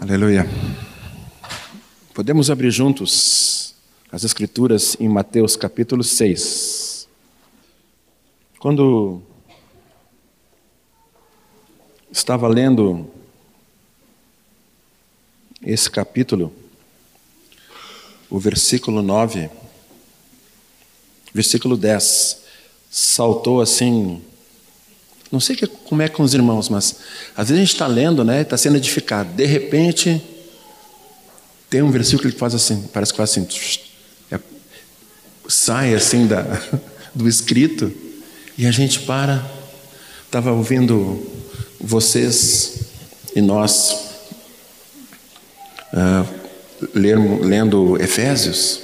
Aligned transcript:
Aleluia. 0.00 0.48
Podemos 2.14 2.50
abrir 2.50 2.70
juntos 2.70 3.74
as 4.12 4.22
Escrituras 4.22 4.96
em 5.00 5.08
Mateus 5.08 5.56
capítulo 5.56 6.04
6. 6.04 7.08
Quando 8.60 9.20
estava 12.12 12.46
lendo 12.46 13.10
esse 15.60 15.90
capítulo, 15.90 16.52
o 18.30 18.38
versículo 18.38 19.02
9, 19.02 19.50
versículo 21.34 21.76
10, 21.76 22.44
saltou 22.88 23.60
assim 23.60 24.22
não 25.30 25.40
sei 25.40 25.56
como 25.84 26.00
é 26.00 26.08
com 26.08 26.22
os 26.22 26.34
irmãos, 26.34 26.68
mas 26.68 26.96
às 27.36 27.48
vezes 27.48 27.62
a 27.62 27.64
gente 27.64 27.72
está 27.74 27.86
lendo, 27.86 28.24
né? 28.24 28.40
Está 28.40 28.56
sendo 28.56 28.76
edificado. 28.76 29.30
De 29.34 29.44
repente, 29.44 30.22
tem 31.68 31.82
um 31.82 31.90
versículo 31.90 32.32
que 32.32 32.38
faz 32.38 32.54
assim, 32.54 32.88
parece 32.92 33.12
que 33.12 33.16
faz 33.18 33.30
assim, 33.30 33.46
é, 34.30 34.40
sai 35.46 35.94
assim 35.94 36.26
da, 36.26 36.42
do 37.14 37.28
escrito, 37.28 37.92
e 38.56 38.66
a 38.66 38.70
gente 38.70 39.00
para. 39.00 39.58
Estava 40.24 40.52
ouvindo 40.52 41.26
vocês 41.80 42.80
e 43.34 43.40
nós 43.40 44.10
uh, 45.92 46.26
lendo 46.94 47.96
Efésios, 48.00 48.80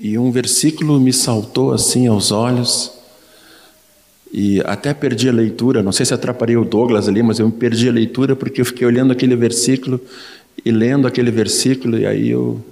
e 0.00 0.18
um 0.18 0.30
versículo 0.30 0.98
me 0.98 1.12
saltou 1.12 1.72
assim 1.72 2.06
aos 2.06 2.32
olhos. 2.32 3.01
E 4.32 4.62
até 4.64 4.94
perdi 4.94 5.28
a 5.28 5.32
leitura, 5.32 5.82
não 5.82 5.92
sei 5.92 6.06
se 6.06 6.14
atrapalhei 6.14 6.56
o 6.56 6.64
Douglas 6.64 7.06
ali, 7.06 7.22
mas 7.22 7.38
eu 7.38 7.50
perdi 7.50 7.88
a 7.88 7.92
leitura 7.92 8.34
porque 8.34 8.62
eu 8.62 8.64
fiquei 8.64 8.86
olhando 8.86 9.12
aquele 9.12 9.36
versículo 9.36 10.00
e 10.64 10.70
lendo 10.70 11.06
aquele 11.06 11.30
versículo, 11.30 11.98
e 11.98 12.06
aí 12.06 12.30
eu 12.30 12.64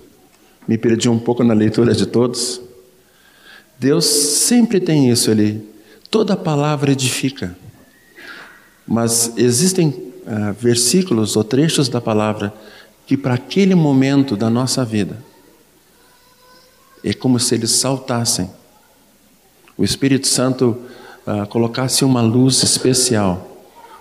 me 0.66 0.78
perdi 0.78 1.08
um 1.08 1.18
pouco 1.18 1.44
na 1.44 1.52
leitura 1.52 1.94
de 1.94 2.06
todos. 2.06 2.62
Deus 3.78 4.06
sempre 4.06 4.80
tem 4.80 5.10
isso, 5.10 5.30
Ele, 5.30 5.62
toda 6.10 6.34
palavra 6.34 6.92
edifica. 6.92 7.54
Mas 8.86 9.32
existem 9.36 10.10
ah, 10.26 10.52
versículos 10.58 11.36
ou 11.36 11.44
trechos 11.44 11.88
da 11.88 12.00
palavra 12.00 12.54
que, 13.06 13.16
para 13.16 13.34
aquele 13.34 13.74
momento 13.74 14.36
da 14.36 14.48
nossa 14.48 14.84
vida, 14.84 15.18
é 17.04 17.12
como 17.12 17.38
se 17.38 17.54
eles 17.54 17.70
saltassem. 17.70 18.50
O 19.76 19.84
Espírito 19.84 20.26
Santo 20.26 20.78
colocasse 21.48 22.04
uma 22.04 22.20
luz 22.20 22.62
especial, 22.62 23.46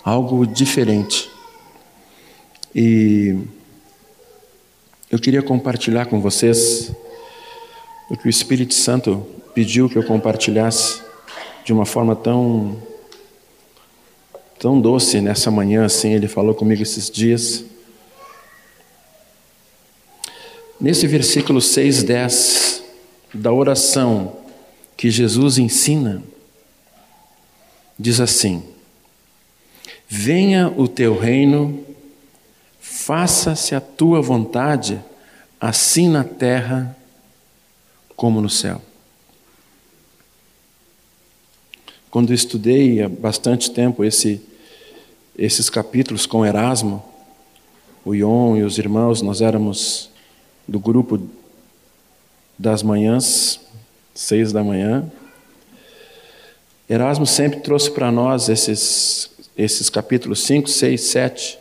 algo 0.03 0.45
diferente. 0.45 1.29
E 2.73 3.37
eu 5.11 5.19
queria 5.19 5.41
compartilhar 5.41 6.05
com 6.05 6.21
vocês 6.21 6.91
o 8.09 8.17
que 8.17 8.27
o 8.27 8.29
Espírito 8.29 8.73
Santo 8.73 9.25
pediu 9.53 9.89
que 9.89 9.97
eu 9.97 10.03
compartilhasse 10.03 11.01
de 11.65 11.73
uma 11.73 11.85
forma 11.85 12.15
tão 12.15 12.77
tão 14.59 14.79
doce 14.79 15.21
nessa 15.21 15.49
manhã 15.49 15.85
assim, 15.85 16.13
ele 16.13 16.27
falou 16.27 16.53
comigo 16.53 16.83
esses 16.83 17.09
dias. 17.09 17.63
Nesse 20.79 21.07
versículo 21.07 21.61
6, 21.61 22.03
10 22.03 22.83
da 23.33 23.51
oração 23.53 24.37
que 24.97 25.09
Jesus 25.09 25.57
ensina, 25.57 26.21
diz 27.99 28.21
assim: 28.21 28.63
Venha 30.07 30.69
o 30.69 30.87
teu 30.87 31.17
reino, 31.17 31.83
faça-se 32.79 33.75
a 33.75 33.81
tua 33.81 34.21
vontade, 34.21 35.03
assim 35.59 36.07
na 36.07 36.23
terra 36.23 36.95
como 38.15 38.41
no 38.41 38.49
céu. 38.49 38.81
Quando 42.09 42.31
eu 42.31 42.35
estudei 42.35 43.03
há 43.03 43.09
bastante 43.09 43.69
tempo 43.69 44.03
esse, 44.03 44.41
esses 45.37 45.69
capítulos 45.69 46.25
com 46.25 46.45
Erasmo, 46.45 47.05
o 48.03 48.15
Ion 48.15 48.57
e 48.57 48.63
os 48.63 48.79
irmãos, 48.79 49.21
nós 49.21 49.41
éramos 49.41 50.09
do 50.67 50.79
grupo 50.79 51.21
das 52.57 52.81
manhãs, 52.81 53.59
seis 54.15 54.51
da 54.51 54.63
manhã, 54.63 55.09
Erasmo 56.89 57.25
sempre 57.25 57.59
trouxe 57.59 57.91
para 57.91 58.11
nós 58.11 58.49
esses, 58.49 59.29
esses 59.55 59.91
capítulos 59.91 60.41
5, 60.41 60.67
6, 60.67 61.01
7. 61.01 61.59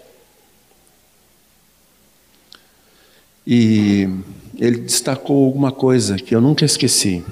E 3.47 4.09
ele 4.59 4.79
destacou 4.79 5.45
alguma 5.45 5.71
coisa 5.71 6.17
que 6.17 6.35
eu 6.35 6.41
nunca 6.41 6.65
esqueci. 6.65 7.23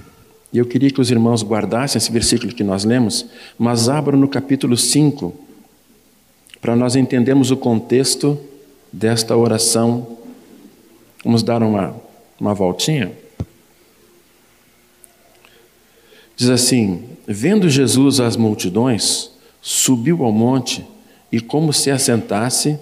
E 0.53 0.59
eu 0.59 0.67
queria 0.67 0.91
que 0.91 1.01
os 1.01 1.11
irmãos 1.11 1.43
guardassem 1.43 1.99
esse 1.99 2.13
versículo 2.13 2.55
que 2.55 2.63
nós 2.63 2.85
lemos, 2.85 3.25
mas 3.59 3.89
abram 3.89 4.19
no 4.19 4.29
capítulo 4.29 4.77
5, 4.77 5.35
para 6.61 6.77
nós 6.77 6.97
entendermos 6.97 7.51
o 7.51 7.57
contexto 7.57 8.39
desta 8.93 9.35
oração. 9.35 10.19
Vamos 11.25 11.43
dar 11.43 11.63
uma, 11.63 11.97
uma 12.39 12.53
voltinha. 12.53 13.11
Diz 16.37 16.51
assim: 16.51 17.16
Vendo 17.27 17.69
Jesus 17.69 18.21
as 18.21 18.37
multidões, 18.37 19.31
subiu 19.61 20.25
ao 20.25 20.31
monte 20.31 20.87
e, 21.33 21.41
como 21.41 21.73
se 21.73 21.91
assentasse, 21.91 22.79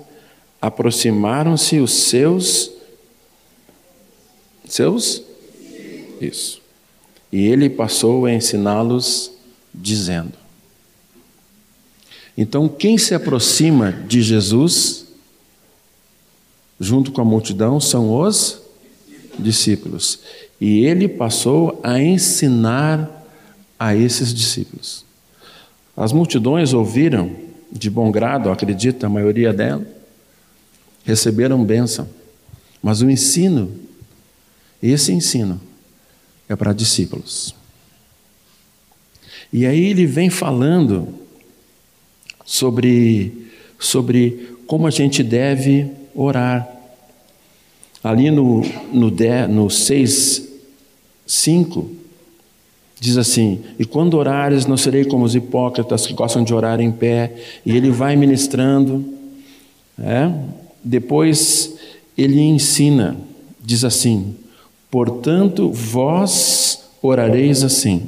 aproximaram-se 0.60 1.78
os 1.78 1.92
seus. 1.92 2.70
Seus? 4.66 5.22
Isso. 6.20 6.60
E 7.32 7.46
ele 7.46 7.70
passou 7.70 8.26
a 8.26 8.32
ensiná-los, 8.32 9.32
dizendo. 9.74 10.34
Então, 12.36 12.68
quem 12.68 12.98
se 12.98 13.14
aproxima 13.14 13.92
de 13.92 14.22
Jesus, 14.22 15.06
junto 16.78 17.12
com 17.12 17.20
a 17.20 17.24
multidão, 17.24 17.80
são 17.80 18.12
os 18.12 18.60
discípulos. 19.38 20.20
E 20.60 20.84
ele 20.84 21.08
passou 21.08 21.80
a 21.82 22.00
ensinar 22.00 23.13
a 23.78 23.94
esses 23.94 24.32
discípulos. 24.32 25.04
As 25.96 26.12
multidões 26.12 26.72
ouviram 26.72 27.30
de 27.70 27.90
bom 27.90 28.10
grado, 28.10 28.50
acredita 28.50 29.06
a 29.06 29.10
maioria 29.10 29.52
delas, 29.52 29.86
receberam 31.04 31.64
bênção. 31.64 32.08
Mas 32.82 33.02
o 33.02 33.10
ensino, 33.10 33.72
esse 34.82 35.12
ensino, 35.12 35.60
é 36.48 36.54
para 36.54 36.72
discípulos. 36.72 37.54
E 39.52 39.66
aí 39.66 39.86
ele 39.86 40.06
vem 40.06 40.30
falando 40.30 41.14
sobre, 42.44 43.48
sobre 43.78 44.56
como 44.66 44.86
a 44.86 44.90
gente 44.90 45.22
deve 45.22 45.90
orar. 46.14 46.68
Ali 48.02 48.30
no, 48.30 48.62
no, 48.92 49.10
no 49.48 49.70
6, 49.70 50.48
5, 51.26 51.90
Diz 53.04 53.18
assim: 53.18 53.60
E 53.78 53.84
quando 53.84 54.14
orares, 54.14 54.64
não 54.64 54.78
serei 54.78 55.04
como 55.04 55.26
os 55.26 55.34
hipócritas 55.34 56.06
que 56.06 56.14
gostam 56.14 56.42
de 56.42 56.54
orar 56.54 56.80
em 56.80 56.90
pé. 56.90 57.34
E 57.66 57.76
ele 57.76 57.90
vai 57.90 58.16
ministrando. 58.16 59.04
É? 59.98 60.32
Depois 60.82 61.76
ele 62.16 62.40
ensina, 62.40 63.14
diz 63.62 63.84
assim: 63.84 64.34
Portanto, 64.90 65.70
vós 65.70 66.82
orareis 67.02 67.62
assim: 67.62 68.06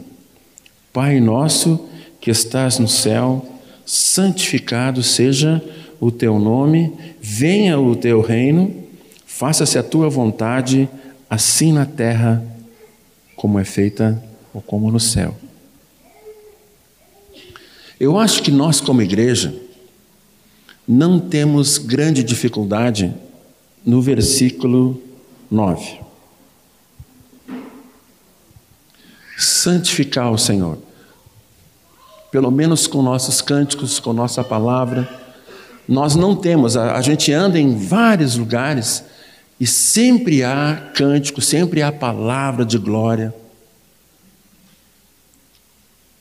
Pai 0.95 1.21
nosso 1.21 1.79
que 2.19 2.31
estás 2.31 2.79
no 2.79 2.89
céu, 2.89 3.45
santificado 3.85 5.03
seja 5.03 5.63
o 6.01 6.11
teu 6.11 6.39
nome, 6.39 6.91
venha 7.21 7.79
o 7.79 7.95
teu 7.95 8.23
reino, 8.23 8.75
faça-se 9.27 9.79
a 9.79 9.83
tua 9.83 10.09
vontade, 10.09 10.89
assim 11.29 11.71
na 11.71 11.85
terra 11.85 12.43
como 13.37 13.59
é 13.59 13.65
feita 13.65 14.25
ou 14.57 14.63
como 14.63 14.91
no 14.91 14.99
céu. 14.99 15.37
Eu 18.01 18.19
acho 18.19 18.43
que 18.43 18.51
nós, 18.51 18.81
como 18.81 19.03
igreja, 19.03 19.55
não 20.89 21.21
temos 21.21 21.77
grande 21.77 22.23
dificuldade 22.23 23.13
no 23.85 24.01
versículo 24.01 25.03
9. 25.51 26.01
Santificar 29.37 30.33
o 30.33 30.39
Senhor, 30.39 30.79
pelo 32.33 32.51
menos 32.51 32.87
com 32.87 33.03
nossos 33.03 33.43
cânticos, 33.43 34.01
com 34.01 34.15
nossa 34.15 34.43
palavra. 34.43 35.07
Nós 35.87 36.15
não 36.15 36.35
temos, 36.35 36.79
a, 36.79 36.97
a 36.97 37.03
gente 37.03 37.31
anda 37.31 37.61
em 37.61 37.77
vários 37.77 38.37
lugares 38.37 39.05
e 39.61 39.67
sempre 39.67 40.43
há 40.43 40.91
cântico, 40.95 41.43
sempre 41.43 41.83
há 41.83 41.93
palavra 41.93 42.65
de 42.65 42.79
glória. 42.79 43.35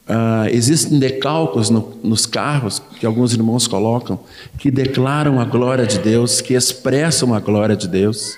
Uh, 0.08 0.48
existem 0.52 1.00
decalcos 1.00 1.72
no, 1.72 1.98
nos 2.04 2.28
carros 2.28 2.80
que 3.00 3.08
alguns 3.08 3.34
irmãos 3.34 3.66
colocam 3.66 4.20
que 4.60 4.70
declaram 4.70 5.40
a 5.40 5.46
glória 5.46 5.88
de 5.88 5.98
Deus, 5.98 6.42
que 6.42 6.54
expressam 6.54 7.34
a 7.34 7.40
glória 7.40 7.76
de 7.76 7.88
Deus. 7.88 8.38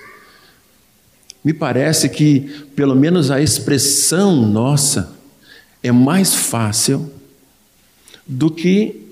Me 1.44 1.52
parece 1.52 2.08
que, 2.08 2.40
pelo 2.74 2.96
menos, 2.96 3.30
a 3.30 3.40
expressão 3.40 4.34
nossa 4.46 5.12
é 5.82 5.92
mais 5.92 6.34
fácil 6.34 7.12
do 8.26 8.50
que 8.50 9.06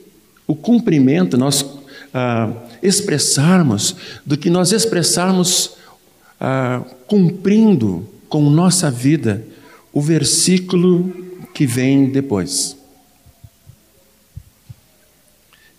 o 0.47 0.55
cumprimento, 0.55 1.37
nós 1.37 1.65
ah, 2.13 2.51
expressarmos, 2.83 3.97
do 4.25 4.37
que 4.37 4.49
nós 4.49 4.73
expressarmos 4.73 5.73
ah, 6.41 6.83
cumprindo 7.07 8.09
com 8.29 8.49
nossa 8.49 8.91
vida 8.91 9.45
o 9.93 10.01
versículo 10.01 11.26
que 11.57 11.65
vem 11.65 12.11
depois. 12.11 12.77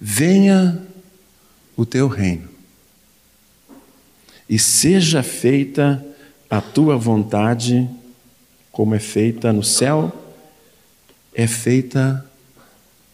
Venha 0.01 0.81
o 1.75 1.85
teu 1.85 2.07
reino 2.07 2.49
e 4.49 4.57
seja 4.57 5.21
feita 5.21 6.03
a 6.49 6.59
tua 6.59 6.97
vontade, 6.97 7.87
como 8.71 8.95
é 8.95 8.99
feita 8.99 9.53
no 9.53 9.63
céu, 9.63 10.11
é 11.31 11.45
feita 11.45 12.25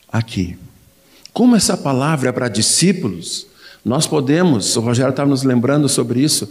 aqui. 0.07 0.57
Como 1.33 1.57
essa 1.57 1.75
palavra 1.75 2.29
é 2.29 2.31
para 2.31 2.47
discípulos, 2.47 3.45
nós 3.83 4.07
podemos, 4.07 4.77
o 4.77 4.79
Rogério 4.79 5.09
estava 5.09 5.29
nos 5.29 5.43
lembrando 5.43 5.89
sobre 5.89 6.21
isso, 6.21 6.49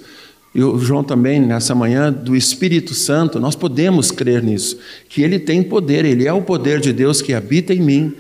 e 0.55 0.63
o 0.63 0.79
João 0.79 1.03
também, 1.03 1.41
nessa 1.41 1.75
manhã, 1.75 2.13
do 2.13 2.37
Espírito 2.37 2.95
Santo, 2.95 3.41
nós 3.41 3.57
podemos 3.57 4.11
crer 4.11 4.43
nisso, 4.43 4.79
que 5.09 5.23
ele 5.23 5.39
tem 5.39 5.63
poder, 5.63 6.05
ele 6.05 6.27
é 6.27 6.33
o 6.33 6.43
poder 6.43 6.79
de 6.79 6.93
Deus 6.93 7.23
que 7.23 7.33
habita 7.33 7.73
em 7.73 7.81
mim, 7.81 8.15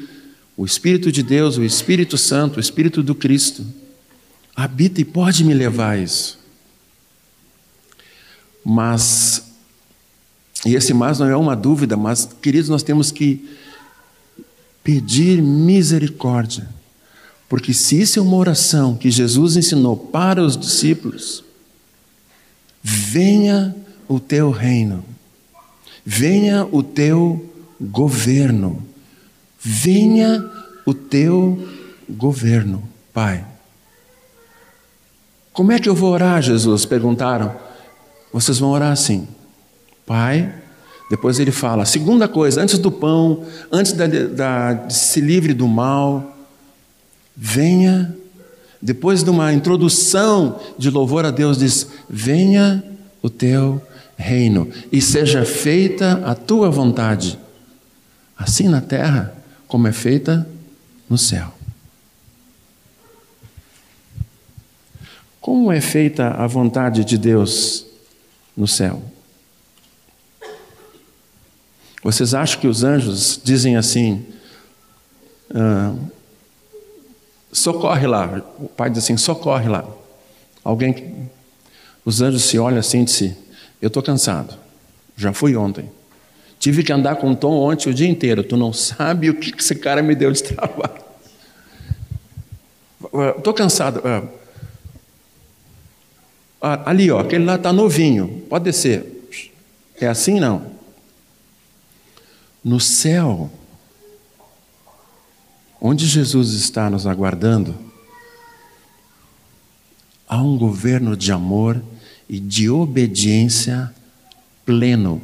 o 0.57 0.65
Espírito 0.65 1.13
de 1.13 1.23
Deus, 1.23 1.59
o 1.59 1.65
Espírito 1.65 2.17
Santo, 2.17 2.57
o 2.57 2.61
Espírito 2.61 3.03
do 3.03 3.15
Cristo, 3.15 3.65
habita 4.57 5.01
e 5.01 5.05
pode 5.05 5.45
me 5.45 5.53
levar 5.53 5.91
a 5.91 5.99
isso. 5.99 6.39
Mas, 8.65 9.45
e 10.65 10.75
esse 10.75 10.95
mais 10.95 11.19
não 11.19 11.27
é 11.27 11.37
uma 11.37 11.55
dúvida, 11.55 11.99
mas, 11.99 12.29
queridos, 12.41 12.71
nós 12.71 12.83
temos 12.83 13.11
que 13.11 13.47
pedir 14.83 15.43
misericórdia, 15.43 16.67
porque 17.47 17.75
se 17.75 18.01
isso 18.01 18.19
é 18.19 18.23
uma 18.23 18.37
oração 18.37 18.97
que 18.97 19.11
Jesus 19.11 19.57
ensinou 19.57 19.97
para 19.97 20.43
os 20.43 20.57
discípulos, 20.57 21.45
venha 22.83 23.75
o 24.09 24.19
teu 24.19 24.51
reino, 24.51 25.05
venha 26.05 26.67
o 26.71 26.83
teu 26.83 27.51
governo, 27.81 28.83
venha 29.61 30.45
o 30.85 30.93
teu 30.93 31.69
governo, 32.09 32.83
Pai. 33.13 33.45
Como 35.53 35.71
é 35.71 35.79
que 35.79 35.89
eu 35.89 35.95
vou 35.95 36.11
orar, 36.11 36.41
Jesus? 36.41 36.85
Perguntaram. 36.85 37.55
Vocês 38.33 38.59
vão 38.59 38.71
orar 38.71 38.91
assim: 38.91 39.29
Pai. 40.07 40.53
Depois 41.11 41.39
ele 41.39 41.53
fala: 41.53 41.85
segunda 41.85 42.27
coisa, 42.27 42.63
antes 42.63 42.79
do 42.79 42.91
pão, 42.91 43.45
antes 43.71 43.93
da, 43.93 44.07
da, 44.07 44.73
de 44.73 44.95
se 44.95 45.21
livre 45.21 45.53
do 45.53 45.69
mal, 45.69 46.37
venha. 47.37 48.17
Depois 48.83 49.23
de 49.23 49.31
uma 49.31 49.53
introdução 49.53 50.61
de 50.77 50.91
louvor 50.91 51.25
a 51.25 51.31
Deus, 51.31 51.59
diz: 51.59 51.87
Venha 52.11 52.83
o 53.23 53.31
teu 53.31 53.81
reino 54.17 54.69
e 54.91 55.01
seja 55.01 55.45
feita 55.45 56.21
a 56.27 56.35
tua 56.35 56.69
vontade, 56.69 57.39
assim 58.37 58.69
na 58.69 58.81
terra 58.81 59.33
como 59.69 59.87
é 59.87 59.93
feita 59.93 60.47
no 61.09 61.17
céu. 61.17 61.55
Como 65.41 65.71
é 65.71 65.81
feita 65.81 66.31
a 66.31 66.47
vontade 66.49 67.05
de 67.05 67.17
Deus 67.17 67.87
no 68.57 68.67
céu. 68.67 69.01
Vocês 72.03 72.35
acham 72.35 72.61
que 72.61 72.67
os 72.67 72.83
anjos 72.83 73.41
dizem 73.43 73.77
assim: 73.77 74.27
ah, 75.55 75.95
socorre 77.63 78.07
lá? 78.07 78.43
O 78.59 78.69
pai 78.69 78.91
diz 78.91 79.05
assim: 79.05 79.17
socorre 79.17 79.69
lá. 79.69 79.85
Alguém. 80.65 81.29
Os 82.05 82.21
anjos 82.21 82.43
se 82.43 82.59
olham 82.59 82.79
assim 82.79 83.03
e 83.03 83.05
dizem: 83.05 83.37
eu 83.81 83.89
estou 83.89 84.03
cansado, 84.03 84.55
já 85.17 85.33
fui 85.33 85.57
ontem. 85.57 85.91
Tive 86.59 86.85
que 86.85 86.93
andar 86.93 87.17
com 87.17 87.35
Tom 87.35 87.55
ontem 87.55 87.91
o 87.91 87.95
dia 87.95 88.09
inteiro. 88.09 88.45
Tu 88.45 88.57
não 88.57 88.73
sabe 88.73 89.29
o 89.29 89.35
que 89.35 89.53
esse 89.59 89.75
cara 89.75 90.01
me 90.01 90.15
deu 90.15 90.31
de 90.31 90.43
trabalho. 90.43 91.03
Estou 93.37 93.53
cansado. 93.53 94.01
Ah, 94.05 94.23
ah, 96.61 96.83
ali, 96.87 97.11
ó, 97.11 97.19
aquele 97.19 97.45
lá 97.45 97.57
está 97.57 97.73
novinho, 97.73 98.45
pode 98.49 98.65
descer. 98.65 99.05
É 100.01 100.07
assim 100.07 100.39
não? 100.39 100.71
No 102.63 102.79
céu, 102.79 103.51
onde 105.85 106.07
Jesus 106.07 106.53
está 106.53 106.89
nos 106.89 107.09
aguardando, 107.09 107.77
há 110.29 110.41
um 110.41 110.57
governo 110.57 111.17
de 111.17 111.33
amor 111.33 111.83
e 112.29 112.39
de 112.39 112.71
obediência 112.71 113.93
pleno. 114.65 115.21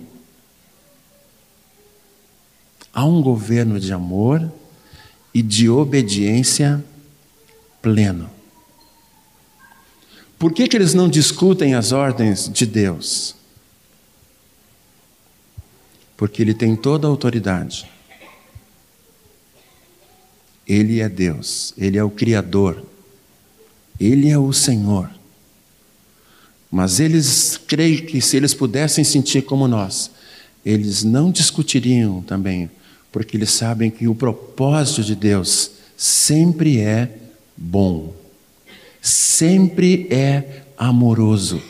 Há 2.93 3.05
um 3.05 3.23
governo 3.23 3.79
de 3.79 3.93
amor 3.93 4.53
e 5.33 5.43
de 5.43 5.71
obediência 5.71 6.85
pleno. 7.81 8.29
Por 10.41 10.53
que, 10.53 10.67
que 10.67 10.77
eles 10.77 10.93
não 10.93 11.09
discutem 11.09 11.75
as 11.75 11.93
ordens 11.93 12.51
de 12.53 12.67
Deus? 12.67 13.37
Porque 16.17 16.43
Ele 16.43 16.53
tem 16.53 16.75
toda 16.75 17.07
a 17.07 17.11
autoridade. 17.11 17.89
Ele 20.69 21.01
é 21.01 21.09
Deus, 21.09 21.73
Ele 21.79 21.97
é 21.97 22.05
o 22.05 22.11
Criador, 22.11 22.85
Ele 23.99 24.29
é 24.29 24.39
o 24.39 24.53
Senhor. 24.53 25.11
Mas 26.71 27.01
eles 27.01 27.59
creem 27.67 28.05
que 28.05 28.21
se 28.21 28.37
eles 28.37 28.53
pudessem 28.53 29.03
sentir 29.03 29.43
como 29.43 29.67
nós, 29.67 30.11
eles 30.65 31.03
não 31.03 31.31
discutiriam 31.31 32.21
também, 32.21 32.71
porque 33.11 33.39
eles 33.39 33.51
sabem 33.51 33.91
que 33.91 34.07
o 34.07 34.15
propósito 34.15 35.03
de 35.03 35.17
Deus 35.17 35.71
sempre 35.97 36.79
é 36.79 37.11
bom 37.57 38.19
sempre 39.09 40.07
é 40.11 40.63
amoroso. 40.77 41.63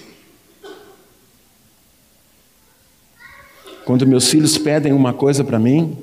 Quando 3.85 4.07
meus 4.07 4.29
filhos 4.29 4.59
pedem 4.59 4.93
uma 4.93 5.15
coisa 5.15 5.43
para 5.43 5.59
mim, 5.59 5.97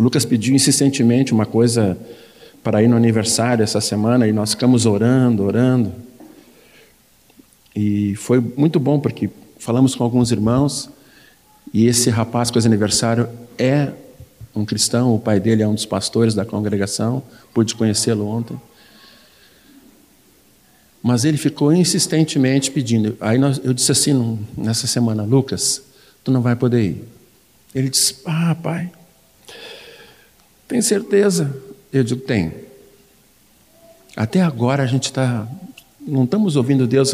o 0.00 0.02
Lucas 0.02 0.24
pediu 0.24 0.54
insistentemente 0.54 1.30
uma 1.30 1.44
coisa 1.44 1.94
para 2.64 2.82
ir 2.82 2.88
no 2.88 2.96
aniversário 2.96 3.62
essa 3.62 3.82
semana 3.82 4.26
e 4.26 4.32
nós 4.32 4.52
ficamos 4.52 4.86
orando, 4.86 5.44
orando. 5.44 5.92
E 7.76 8.16
foi 8.16 8.40
muito 8.40 8.80
bom 8.80 8.98
porque 8.98 9.28
falamos 9.58 9.94
com 9.94 10.02
alguns 10.02 10.32
irmãos 10.32 10.88
e 11.70 11.86
esse 11.86 12.08
rapaz 12.08 12.50
com 12.50 12.58
esse 12.58 12.66
aniversário 12.66 13.28
é 13.58 13.92
um 14.56 14.64
cristão, 14.64 15.14
o 15.14 15.18
pai 15.18 15.38
dele 15.38 15.62
é 15.62 15.68
um 15.68 15.74
dos 15.74 15.84
pastores 15.84 16.34
da 16.34 16.46
congregação, 16.46 17.22
pude 17.52 17.74
conhecê-lo 17.74 18.26
ontem. 18.26 18.58
Mas 21.02 21.26
ele 21.26 21.36
ficou 21.36 21.74
insistentemente 21.74 22.70
pedindo. 22.70 23.18
Aí 23.20 23.36
nós, 23.36 23.60
eu 23.62 23.74
disse 23.74 23.92
assim 23.92 24.38
nessa 24.56 24.86
semana, 24.86 25.24
Lucas, 25.24 25.82
tu 26.24 26.30
não 26.32 26.40
vai 26.40 26.56
poder 26.56 26.82
ir. 26.82 27.04
Ele 27.74 27.90
disse, 27.90 28.16
ah, 28.24 28.54
pai, 28.54 28.90
tem 30.70 30.80
certeza? 30.80 31.52
Eu 31.92 32.04
digo, 32.04 32.20
tem. 32.20 32.52
Até 34.16 34.40
agora 34.40 34.84
a 34.84 34.86
gente 34.86 35.06
está, 35.06 35.48
não 36.00 36.22
estamos 36.22 36.54
ouvindo 36.54 36.86
Deus. 36.86 37.12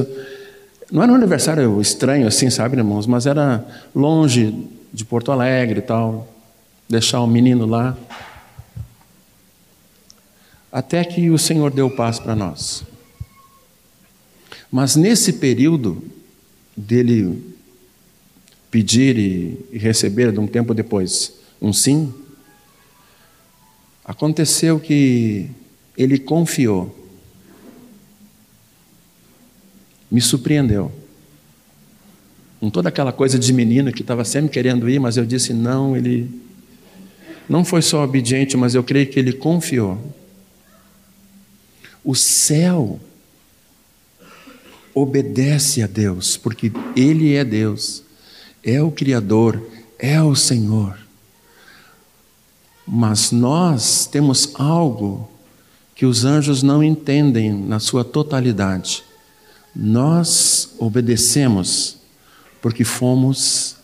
Não 0.93 1.03
era 1.03 1.11
um 1.11 1.15
aniversário 1.15 1.81
estranho 1.81 2.29
assim, 2.29 2.51
sabe, 2.51 2.77
irmãos? 2.77 3.07
Mas 3.07 3.25
era 3.25 3.67
longe 3.95 4.69
de 4.93 5.07
Porto 5.07 5.33
Alegre 5.33 5.79
e 5.79 5.83
tal. 5.83 6.29
Deixar 6.87 7.23
o 7.23 7.27
menino 7.27 7.65
lá. 7.65 7.97
Até 10.71 11.03
que 11.03 11.31
o 11.31 11.39
Senhor 11.39 11.71
deu 11.71 11.89
paz 11.89 12.19
para 12.19 12.37
nós. 12.37 12.85
Mas 14.71 14.97
nesse 14.97 15.33
período 15.33 16.05
dele 16.77 17.57
pedir 18.71 19.17
e, 19.17 19.79
receber, 19.79 20.31
de 20.31 20.41
um 20.41 20.47
tempo 20.47 20.75
depois, 20.75 21.33
um 21.63 21.73
sim, 21.73 22.13
aconteceu 24.07 24.79
que 24.79 25.51
ele 25.99 26.19
confiou. 26.19 26.95
Me 30.11 30.21
surpreendeu. 30.21 30.93
Com 32.61 32.71
toda 32.71 32.89
aquela 32.89 33.13
coisa 33.13 33.39
de 33.39 33.53
menino 33.53 33.93
que 33.93 34.03
estava 34.03 34.25
sempre 34.25 34.51
querendo 34.51 34.89
ir, 34.89 35.01
mas 35.01 35.17
eu 35.17 35.27
disse 35.27 35.53
não, 35.53 35.97
ele 35.97 36.31
não 37.49 37.65
foi 37.65 37.83
só 37.83 38.03
obediente, 38.05 38.57
mas 38.57 38.75
eu 38.75 38.83
creio 38.85 39.09
que 39.09 39.19
ele 39.19 39.33
confiou. 39.33 39.99
O 42.03 42.15
céu 42.15 43.01
obedece 44.95 45.83
a 45.83 45.87
Deus, 45.87 46.39
porque 46.39 46.73
Ele 46.97 47.35
é 47.35 47.45
Deus, 47.45 48.03
é 48.65 48.81
o 48.81 48.91
Criador, 48.91 49.63
é 49.99 50.23
o 50.23 50.35
Senhor. 50.35 51.06
Mas 52.87 53.33
nós 53.33 54.07
temos 54.07 54.53
algo 54.55 55.29
que 55.95 56.07
os 56.07 56.25
anjos 56.25 56.63
não 56.63 56.85
entendem 56.85 57.53
na 57.53 57.81
sua 57.81 58.05
totalidade. 58.05 59.03
Nós 59.75 60.75
obedecemos 60.79 61.97
porque 62.63 62.85
fomos 62.85 63.77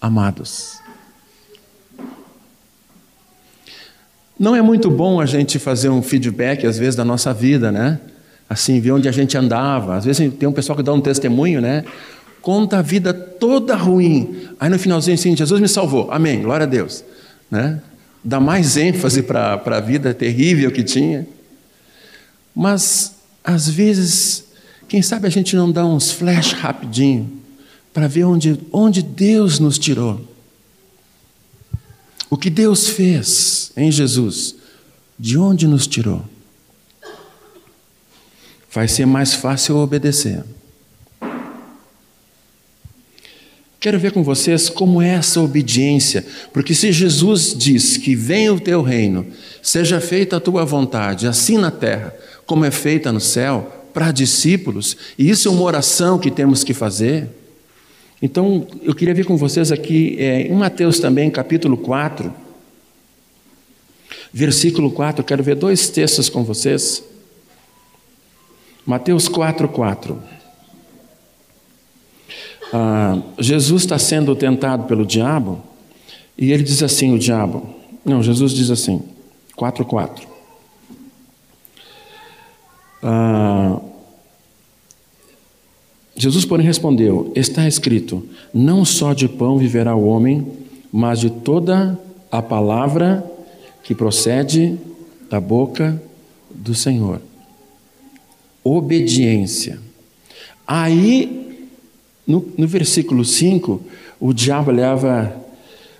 amados. 0.00 0.78
Não 4.38 4.54
é 4.54 4.62
muito 4.62 4.88
bom 4.88 5.20
a 5.20 5.26
gente 5.26 5.58
fazer 5.58 5.88
um 5.88 6.00
feedback, 6.00 6.64
às 6.64 6.78
vezes, 6.78 6.94
da 6.94 7.04
nossa 7.04 7.34
vida, 7.34 7.72
né? 7.72 8.00
Assim, 8.48 8.80
ver 8.80 8.92
onde 8.92 9.08
a 9.08 9.12
gente 9.12 9.36
andava. 9.36 9.96
Às 9.96 10.04
vezes 10.04 10.32
tem 10.34 10.48
um 10.48 10.52
pessoal 10.52 10.76
que 10.76 10.82
dá 10.82 10.92
um 10.92 11.00
testemunho, 11.00 11.60
né? 11.60 11.84
Conta 12.40 12.78
a 12.78 12.82
vida 12.82 13.12
toda 13.12 13.74
ruim. 13.74 14.48
Aí 14.60 14.70
no 14.70 14.78
finalzinho 14.78 15.16
assim, 15.16 15.36
Jesus 15.36 15.60
me 15.60 15.68
salvou. 15.68 16.10
Amém, 16.10 16.40
glória 16.40 16.64
a 16.64 16.68
Deus. 16.68 17.04
Né? 17.50 17.80
Dá 18.28 18.38
mais 18.38 18.76
ênfase 18.76 19.22
para 19.22 19.54
a 19.54 19.80
vida 19.80 20.12
terrível 20.12 20.70
que 20.70 20.82
tinha. 20.82 21.26
Mas, 22.54 23.14
às 23.42 23.70
vezes, 23.70 24.44
quem 24.86 25.00
sabe 25.00 25.26
a 25.26 25.30
gente 25.30 25.56
não 25.56 25.72
dá 25.72 25.86
uns 25.86 26.10
flash 26.10 26.52
rapidinho 26.52 27.40
para 27.90 28.06
ver 28.06 28.24
onde, 28.24 28.60
onde 28.70 29.00
Deus 29.00 29.58
nos 29.58 29.78
tirou. 29.78 30.20
O 32.28 32.36
que 32.36 32.50
Deus 32.50 32.90
fez 32.90 33.72
em 33.74 33.90
Jesus, 33.90 34.56
de 35.18 35.38
onde 35.38 35.66
nos 35.66 35.86
tirou? 35.86 36.22
Vai 38.70 38.88
ser 38.88 39.06
mais 39.06 39.32
fácil 39.32 39.78
obedecer. 39.78 40.44
Quero 43.80 43.98
ver 43.98 44.10
com 44.10 44.24
vocês 44.24 44.68
como 44.68 45.00
é 45.00 45.10
essa 45.10 45.40
obediência, 45.40 46.26
porque 46.52 46.74
se 46.74 46.90
Jesus 46.90 47.54
diz 47.56 47.96
que 47.96 48.14
venha 48.14 48.52
o 48.52 48.58
teu 48.58 48.82
reino, 48.82 49.26
seja 49.62 50.00
feita 50.00 50.36
a 50.36 50.40
tua 50.40 50.64
vontade, 50.64 51.28
assim 51.28 51.56
na 51.56 51.70
terra 51.70 52.14
como 52.44 52.64
é 52.64 52.70
feita 52.70 53.12
no 53.12 53.20
céu, 53.20 53.70
para 53.92 54.10
discípulos, 54.10 54.96
e 55.18 55.28
isso 55.28 55.48
é 55.48 55.50
uma 55.50 55.62
oração 55.62 56.18
que 56.18 56.30
temos 56.30 56.64
que 56.64 56.72
fazer. 56.72 57.28
Então, 58.22 58.66
eu 58.82 58.94
queria 58.94 59.12
ver 59.12 59.26
com 59.26 59.36
vocês 59.36 59.70
aqui 59.70 60.16
é, 60.18 60.42
em 60.42 60.54
Mateus 60.54 60.98
também, 60.98 61.30
capítulo 61.30 61.76
4, 61.76 62.32
versículo 64.32 64.90
4, 64.90 65.22
quero 65.22 65.42
ver 65.42 65.56
dois 65.56 65.90
textos 65.90 66.28
com 66.28 66.42
vocês. 66.42 67.04
Mateus 68.86 69.28
4, 69.28 69.68
4. 69.68 70.37
Ah, 72.72 73.18
Jesus 73.38 73.82
está 73.82 73.98
sendo 73.98 74.36
tentado 74.36 74.84
pelo 74.84 75.06
diabo 75.06 75.62
e 76.36 76.52
ele 76.52 76.62
diz 76.62 76.82
assim: 76.82 77.14
o 77.14 77.18
diabo, 77.18 77.66
não, 78.04 78.22
Jesus 78.22 78.52
diz 78.52 78.70
assim, 78.70 79.02
4, 79.56 79.84
4. 79.84 80.28
Ah, 83.02 83.80
Jesus, 86.18 86.44
porém, 86.44 86.66
respondeu: 86.66 87.32
Está 87.34 87.66
escrito: 87.68 88.26
Não 88.52 88.84
só 88.84 89.12
de 89.12 89.28
pão 89.28 89.56
viverá 89.56 89.94
o 89.94 90.06
homem, 90.06 90.46
mas 90.92 91.20
de 91.20 91.30
toda 91.30 91.98
a 92.30 92.42
palavra 92.42 93.24
que 93.84 93.94
procede 93.94 94.76
da 95.30 95.40
boca 95.40 96.02
do 96.50 96.74
Senhor. 96.74 97.20
Obediência. 98.64 99.78
Aí, 100.66 101.47
no, 102.28 102.44
no 102.56 102.66
versículo 102.68 103.24
5, 103.24 103.80
o 104.20 104.32
diabo 104.32 104.70
leva, 104.70 105.34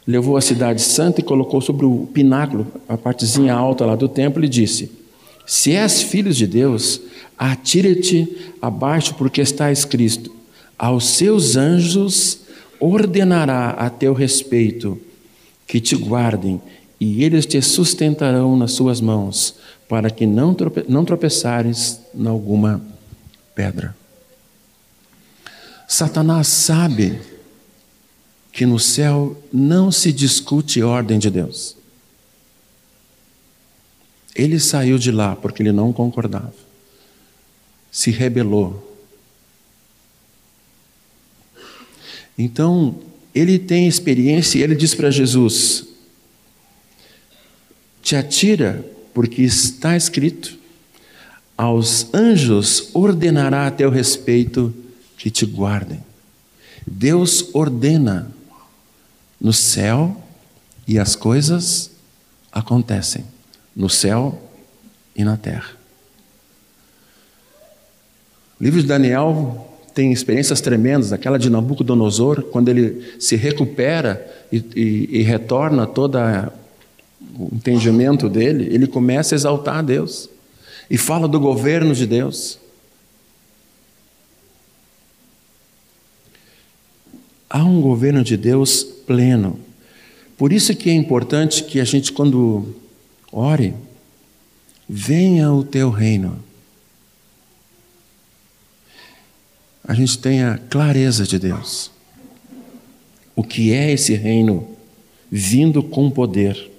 levou 0.06 0.36
a 0.36 0.40
cidade 0.40 0.82
santa 0.82 1.20
e 1.20 1.24
colocou 1.24 1.60
sobre 1.60 1.86
o 1.86 2.06
pináculo, 2.12 2.66
a 2.88 2.96
partezinha 2.96 3.54
alta 3.54 3.84
lá 3.84 3.96
do 3.96 4.08
templo, 4.08 4.44
e 4.44 4.48
disse: 4.48 4.92
Se 5.46 5.72
és 5.72 6.02
filho 6.02 6.32
de 6.32 6.46
Deus, 6.46 7.00
Atire-te 7.38 8.36
abaixo, 8.60 9.14
porque 9.14 9.40
está 9.40 9.70
escrito: 9.70 10.34
Aos 10.76 11.06
seus 11.10 11.54
anjos 11.54 12.40
ordenará 12.80 13.70
a 13.70 13.88
teu 13.88 14.12
respeito 14.12 15.00
que 15.64 15.80
te 15.80 15.94
guardem, 15.94 16.60
e 17.00 17.22
eles 17.22 17.46
te 17.46 17.62
sustentarão 17.62 18.56
nas 18.56 18.72
suas 18.72 19.00
mãos, 19.00 19.54
para 19.88 20.10
que 20.10 20.26
não, 20.26 20.52
trope 20.52 20.84
não 20.88 21.04
tropeçares 21.04 22.00
em 22.12 22.26
alguma 22.26 22.82
pedra. 23.54 23.94
Satanás 25.88 26.46
sabe 26.46 27.20
que 28.52 28.64
no 28.64 28.78
céu 28.78 29.42
não 29.52 29.90
se 29.90 30.12
discute 30.12 30.82
ordem 30.82 31.18
de 31.18 31.30
Deus. 31.30 31.76
Ele 34.36 34.60
saiu 34.60 34.98
de 34.98 35.10
lá 35.10 35.34
porque 35.34 35.62
ele 35.62 35.72
não 35.72 35.92
concordava 35.92 36.68
se 37.90 38.10
rebelou. 38.10 38.84
Então, 42.36 43.00
ele 43.34 43.58
tem 43.58 43.88
experiência 43.88 44.58
e 44.58 44.62
ele 44.62 44.76
diz 44.76 44.94
para 44.94 45.10
Jesus: 45.10 45.86
Te 48.00 48.14
atira, 48.14 48.84
porque 49.12 49.42
está 49.42 49.96
escrito: 49.96 50.56
Aos 51.56 52.12
anjos 52.14 52.90
ordenará 52.94 53.66
a 53.66 53.70
teu 53.70 53.90
respeito 53.90 54.72
que 55.18 55.30
te 55.30 55.44
guardem. 55.44 56.00
Deus 56.86 57.50
ordena 57.52 58.30
no 59.40 59.52
céu 59.52 60.16
e 60.86 60.98
as 60.98 61.14
coisas 61.14 61.90
acontecem 62.50 63.24
no 63.76 63.90
céu 63.90 64.40
e 65.14 65.22
na 65.24 65.36
terra. 65.36 65.76
O 68.58 68.64
livro 68.64 68.80
de 68.80 68.86
Daniel 68.86 69.68
tem 69.94 70.12
experiências 70.12 70.60
tremendas, 70.60 71.12
aquela 71.12 71.38
de 71.38 71.50
Nabucodonosor, 71.50 72.42
quando 72.44 72.68
ele 72.68 73.14
se 73.18 73.36
recupera 73.36 74.24
e, 74.50 74.56
e, 74.74 75.08
e 75.18 75.22
retorna 75.22 75.86
todo 75.86 76.16
o 77.36 77.50
entendimento 77.52 78.28
dele, 78.28 78.68
ele 78.72 78.86
começa 78.86 79.34
a 79.34 79.36
exaltar 79.36 79.78
a 79.78 79.82
Deus 79.82 80.28
e 80.90 80.96
fala 80.96 81.28
do 81.28 81.38
governo 81.38 81.94
de 81.94 82.06
Deus. 82.06 82.58
Há 87.48 87.64
um 87.64 87.80
governo 87.80 88.22
de 88.22 88.36
Deus 88.36 88.82
pleno. 88.82 89.58
Por 90.36 90.52
isso 90.52 90.74
que 90.74 90.90
é 90.90 90.92
importante 90.92 91.64
que 91.64 91.80
a 91.80 91.84
gente, 91.84 92.12
quando 92.12 92.74
ore, 93.32 93.74
venha 94.88 95.52
o 95.52 95.64
teu 95.64 95.90
reino. 95.90 96.48
a 99.88 99.94
gente 99.94 100.18
tenha 100.18 100.60
clareza 100.68 101.24
de 101.24 101.38
Deus. 101.38 101.90
O 103.34 103.42
que 103.42 103.72
é 103.72 103.90
esse 103.90 104.14
reino 104.14 104.68
vindo 105.30 105.82
com 105.82 106.10
poder? 106.10 106.70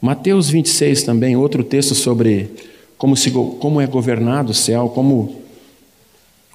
Mateus 0.00 0.48
26 0.48 1.02
também, 1.02 1.36
outro 1.36 1.64
texto 1.64 1.96
sobre 1.96 2.48
como, 2.96 3.16
se, 3.16 3.32
como 3.32 3.80
é 3.80 3.88
governado 3.88 4.52
o 4.52 4.54
céu, 4.54 4.88
como, 4.88 5.42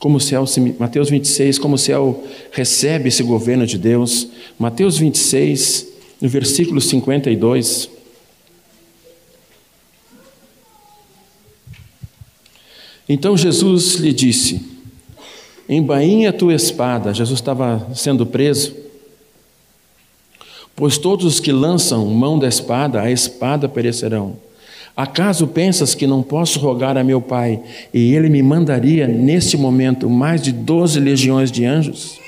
como 0.03 0.17
o 0.17 0.19
céu, 0.19 0.45
se, 0.45 0.59
Mateus 0.77 1.09
26, 1.09 1.57
como 1.57 1.75
o 1.75 1.77
céu 1.77 2.25
recebe 2.51 3.07
esse 3.07 3.23
governo 3.23 3.65
de 3.65 3.77
Deus. 3.77 4.27
Mateus 4.59 4.97
26, 4.97 5.87
no 6.19 6.27
versículo 6.27 6.81
52. 6.81 7.89
Então 13.07 13.37
Jesus 13.37 13.93
lhe 13.93 14.11
disse: 14.11 14.61
Embainha 15.69 16.31
a 16.31 16.33
tua 16.33 16.53
espada. 16.53 17.13
Jesus 17.13 17.39
estava 17.39 17.89
sendo 17.95 18.25
preso. 18.25 18.75
Pois 20.75 20.97
todos 20.97 21.25
os 21.25 21.39
que 21.39 21.53
lançam 21.53 22.05
mão 22.07 22.37
da 22.37 22.49
espada, 22.49 23.01
a 23.01 23.09
espada 23.09 23.69
perecerão. 23.69 24.35
Acaso 24.95 25.47
pensas 25.47 25.95
que 25.95 26.05
não 26.05 26.21
posso 26.21 26.59
rogar 26.59 26.97
a 26.97 27.03
meu 27.03 27.19
Pai 27.19 27.59
e 27.93 28.13
ele 28.13 28.29
me 28.29 28.43
mandaria 28.43 29.07
neste 29.07 29.57
momento 29.57 30.07
mais 30.09 30.41
de 30.41 30.51
doze 30.51 30.99
legiões 30.99 31.51
de 31.51 31.65
anjos? 31.65 32.19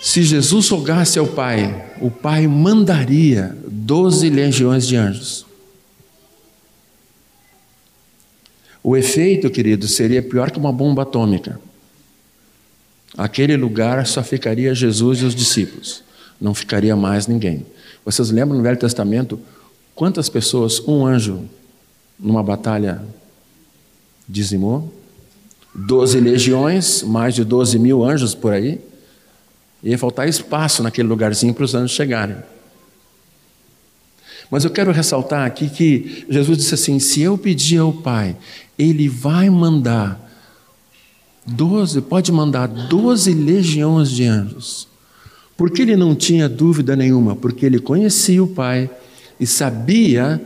Se 0.00 0.22
Jesus 0.22 0.68
rogasse 0.68 1.18
ao 1.18 1.26
Pai, 1.26 1.92
o 2.00 2.10
Pai 2.10 2.46
mandaria 2.46 3.56
doze 3.66 4.30
legiões 4.30 4.86
de 4.86 4.96
anjos. 4.96 5.44
O 8.82 8.96
efeito, 8.96 9.50
querido, 9.50 9.88
seria 9.88 10.22
pior 10.22 10.50
que 10.50 10.58
uma 10.58 10.72
bomba 10.72 11.02
atômica. 11.02 11.58
Aquele 13.16 13.56
lugar 13.56 14.06
só 14.06 14.22
ficaria 14.22 14.74
Jesus 14.74 15.20
e 15.20 15.24
os 15.24 15.34
discípulos. 15.34 16.02
não 16.40 16.52
ficaria 16.52 16.94
mais 16.94 17.26
ninguém. 17.26 17.64
Vocês 18.04 18.30
lembram 18.30 18.56
no 18.58 18.62
Velho 18.62 18.78
Testamento 18.78 19.40
quantas 19.94 20.28
pessoas 20.28 20.80
um 20.86 21.06
anjo 21.06 21.42
numa 22.18 22.42
batalha 22.42 23.02
dizimou? 24.28 24.92
Doze 25.74 26.20
legiões, 26.20 27.02
mais 27.02 27.34
de 27.34 27.44
doze 27.44 27.78
mil 27.78 28.04
anjos 28.04 28.34
por 28.34 28.52
aí. 28.52 28.80
Ia 29.82 29.98
faltar 29.98 30.28
espaço 30.28 30.82
naquele 30.82 31.08
lugarzinho 31.08 31.52
para 31.52 31.64
os 31.64 31.74
anjos 31.74 31.92
chegarem. 31.92 32.36
Mas 34.50 34.64
eu 34.64 34.70
quero 34.70 34.92
ressaltar 34.92 35.46
aqui 35.46 35.68
que 35.68 36.26
Jesus 36.28 36.58
disse 36.58 36.74
assim: 36.74 36.98
se 36.98 37.22
eu 37.22 37.36
pedir 37.36 37.78
ao 37.78 37.92
Pai, 37.92 38.36
Ele 38.78 39.08
vai 39.08 39.50
mandar 39.50 40.20
doze, 41.46 42.00
pode 42.00 42.30
mandar 42.30 42.66
doze 42.66 43.32
legiões 43.32 44.10
de 44.10 44.24
anjos. 44.24 44.86
Porque 45.56 45.82
ele 45.82 45.96
não 45.96 46.14
tinha 46.14 46.48
dúvida 46.48 46.96
nenhuma, 46.96 47.36
porque 47.36 47.64
ele 47.64 47.78
conhecia 47.78 48.42
o 48.42 48.48
Pai 48.48 48.90
e 49.38 49.46
sabia 49.46 50.42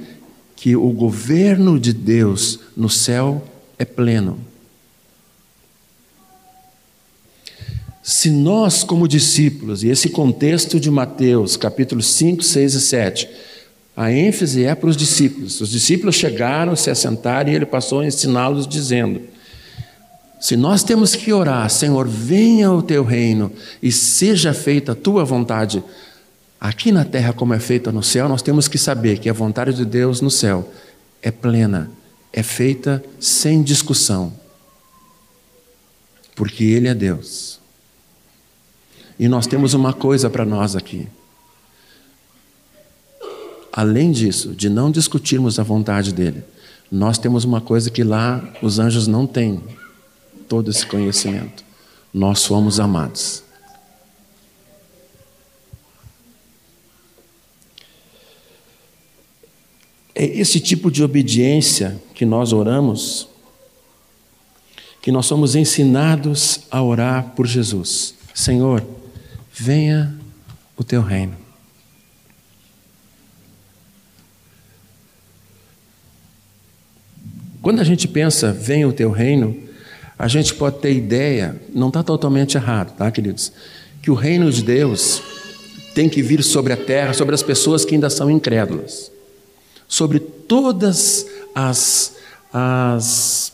que 0.55 0.77
o 0.77 0.91
governo 0.91 1.79
de 1.79 1.93
Deus 1.93 2.61
no 2.77 2.91
céu 2.91 3.43
é 3.79 3.85
pleno. 3.85 4.39
Se 8.03 8.31
nós, 8.31 8.83
como 8.83 9.07
discípulos, 9.07 9.85
e 9.85 9.89
esse 9.89 10.09
contexto 10.09 10.81
de 10.81 10.91
Mateus, 10.91 11.57
capítulos 11.57 12.07
5, 12.07 12.43
6 12.43 12.75
e 12.75 12.81
7, 12.81 13.29
a 13.95 14.11
ênfase 14.11 14.65
é 14.65 14.75
para 14.75 14.89
os 14.89 14.97
discípulos. 14.97 15.61
Os 15.61 15.71
discípulos 15.71 16.15
chegaram, 16.15 16.75
se 16.75 16.89
assentaram 16.89 17.51
e 17.51 17.55
ele 17.55 17.67
passou 17.67 18.01
a 18.01 18.07
ensiná-los, 18.07 18.67
dizendo: 18.67 19.21
Se 20.41 20.57
nós 20.57 20.85
temos 20.85 21.17
que 21.17 21.33
orar, 21.33 21.69
Senhor, 21.69 22.07
venha 22.07 22.71
o 22.71 22.83
teu 22.83 23.03
reino 23.05 23.53
e 23.83 23.91
seja 23.91 24.55
feita 24.55 24.93
a 24.93 24.95
tua 24.95 25.25
vontade, 25.25 25.83
aqui 26.61 26.93
na 26.93 27.05
terra 27.05 27.33
como 27.33 27.55
é 27.55 27.59
feita 27.59 27.91
no 27.91 28.03
céu, 28.03 28.29
nós 28.29 28.43
temos 28.43 28.69
que 28.69 28.79
saber 28.79 29.19
que 29.19 29.29
a 29.29 29.33
vontade 29.33 29.75
de 29.75 29.85
Deus 29.85 30.21
no 30.21 30.31
céu 30.31 30.73
é 31.21 31.31
plena, 31.31 31.91
é 32.33 32.43
feita 32.43 33.03
sem 33.19 33.63
discussão, 33.63 34.33
porque 36.37 36.63
Ele 36.63 36.87
é 36.87 36.95
Deus. 36.95 37.59
E 39.19 39.27
nós 39.27 39.47
temos 39.49 39.75
uma 39.75 39.93
coisa 39.93 40.31
para 40.31 40.45
nós 40.45 40.77
aqui. 40.77 41.09
Além 43.73 44.13
disso, 44.13 44.55
de 44.55 44.69
não 44.69 44.91
discutirmos 44.91 45.59
a 45.59 45.65
vontade 45.65 46.13
dele, 46.13 46.45
nós 46.91 47.19
temos 47.19 47.45
uma 47.45 47.61
coisa 47.61 47.91
que 47.91 48.05
lá 48.05 48.43
os 48.63 48.79
anjos 48.79 49.07
não 49.07 49.27
têm: 49.27 49.61
todo 50.49 50.71
esse 50.71 50.87
conhecimento. 50.87 51.63
Nós 52.13 52.41
somos 52.41 52.81
amados. 52.81 53.45
É 60.15 60.25
esse 60.25 60.59
tipo 60.59 60.91
de 60.91 61.05
obediência 61.05 62.01
que 62.13 62.25
nós 62.25 62.53
oramos, 62.53 63.29
que 65.01 65.13
nós 65.13 65.27
somos 65.27 65.55
ensinados 65.55 66.63
a 66.71 66.83
orar 66.83 67.35
por 67.37 67.47
Jesus. 67.47 68.15
Senhor, 68.35 68.85
venha 69.53 70.19
o 70.77 70.83
teu 70.83 71.03
reino. 71.03 71.37
Quando 77.63 77.81
a 77.81 77.85
gente 77.85 78.09
pensa, 78.09 78.53
venha 78.53 78.89
o 78.89 78.93
teu 78.93 79.11
reino, 79.11 79.68
a 80.19 80.27
gente 80.27 80.53
pode 80.55 80.79
ter 80.79 80.93
ideia, 80.93 81.61
não 81.73 81.89
está 81.89 82.03
totalmente 82.03 82.57
errado, 82.57 82.97
tá, 82.97 83.09
queridos? 83.11 83.53
Que 84.03 84.11
o 84.11 84.15
reino 84.15 84.51
de 84.51 84.63
Deus 84.65 85.23
tem 85.95 86.09
que 86.09 86.23
vir 86.23 86.43
sobre 86.43 86.73
a 86.73 86.77
terra, 86.77 87.13
sobre 87.13 87.35
as 87.35 87.43
pessoas 87.43 87.85
que 87.85 87.95
ainda 87.95 88.11
são 88.11 88.29
incrédulas, 88.29 89.13
sobre 89.87 90.19
todas 90.19 91.27
as, 91.55 92.17
as 92.53 93.53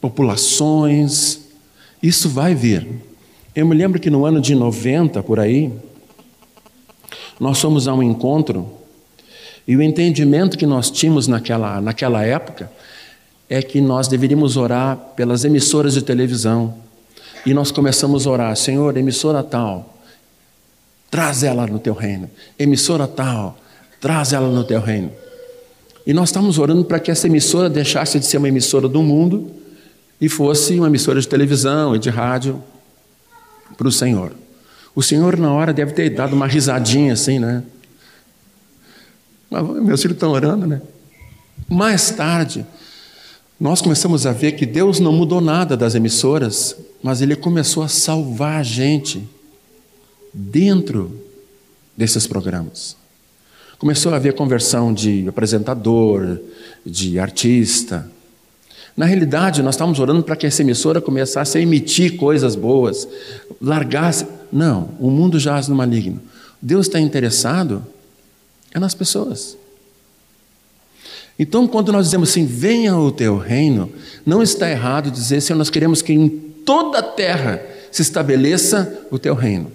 populações, 0.00 1.40
isso 2.02 2.28
vai 2.28 2.54
vir. 2.54 2.86
Eu 3.54 3.66
me 3.66 3.74
lembro 3.74 4.00
que 4.00 4.10
no 4.10 4.26
ano 4.26 4.40
de 4.40 4.54
90, 4.54 5.22
por 5.22 5.38
aí, 5.38 5.72
nós 7.38 7.60
fomos 7.60 7.86
a 7.86 7.94
um 7.94 8.02
encontro 8.02 8.70
e 9.66 9.76
o 9.76 9.82
entendimento 9.82 10.58
que 10.58 10.66
nós 10.66 10.90
tínhamos 10.90 11.26
naquela, 11.28 11.80
naquela 11.80 12.24
época 12.24 12.70
é 13.48 13.62
que 13.62 13.80
nós 13.80 14.08
deveríamos 14.08 14.56
orar 14.56 14.96
pelas 15.16 15.44
emissoras 15.44 15.94
de 15.94 16.02
televisão. 16.02 16.74
E 17.44 17.54
nós 17.54 17.70
começamos 17.70 18.26
a 18.26 18.30
orar, 18.30 18.56
Senhor, 18.56 18.96
emissora 18.96 19.42
tal, 19.42 19.96
traz 21.10 21.42
ela 21.42 21.66
no 21.66 21.78
teu 21.78 21.94
reino. 21.94 22.28
Emissora 22.58 23.06
tal, 23.06 23.56
traz 24.00 24.32
ela 24.32 24.48
no 24.48 24.64
teu 24.64 24.80
reino. 24.80 25.12
E 26.06 26.12
nós 26.12 26.28
estamos 26.28 26.58
orando 26.58 26.84
para 26.84 26.98
que 26.98 27.10
essa 27.10 27.26
emissora 27.26 27.68
deixasse 27.68 28.18
de 28.18 28.26
ser 28.26 28.38
uma 28.38 28.48
emissora 28.48 28.88
do 28.88 29.02
mundo 29.02 29.50
e 30.20 30.28
fosse 30.28 30.78
uma 30.78 30.86
emissora 30.86 31.20
de 31.20 31.28
televisão 31.28 31.94
e 31.94 31.98
de 31.98 32.10
rádio 32.10 32.62
para 33.76 33.88
o 33.88 33.92
Senhor. 33.92 34.32
O 34.94 35.02
Senhor, 35.02 35.36
na 35.36 35.52
hora, 35.52 35.72
deve 35.72 35.92
ter 35.92 36.10
dado 36.10 36.34
uma 36.34 36.46
risadinha 36.46 37.12
assim, 37.12 37.38
né? 37.38 37.62
Mas 39.50 39.62
meus 39.62 40.00
filhos 40.00 40.16
estão 40.16 40.30
orando, 40.30 40.66
né? 40.66 40.80
Mais 41.68 42.10
tarde, 42.10 42.64
nós 43.58 43.80
começamos 43.80 44.26
a 44.26 44.32
ver 44.32 44.52
que 44.52 44.66
Deus 44.66 45.00
não 45.00 45.12
mudou 45.12 45.40
nada 45.40 45.76
das 45.76 45.94
emissoras, 45.94 46.76
mas 47.02 47.22
Ele 47.22 47.34
começou 47.34 47.82
a 47.82 47.88
salvar 47.88 48.60
a 48.60 48.62
gente 48.62 49.26
dentro 50.32 51.18
desses 51.96 52.26
programas. 52.26 52.96
Começou 53.78 54.12
a 54.12 54.16
haver 54.16 54.34
conversão 54.34 54.92
de 54.92 55.26
apresentador, 55.26 56.38
de 56.84 57.18
artista. 57.18 58.10
Na 58.94 59.06
realidade, 59.06 59.62
nós 59.62 59.74
estávamos 59.74 59.98
orando 59.98 60.22
para 60.22 60.36
que 60.36 60.46
essa 60.46 60.62
emissora 60.62 61.00
começasse 61.00 61.56
a 61.56 61.60
emitir 61.60 62.16
coisas 62.16 62.54
boas, 62.54 63.08
largasse. 63.60 64.26
Não, 64.52 64.90
o 65.00 65.10
mundo 65.10 65.38
jaz 65.38 65.68
no 65.68 65.74
maligno. 65.74 66.20
Deus 66.60 66.86
está 66.86 67.00
interessado 67.00 67.84
é 68.72 68.78
nas 68.78 68.94
pessoas. 68.94 69.56
Então, 71.38 71.68
quando 71.68 71.92
nós 71.92 72.06
dizemos 72.06 72.30
assim, 72.30 72.46
venha 72.46 72.96
o 72.96 73.12
teu 73.12 73.36
reino, 73.36 73.92
não 74.24 74.42
está 74.42 74.70
errado 74.70 75.10
dizer, 75.10 75.40
Senhor, 75.40 75.58
nós 75.58 75.68
queremos 75.68 76.00
que 76.00 76.12
em 76.12 76.28
toda 76.28 76.98
a 76.98 77.02
terra 77.02 77.62
se 77.92 78.02
estabeleça 78.02 79.06
o 79.10 79.18
teu 79.18 79.34
reino. 79.34 79.70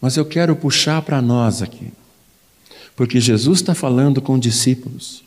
Mas 0.00 0.16
eu 0.16 0.24
quero 0.24 0.56
puxar 0.56 1.02
para 1.02 1.22
nós 1.22 1.62
aqui, 1.62 1.92
porque 2.96 3.20
Jesus 3.20 3.60
está 3.60 3.74
falando 3.74 4.20
com 4.20 4.38
discípulos, 4.38 5.22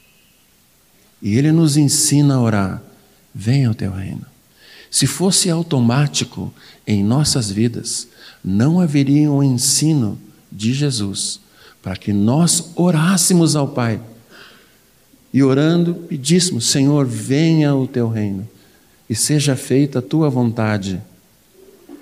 e 1.21 1.37
ele 1.37 1.51
nos 1.51 1.77
ensina 1.77 2.35
a 2.35 2.41
orar: 2.41 2.83
venha 3.33 3.71
o 3.71 3.75
teu 3.75 3.91
reino. 3.91 4.25
Se 4.91 5.07
fosse 5.07 5.49
automático 5.49 6.53
em 6.85 7.03
nossas 7.03 7.51
vidas, 7.51 8.07
não 8.43 8.79
haveria 8.79 9.31
um 9.31 9.43
ensino 9.43 10.17
de 10.51 10.73
Jesus 10.73 11.39
para 11.81 11.95
que 11.95 12.11
nós 12.11 12.71
orássemos 12.75 13.55
ao 13.55 13.67
Pai 13.67 13.99
e 15.35 15.43
orando, 15.43 15.93
pedíssemos: 15.93 16.67
Senhor, 16.67 17.05
venha 17.05 17.75
o 17.75 17.85
teu 17.85 18.07
reino 18.07 18.47
e 19.09 19.13
seja 19.13 19.53
feita 19.53 19.99
a 19.99 20.01
tua 20.01 20.29
vontade, 20.29 21.01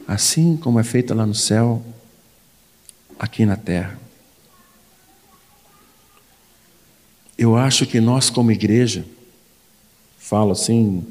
assim 0.08 0.56
como 0.56 0.80
é 0.80 0.84
feita 0.84 1.15
lá 1.15 1.26
no 1.26 1.34
céu, 1.34 1.84
aqui 3.17 3.43
na 3.43 3.56
terra. 3.56 4.00
Eu 7.36 7.58
acho 7.58 7.88
que 7.88 8.00
nós, 8.00 8.30
como 8.30 8.52
igreja, 8.52 9.04
falo 10.19 10.52
assim, 10.52 11.04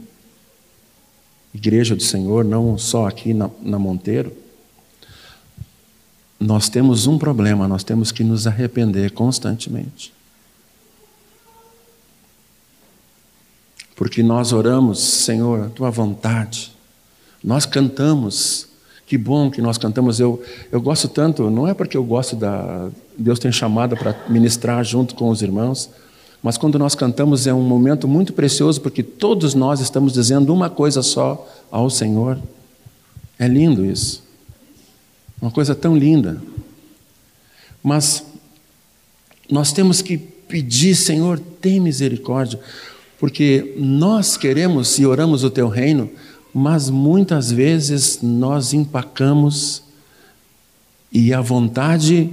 igreja 1.53 1.97
do 1.97 2.05
Senhor, 2.05 2.45
não 2.45 2.79
só 2.79 3.09
aqui 3.09 3.35
na, 3.35 3.51
na 3.61 3.81
Monteiro, 3.81 4.33
nós 6.39 6.69
temos 6.69 7.09
um 7.09 7.19
problema, 7.19 7.67
nós 7.67 7.83
temos 7.83 8.13
que 8.13 8.23
nos 8.23 8.47
arrepender 8.47 9.11
constantemente. 9.11 10.13
Porque 13.95 14.23
nós 14.23 14.53
oramos, 14.53 15.01
Senhor, 15.01 15.67
a 15.67 15.69
tua 15.69 15.91
vontade. 15.91 16.73
Nós 17.43 17.67
cantamos, 17.67 18.69
que 19.07 19.19
bom 19.19 19.51
que 19.51 19.61
nós 19.61 19.77
cantamos. 19.77 20.21
Eu, 20.21 20.43
eu 20.71 20.81
gosto 20.81 21.09
tanto, 21.09 21.51
não 21.51 21.67
é 21.67 21.75
porque 21.75 21.97
eu 21.97 22.05
gosto 22.05 22.37
da. 22.37 22.89
Deus 23.17 23.39
tem 23.39 23.53
chamado 23.53 23.97
para 23.97 24.17
ministrar 24.29 24.83
junto 24.85 25.15
com 25.15 25.29
os 25.29 25.43
irmãos, 25.43 25.91
mas 26.43 26.57
quando 26.57 26.79
nós 26.79 26.95
cantamos 26.95 27.47
é 27.47 27.53
um 27.53 27.63
momento 27.63 28.09
muito 28.09 28.33
precioso, 28.33 28.81
porque 28.81 29.03
todos 29.03 29.55
nós 29.55 29.81
estamos 29.81 30.13
dizendo 30.13 30.53
uma 30.53 30.71
coisa 30.71 31.03
só 31.03 31.49
ao 31.71 31.89
Senhor. 31.91 32.39
É 33.39 33.47
lindo 33.47 33.85
isso. 33.85 34.23
Uma 35.41 35.51
coisa 35.51 35.75
tão 35.75 35.97
linda. 35.97 36.41
Mas 37.83 38.25
nós 39.51 39.73
temos 39.73 40.01
que 40.01 40.17
pedir, 40.17 40.95
Senhor, 40.95 41.39
tem 41.61 41.81
misericórdia. 41.81 42.61
Porque 43.23 43.73
nós 43.77 44.37
queremos 44.37 44.99
e 44.99 45.07
oramos 45.07 45.45
o 45.45 45.51
teu 45.51 45.69
reino, 45.69 46.11
mas 46.53 46.91
muitas 46.91 47.53
vezes 47.53 48.19
nós 48.21 48.75
empacamos 48.75 49.81
E 51.13 51.33
a 51.33 51.41
vontade 51.41 52.31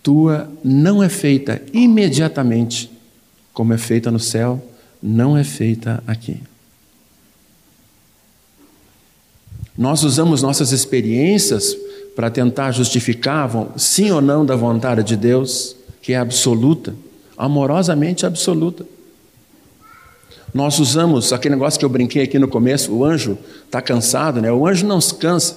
tua 0.00 0.48
não 0.62 1.02
é 1.02 1.08
feita 1.08 1.60
imediatamente, 1.72 2.88
como 3.52 3.72
é 3.72 3.76
feita 3.76 4.08
no 4.08 4.20
céu, 4.20 4.64
não 5.02 5.36
é 5.36 5.42
feita 5.42 6.00
aqui. 6.06 6.40
Nós 9.76 10.04
usamos 10.04 10.42
nossas 10.42 10.70
experiências 10.70 11.76
para 12.14 12.30
tentar 12.30 12.70
justificar 12.70 13.50
sim 13.76 14.12
ou 14.12 14.20
não 14.20 14.46
da 14.46 14.54
vontade 14.54 15.02
de 15.02 15.16
Deus, 15.16 15.74
que 16.00 16.12
é 16.12 16.18
absoluta, 16.18 16.94
amorosamente 17.36 18.24
absoluta. 18.24 18.86
Nós 20.52 20.78
usamos 20.78 21.32
aquele 21.32 21.54
negócio 21.54 21.78
que 21.78 21.84
eu 21.84 21.88
brinquei 21.88 22.22
aqui 22.22 22.38
no 22.38 22.48
começo, 22.48 22.92
o 22.92 23.04
anjo 23.04 23.38
está 23.64 23.82
cansado, 23.82 24.40
né? 24.40 24.50
O 24.50 24.66
anjo 24.66 24.86
não 24.86 25.00
se 25.00 25.14
cansa. 25.14 25.56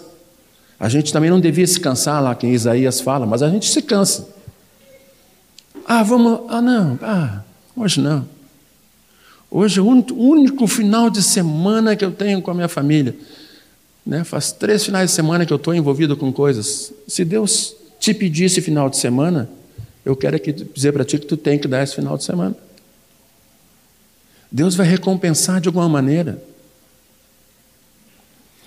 A 0.80 0.90
gente 0.90 1.14
também 1.14 1.30
não 1.30 1.40
devia 1.40 1.66
se 1.66 1.80
cansar 1.80 2.22
lá, 2.22 2.34
que 2.36 2.48
Isaías 2.48 3.00
fala, 3.00 3.26
mas 3.26 3.42
a 3.42 3.50
gente 3.50 3.70
se 3.70 3.82
cansa. 3.82 4.28
Ah, 5.86 6.04
vamos. 6.04 6.42
Ah, 6.50 6.62
não. 6.62 7.00
Ah, 7.02 7.42
hoje 7.76 8.02
não. 8.02 8.26
Hoje 9.50 9.80
é 9.80 9.82
o 9.84 9.86
único 9.86 10.66
final 10.66 11.10
de 11.10 11.22
semana 11.22 11.96
que 11.96 12.06
eu 12.06 12.12
tenho 12.12 12.42
com 12.42 12.52
a 12.52 12.54
minha 12.54 12.68
família. 12.68 13.16
Né? 14.06 14.24
Faz 14.24 14.52
três 14.52 14.84
finais 14.84 15.10
de 15.10 15.16
semana 15.16 15.46
que 15.46 15.54
eu 15.54 15.58
estou 15.58 15.76
envolvido 15.76 16.16
com 16.16 16.32
coisas. 16.32 16.94
Se 17.08 17.24
Deus 17.26 17.76
te 18.00 18.14
pedir 18.14 18.46
esse 18.46 18.62
final 18.62 18.90
de 18.90 18.98
semana, 18.98 19.50
eu 20.06 20.16
quero 20.16 20.38
aqui 20.38 20.52
dizer 20.52 20.92
para 20.94 21.06
ti 21.06 21.20
que 21.20 21.26
tu 21.26 21.38
tem 21.38 21.60
que 21.60 21.68
dar 21.68 21.84
esse 21.84 21.96
final 21.96 22.18
de 22.18 22.24
semana. 22.24 22.56
Deus 24.52 24.76
vai 24.76 24.86
recompensar 24.86 25.62
de 25.62 25.70
alguma 25.70 25.88
maneira. 25.88 26.44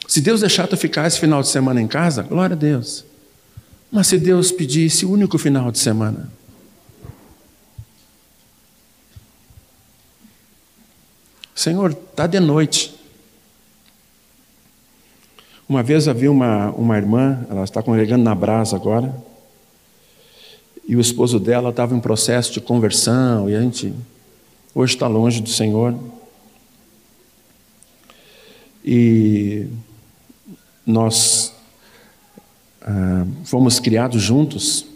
Se 0.09 0.21
Deus 0.21 0.41
deixar 0.41 0.67
tu 0.67 0.77
ficar 0.77 1.07
esse 1.07 1.19
final 1.19 1.43
de 1.43 1.49
semana 1.49 1.81
em 1.81 1.87
casa, 1.87 2.23
glória 2.23 2.55
a 2.55 2.59
Deus. 2.59 3.05
Mas 3.93 4.07
se 4.07 4.19
Deus 4.19 4.51
pedir 4.51 4.87
esse 4.87 5.05
único 5.05 5.37
final 5.39 5.71
de 5.71 5.79
semana, 5.79 6.31
Senhor, 11.55 11.93
está 11.93 12.27
de 12.27 12.41
noite. 12.41 12.95
Uma 15.69 15.83
vez 15.83 16.09
havia 16.09 16.31
uma, 16.31 16.71
uma 16.73 16.97
irmã, 16.97 17.47
ela 17.49 17.65
está 17.65 17.83
congregando 17.83 18.25
na 18.25 18.35
Brasa 18.35 18.77
agora, 18.77 19.15
e 20.87 20.97
o 20.97 21.01
esposo 21.01 21.39
dela 21.39 21.71
estava 21.71 21.95
em 21.95 22.01
processo 22.01 22.53
de 22.53 22.61
conversão, 22.61 23.49
e 23.49 23.55
a 23.55 23.61
gente 23.61 23.95
hoje 24.75 24.95
está 24.95 25.07
longe 25.07 25.41
do 25.41 25.49
Senhor. 25.49 25.95
E 28.85 29.67
nós 30.85 31.55
ah, 32.83 33.27
fomos 33.45 33.81
criados 33.81 34.21
juntos 34.21 34.87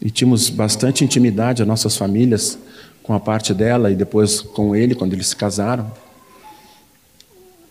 e 0.00 0.10
tínhamos 0.10 0.50
bastante 0.50 1.04
intimidade, 1.04 1.62
as 1.62 1.68
nossas 1.68 1.96
famílias, 1.96 2.58
com 3.02 3.14
a 3.14 3.20
parte 3.20 3.54
dela 3.54 3.90
e 3.90 3.94
depois 3.94 4.40
com 4.40 4.74
ele, 4.74 4.94
quando 4.94 5.12
eles 5.12 5.28
se 5.28 5.36
casaram. 5.36 5.90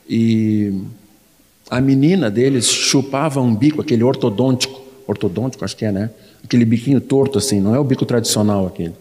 E 0.10 0.74
a 1.70 1.80
menina 1.80 2.30
deles 2.30 2.68
chupava 2.68 3.40
um 3.40 3.56
bico, 3.56 3.82
aquele 3.82 4.04
ortodôntico, 4.04 4.82
ortodôntico 5.08 5.64
acho 5.64 5.76
que 5.76 5.86
é, 5.86 5.92
né? 5.92 6.10
Aquele 6.44 6.66
biquinho 6.66 7.00
torto 7.00 7.38
assim, 7.38 7.62
não 7.62 7.76
é 7.76 7.80
o 7.80 7.84
bico 7.84 8.06
tradicional 8.06 8.68
aquele. 8.68 8.94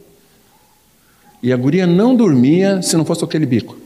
E 1.42 1.52
a 1.52 1.56
guria 1.56 1.86
não 1.86 2.14
dormia 2.14 2.82
se 2.82 2.96
não 2.96 3.04
fosse 3.04 3.24
aquele 3.24 3.46
bico. 3.46 3.76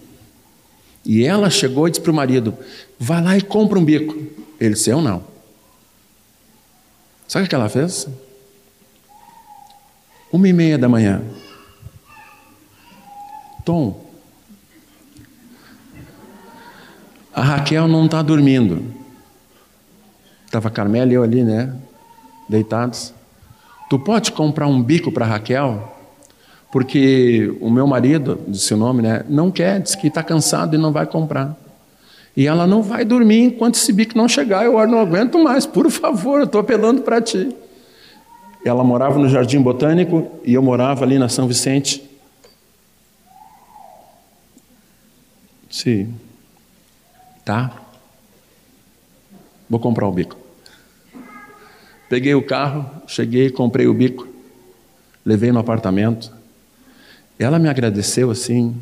E 1.05 1.25
ela 1.25 1.51
chegou 1.51 1.87
e 1.87 1.91
disse 1.91 2.01
para 2.01 2.11
o 2.11 2.15
marido: 2.15 2.57
vai 2.99 3.23
lá 3.23 3.37
e 3.37 3.43
compra 3.43 3.79
um 3.79 3.85
bico. 3.85 4.17
Ele 4.59 4.75
disse: 4.75 4.91
eu 4.91 5.01
não. 5.01 5.23
Sabe 7.29 7.47
o 7.47 7.49
que 7.49 7.55
ela 7.55 7.69
fez? 7.69 8.09
Uma 10.33 10.49
e 10.49 10.53
meia 10.53 10.79
da 10.79 10.89
manhã. 10.89 11.23
Tom, 13.65 14.05
a 17.33 17.43
Raquel 17.43 17.89
não 17.89 18.07
está 18.07 18.21
dormindo. 18.21 18.85
Estava 20.45 20.69
a 20.69 20.71
Carmela 20.71 21.11
e 21.11 21.15
eu 21.15 21.23
ali, 21.23 21.43
né? 21.43 21.75
Deitados. 22.49 23.13
Tu 23.89 23.99
pode 23.99 24.33
comprar 24.33 24.67
um 24.67 24.83
bico 24.83 25.11
para 25.11 25.27
Raquel? 25.27 25.94
Porque 26.75 27.57
o 27.61 27.71
meu 27.71 27.87
marido, 27.87 28.41
disse 28.49 28.75
o 28.75 28.77
nome, 28.77 29.01
né? 29.01 29.25
Não 29.29 29.49
quer, 29.49 29.81
diz 29.81 29.95
que 29.95 30.09
está 30.09 30.25
cansado 30.25 30.75
e 30.75 30.77
não 30.77 30.91
vai 30.91 31.07
comprar. 31.07 31.57
E 32.37 32.49
ela 32.49 32.67
não 32.67 32.83
vai 32.83 33.05
dormir 33.05 33.45
enquanto 33.45 33.77
esse 33.77 33.93
bico 33.93 34.19
não 34.19 34.27
chegar. 34.27 34.65
Eu 34.65 34.85
não 34.89 34.99
aguento 34.99 35.39
mais, 35.39 35.67
por 35.67 35.89
favor, 35.89 36.43
estou 36.43 36.61
apelando 36.61 37.03
para 37.03 37.23
ti. 37.23 37.55
Ela 38.65 38.83
morava 38.83 39.21
no 39.21 39.29
Jardim 39.29 39.63
Botânico 39.63 40.29
e 40.43 40.55
eu 40.55 40.63
morava 40.65 41.05
ali 41.05 41.17
na 41.17 41.29
São 41.29 41.47
Vicente. 41.47 42.03
Sim. 45.71 46.13
Tá? 47.45 47.71
Vou 49.71 49.79
comprar 49.79 50.09
o 50.09 50.13
bico. 50.13 50.37
Peguei 52.09 52.35
o 52.35 52.43
carro, 52.45 52.85
cheguei, 53.07 53.49
comprei 53.49 53.87
o 53.87 53.95
bico, 53.95 54.27
levei 55.25 55.53
no 55.53 55.61
apartamento. 55.61 56.34
Ela 57.39 57.59
me 57.59 57.69
agradeceu 57.69 58.31
assim, 58.31 58.81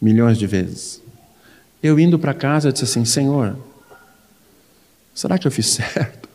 milhões 0.00 0.38
de 0.38 0.46
vezes. 0.46 1.02
Eu 1.82 1.98
indo 1.98 2.18
para 2.18 2.34
casa, 2.34 2.72
disse 2.72 2.84
assim: 2.84 3.04
Senhor, 3.04 3.56
será 5.14 5.38
que 5.38 5.46
eu 5.46 5.50
fiz 5.50 5.66
certo? 5.74 6.28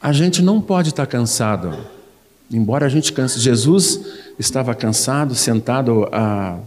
A 0.00 0.12
gente 0.12 0.40
não 0.42 0.60
pode 0.60 0.90
estar 0.90 1.06
cansado 1.06 1.76
Embora 2.50 2.86
a 2.86 2.88
gente 2.88 3.12
canse, 3.12 3.38
Jesus 3.38 4.00
estava 4.38 4.74
cansado, 4.74 5.34
sentado 5.34 6.08
a, 6.10 6.54
ah, 6.54 6.58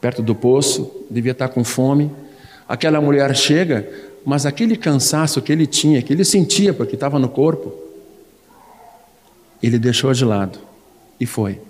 perto 0.00 0.22
do 0.22 0.36
poço, 0.36 1.04
devia 1.10 1.32
estar 1.32 1.48
com 1.48 1.64
fome. 1.64 2.12
Aquela 2.68 3.00
mulher 3.00 3.34
chega, 3.34 3.90
mas 4.24 4.46
aquele 4.46 4.76
cansaço 4.76 5.40
que 5.40 5.52
ele 5.52 5.66
tinha, 5.66 6.02
que 6.02 6.12
ele 6.12 6.24
sentia 6.24 6.72
porque 6.74 6.94
estava 6.94 7.18
no 7.18 7.28
corpo, 7.28 7.72
ele 9.62 9.78
deixou 9.78 10.12
de 10.12 10.24
lado 10.24 10.58
e 11.18 11.26
foi. 11.26 11.60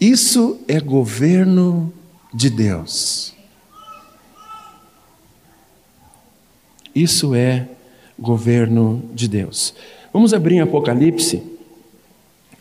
Isso 0.00 0.60
é 0.68 0.78
governo 0.78 1.92
de 2.32 2.50
Deus. 2.50 3.34
Isso 6.94 7.34
é 7.34 7.68
governo 8.18 9.02
de 9.14 9.28
Deus. 9.28 9.74
Vamos 10.12 10.32
abrir 10.32 10.56
em 10.56 10.60
Apocalipse, 10.60 11.42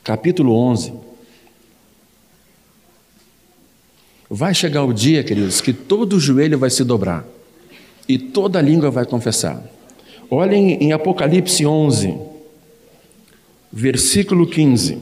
capítulo 0.03 0.53
11. 0.53 1.04
Vai 4.29 4.53
chegar 4.53 4.83
o 4.83 4.93
dia, 4.93 5.23
queridos, 5.23 5.61
que 5.61 5.71
todo 5.71 6.19
joelho 6.19 6.57
vai 6.57 6.69
se 6.69 6.83
dobrar 6.83 7.25
e 8.07 8.17
toda 8.17 8.61
língua 8.61 8.89
vai 8.89 9.05
confessar. 9.05 9.63
Olhem 10.29 10.73
em 10.81 10.91
Apocalipse 10.91 11.65
11, 11.65 12.15
versículo 13.71 14.47
15. 14.47 14.97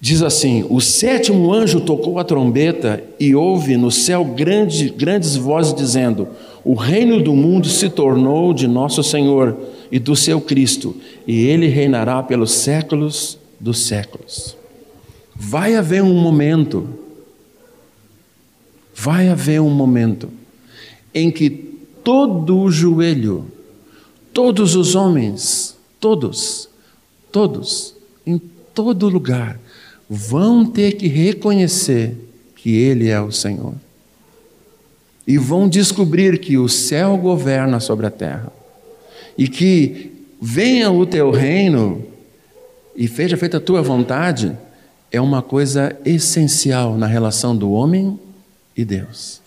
Diz 0.00 0.22
assim: 0.22 0.66
O 0.68 0.80
sétimo 0.80 1.52
anjo 1.52 1.80
tocou 1.80 2.18
a 2.18 2.24
trombeta 2.24 3.04
e 3.20 3.34
houve 3.34 3.76
no 3.76 3.90
céu 3.90 4.24
grande, 4.24 4.88
grandes 4.88 5.36
vozes 5.36 5.74
dizendo: 5.74 6.28
O 6.64 6.74
reino 6.74 7.22
do 7.22 7.34
mundo 7.34 7.68
se 7.68 7.90
tornou 7.90 8.54
de 8.54 8.66
nosso 8.66 9.02
Senhor 9.02 9.56
e 9.92 9.98
do 9.98 10.16
seu 10.16 10.40
Cristo, 10.40 10.96
e 11.26 11.46
ele 11.46 11.68
reinará 11.68 12.22
pelos 12.22 12.52
séculos 12.52 13.38
dos 13.62 13.86
séculos. 13.86 14.56
Vai 15.36 15.76
haver 15.76 16.02
um 16.02 16.20
momento, 16.20 16.98
vai 18.92 19.28
haver 19.28 19.60
um 19.60 19.70
momento 19.70 20.28
em 21.14 21.30
que 21.30 21.48
todo 22.02 22.58
o 22.58 22.70
joelho, 22.70 23.46
todos 24.34 24.74
os 24.74 24.96
homens, 24.96 25.76
todos, 26.00 26.68
todos, 27.30 27.94
em 28.26 28.36
todo 28.74 29.08
lugar, 29.08 29.60
vão 30.10 30.66
ter 30.66 30.92
que 30.92 31.06
reconhecer 31.06 32.16
que 32.56 32.74
Ele 32.74 33.08
é 33.08 33.20
o 33.20 33.30
Senhor. 33.30 33.74
E 35.24 35.38
vão 35.38 35.68
descobrir 35.68 36.38
que 36.38 36.58
o 36.58 36.68
céu 36.68 37.16
governa 37.16 37.78
sobre 37.78 38.06
a 38.06 38.10
terra. 38.10 38.52
E 39.38 39.46
que 39.46 40.10
venha 40.40 40.90
o 40.90 41.06
teu 41.06 41.30
reino 41.30 42.11
e 42.94 43.08
seja 43.08 43.36
feita 43.36 43.56
a 43.56 43.60
tua 43.60 43.82
vontade, 43.82 44.56
é 45.10 45.20
uma 45.20 45.42
coisa 45.42 45.96
essencial 46.04 46.96
na 46.96 47.06
relação 47.06 47.56
do 47.56 47.72
homem 47.72 48.18
e 48.76 48.84
Deus. 48.84 49.40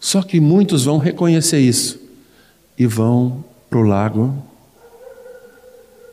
Só 0.00 0.22
que 0.22 0.40
muitos 0.40 0.84
vão 0.84 0.98
reconhecer 0.98 1.60
isso 1.60 2.00
e 2.78 2.86
vão 2.86 3.44
para 3.70 3.78
o 3.78 3.82
lago 3.82 4.34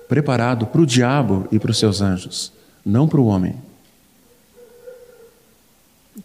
preparado 0.08 0.68
para 0.68 0.82
o 0.82 0.86
diabo 0.86 1.48
e 1.54 1.58
para 1.58 1.72
os 1.72 1.80
seus 1.80 2.02
anjos, 2.02 2.52
não 2.86 3.08
para 3.08 3.22
o 3.22 3.28
homem. 3.28 3.56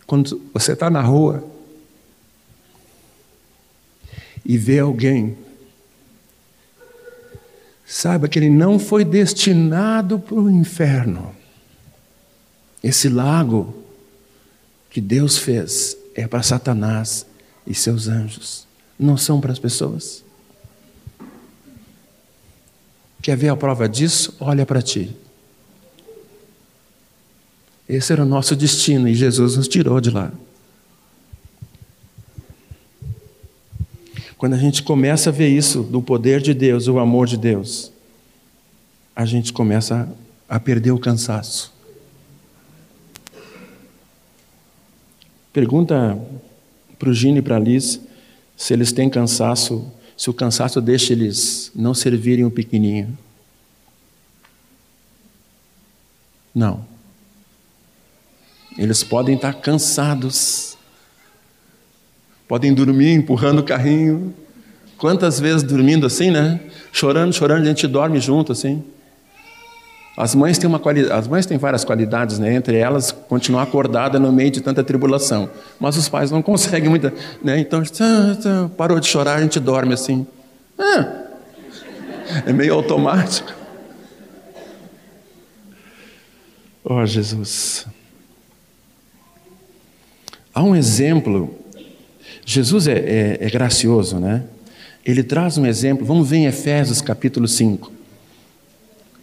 Quando 0.06 0.42
você 0.52 0.72
está 0.72 0.90
na 0.90 1.00
rua 1.00 1.44
e 4.44 4.58
vê 4.58 4.80
alguém, 4.80 5.36
saiba 7.86 8.28
que 8.28 8.38
ele 8.38 8.50
não 8.50 8.78
foi 8.78 9.04
destinado 9.04 10.18
para 10.18 10.34
o 10.34 10.50
inferno. 10.50 11.32
Esse 12.82 13.08
lago 13.08 13.82
que 14.90 15.00
Deus 15.00 15.38
fez 15.38 15.96
é 16.14 16.26
para 16.26 16.42
Satanás 16.42 17.24
e 17.66 17.74
seus 17.74 18.08
anjos, 18.08 18.66
não 18.98 19.16
são 19.16 19.40
para 19.40 19.52
as 19.52 19.58
pessoas. 19.58 20.24
Quer 23.22 23.36
ver 23.36 23.48
a 23.48 23.56
prova 23.56 23.88
disso? 23.88 24.34
Olha 24.40 24.64
para 24.66 24.82
ti. 24.82 25.14
Esse 27.88 28.12
era 28.12 28.22
o 28.22 28.26
nosso 28.26 28.56
destino 28.56 29.08
e 29.08 29.14
Jesus 29.14 29.56
nos 29.56 29.68
tirou 29.68 30.00
de 30.00 30.10
lá. 30.10 30.32
Quando 34.38 34.54
a 34.54 34.58
gente 34.58 34.82
começa 34.82 35.30
a 35.30 35.32
ver 35.32 35.48
isso, 35.48 35.82
do 35.82 36.02
poder 36.02 36.42
de 36.42 36.52
Deus, 36.52 36.88
o 36.88 36.98
amor 36.98 37.26
de 37.26 37.36
Deus, 37.36 37.90
a 39.14 39.24
gente 39.24 39.52
começa 39.52 40.08
a 40.48 40.60
perder 40.60 40.90
o 40.90 40.98
cansaço. 40.98 41.72
Pergunta 45.52 46.18
para 46.98 47.08
o 47.08 47.14
Gino 47.14 47.38
e 47.38 47.42
para 47.42 47.56
a 47.56 47.58
Liz 47.58 47.98
se 48.54 48.74
eles 48.74 48.92
têm 48.92 49.08
cansaço, 49.08 49.90
se 50.16 50.28
o 50.28 50.34
cansaço 50.34 50.80
deixa 50.82 51.14
eles 51.14 51.70
não 51.74 51.94
servirem 51.94 52.44
o 52.44 52.50
pequenininho. 52.50 53.16
Não. 56.54 56.86
Eles 58.76 59.02
podem 59.02 59.36
estar 59.36 59.54
cansados, 59.54 60.75
podem 62.48 62.72
dormir 62.72 63.12
empurrando 63.12 63.60
o 63.60 63.62
carrinho. 63.62 64.34
Quantas 64.98 65.38
vezes 65.38 65.62
dormindo 65.62 66.06
assim, 66.06 66.30
né? 66.30 66.60
Chorando, 66.92 67.32
chorando, 67.32 67.62
a 67.62 67.66
gente 67.66 67.86
dorme 67.86 68.18
junto 68.20 68.52
assim. 68.52 68.82
As 70.16 70.34
mães 70.34 70.56
têm 70.56 70.66
uma 70.66 70.78
qualidade, 70.78 71.12
as 71.12 71.28
mães 71.28 71.44
têm 71.44 71.58
várias 71.58 71.84
qualidades, 71.84 72.38
né? 72.38 72.54
Entre 72.54 72.78
elas, 72.78 73.12
continuar 73.12 73.64
acordada 73.64 74.18
no 74.18 74.32
meio 74.32 74.50
de 74.50 74.62
tanta 74.62 74.82
tribulação. 74.82 75.50
Mas 75.78 75.98
os 75.98 76.08
pais 76.08 76.30
não 76.30 76.40
conseguem 76.40 76.88
muita, 76.88 77.12
né? 77.42 77.58
Então, 77.58 77.82
parou 78.78 78.98
de 78.98 79.06
chorar, 79.06 79.34
a 79.34 79.42
gente 79.42 79.60
dorme 79.60 79.92
assim. 79.92 80.26
É 82.46 82.52
meio 82.54 82.72
automático. 82.72 83.52
Oh, 86.82 87.04
Jesus. 87.04 87.86
Há 90.54 90.62
um 90.62 90.74
exemplo. 90.74 91.54
Jesus 92.46 92.86
é, 92.86 92.94
é, 92.94 93.38
é 93.42 93.50
gracioso, 93.50 94.18
né? 94.18 94.44
Ele 95.04 95.22
traz 95.22 95.58
um 95.58 95.66
exemplo. 95.66 96.06
Vamos 96.06 96.30
ver 96.30 96.38
em 96.38 96.46
Efésios 96.46 97.02
capítulo 97.02 97.46
5 97.46 97.96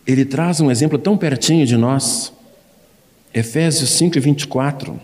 ele 0.06 0.26
traz 0.26 0.60
um 0.60 0.70
exemplo 0.70 0.98
tão 0.98 1.18
pertinho 1.18 1.66
de 1.66 1.78
nós. 1.78 2.34
Efésios 3.34 3.90
5, 3.92 4.20
24. 4.20 5.00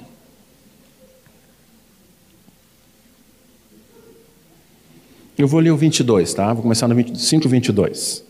Eu 5.37 5.47
vou 5.47 5.61
ler 5.61 5.71
o 5.71 5.77
22, 5.77 6.33
tá? 6.33 6.53
Vou 6.53 6.63
começar 6.63 6.87
no 6.87 7.17
5, 7.17 7.47
22. 7.47 8.25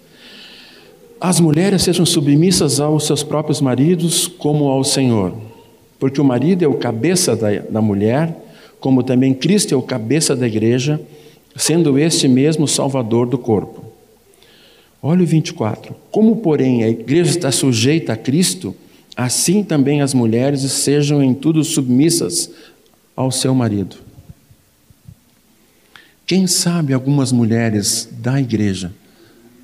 As 1.20 1.40
mulheres 1.40 1.82
sejam 1.82 2.06
submissas 2.06 2.80
aos 2.80 3.08
seus 3.08 3.24
próprios 3.24 3.60
maridos 3.60 4.28
como 4.28 4.70
ao 4.70 4.84
Senhor, 4.84 5.36
porque 6.00 6.22
o 6.22 6.24
marido 6.24 6.64
é 6.64 6.68
o 6.68 6.76
cabeça 6.76 7.36
da, 7.36 7.50
da 7.58 7.82
mulher, 7.82 8.49
como 8.80 9.04
também 9.04 9.34
Cristo 9.34 9.74
é 9.74 9.78
o 9.78 9.82
cabeça 9.82 10.36
da 10.36 10.48
igreja, 10.48 11.02
sendo 11.56 11.98
este 11.98 12.28
mesmo 12.28 12.68
Salvador 12.68 13.28
do 13.28 13.38
corpo. 13.38 13.84
Olha 15.02 15.24
o 15.24 15.26
24. 15.26 15.96
Como, 16.12 16.38
porém, 16.38 16.84
a 16.84 16.90
igreja 16.90 17.32
está 17.32 17.52
sujeita 17.52 18.14
a 18.14 18.18
Cristo, 18.18 18.76
assim 19.16 19.64
também 19.64 20.02
as 20.02 20.14
mulheres 20.14 20.62
sejam 20.72 21.24
em 21.24 21.34
tudo 21.34 21.64
submissas 21.64 22.50
ao 23.16 23.32
seu 23.32 23.54
marido. 23.54 23.98
Quem 26.26 26.46
sabe 26.48 26.94
algumas 26.94 27.32
mulheres 27.32 28.08
da 28.12 28.40
igreja 28.40 28.94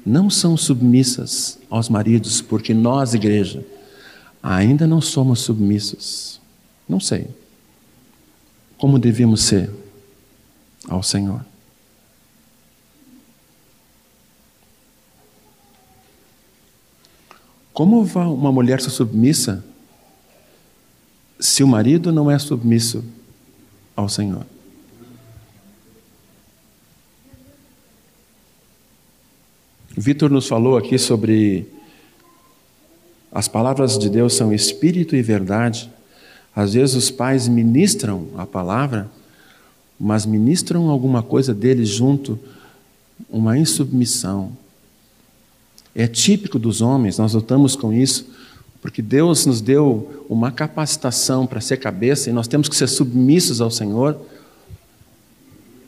não 0.06 0.30
são 0.30 0.58
submissas 0.58 1.60
aos 1.70 1.90
maridos, 1.90 2.42
porque 2.42 2.74
nós, 2.74 3.14
igreja, 3.14 3.64
ainda 4.42 4.86
não 4.86 5.02
somos 5.02 5.42
submissos. 5.42 6.40
Não 6.88 7.00
sei. 7.00 7.28
Como 8.86 9.00
devemos 9.00 9.42
ser 9.42 9.72
ao 10.88 11.02
Senhor. 11.02 11.44
Como 17.74 18.00
uma 18.00 18.52
mulher 18.52 18.80
ser 18.80 18.92
submissa 18.92 19.66
se 21.40 21.64
o 21.64 21.68
marido 21.68 22.12
não 22.12 22.30
é 22.30 22.38
submisso 22.38 23.04
ao 23.96 24.08
Senhor? 24.08 24.46
Vitor 29.98 30.30
nos 30.30 30.48
falou 30.48 30.78
aqui 30.78 31.00
sobre 31.00 31.68
as 33.32 33.48
palavras 33.48 33.98
de 33.98 34.12
Deus 34.12 34.36
são 34.36 34.54
espírito 34.54 35.16
e 35.16 35.24
verdade. 35.24 35.90
Às 36.56 36.74
vezes 36.74 36.96
os 36.96 37.12
pais 37.12 37.48
ministram 37.48 38.28
a 38.38 38.46
palavra, 38.46 39.10
mas 40.00 40.26
ministram 40.26 40.90
alguma 40.90 41.22
coisa 41.22 41.54
deles 41.54 41.90
junto, 41.90 42.40
uma 43.30 43.58
insubmissão, 43.58 44.52
é 45.94 46.08
típico 46.08 46.60
dos 46.60 46.82
homens, 46.82 47.18
nós 47.18 47.34
lutamos 47.34 47.76
com 47.76 47.94
isso, 47.94 48.28
porque 48.82 49.02
Deus 49.02 49.46
nos 49.46 49.62
deu 49.62 50.26
uma 50.30 50.52
capacitação 50.52 51.48
para 51.48 51.62
ser 51.62 51.78
cabeça 51.78 52.30
e 52.30 52.34
nós 52.34 52.48
temos 52.48 52.68
que 52.68 52.76
ser 52.76 52.88
submissos 52.88 53.62
ao 53.62 53.72
Senhor, 53.72 54.20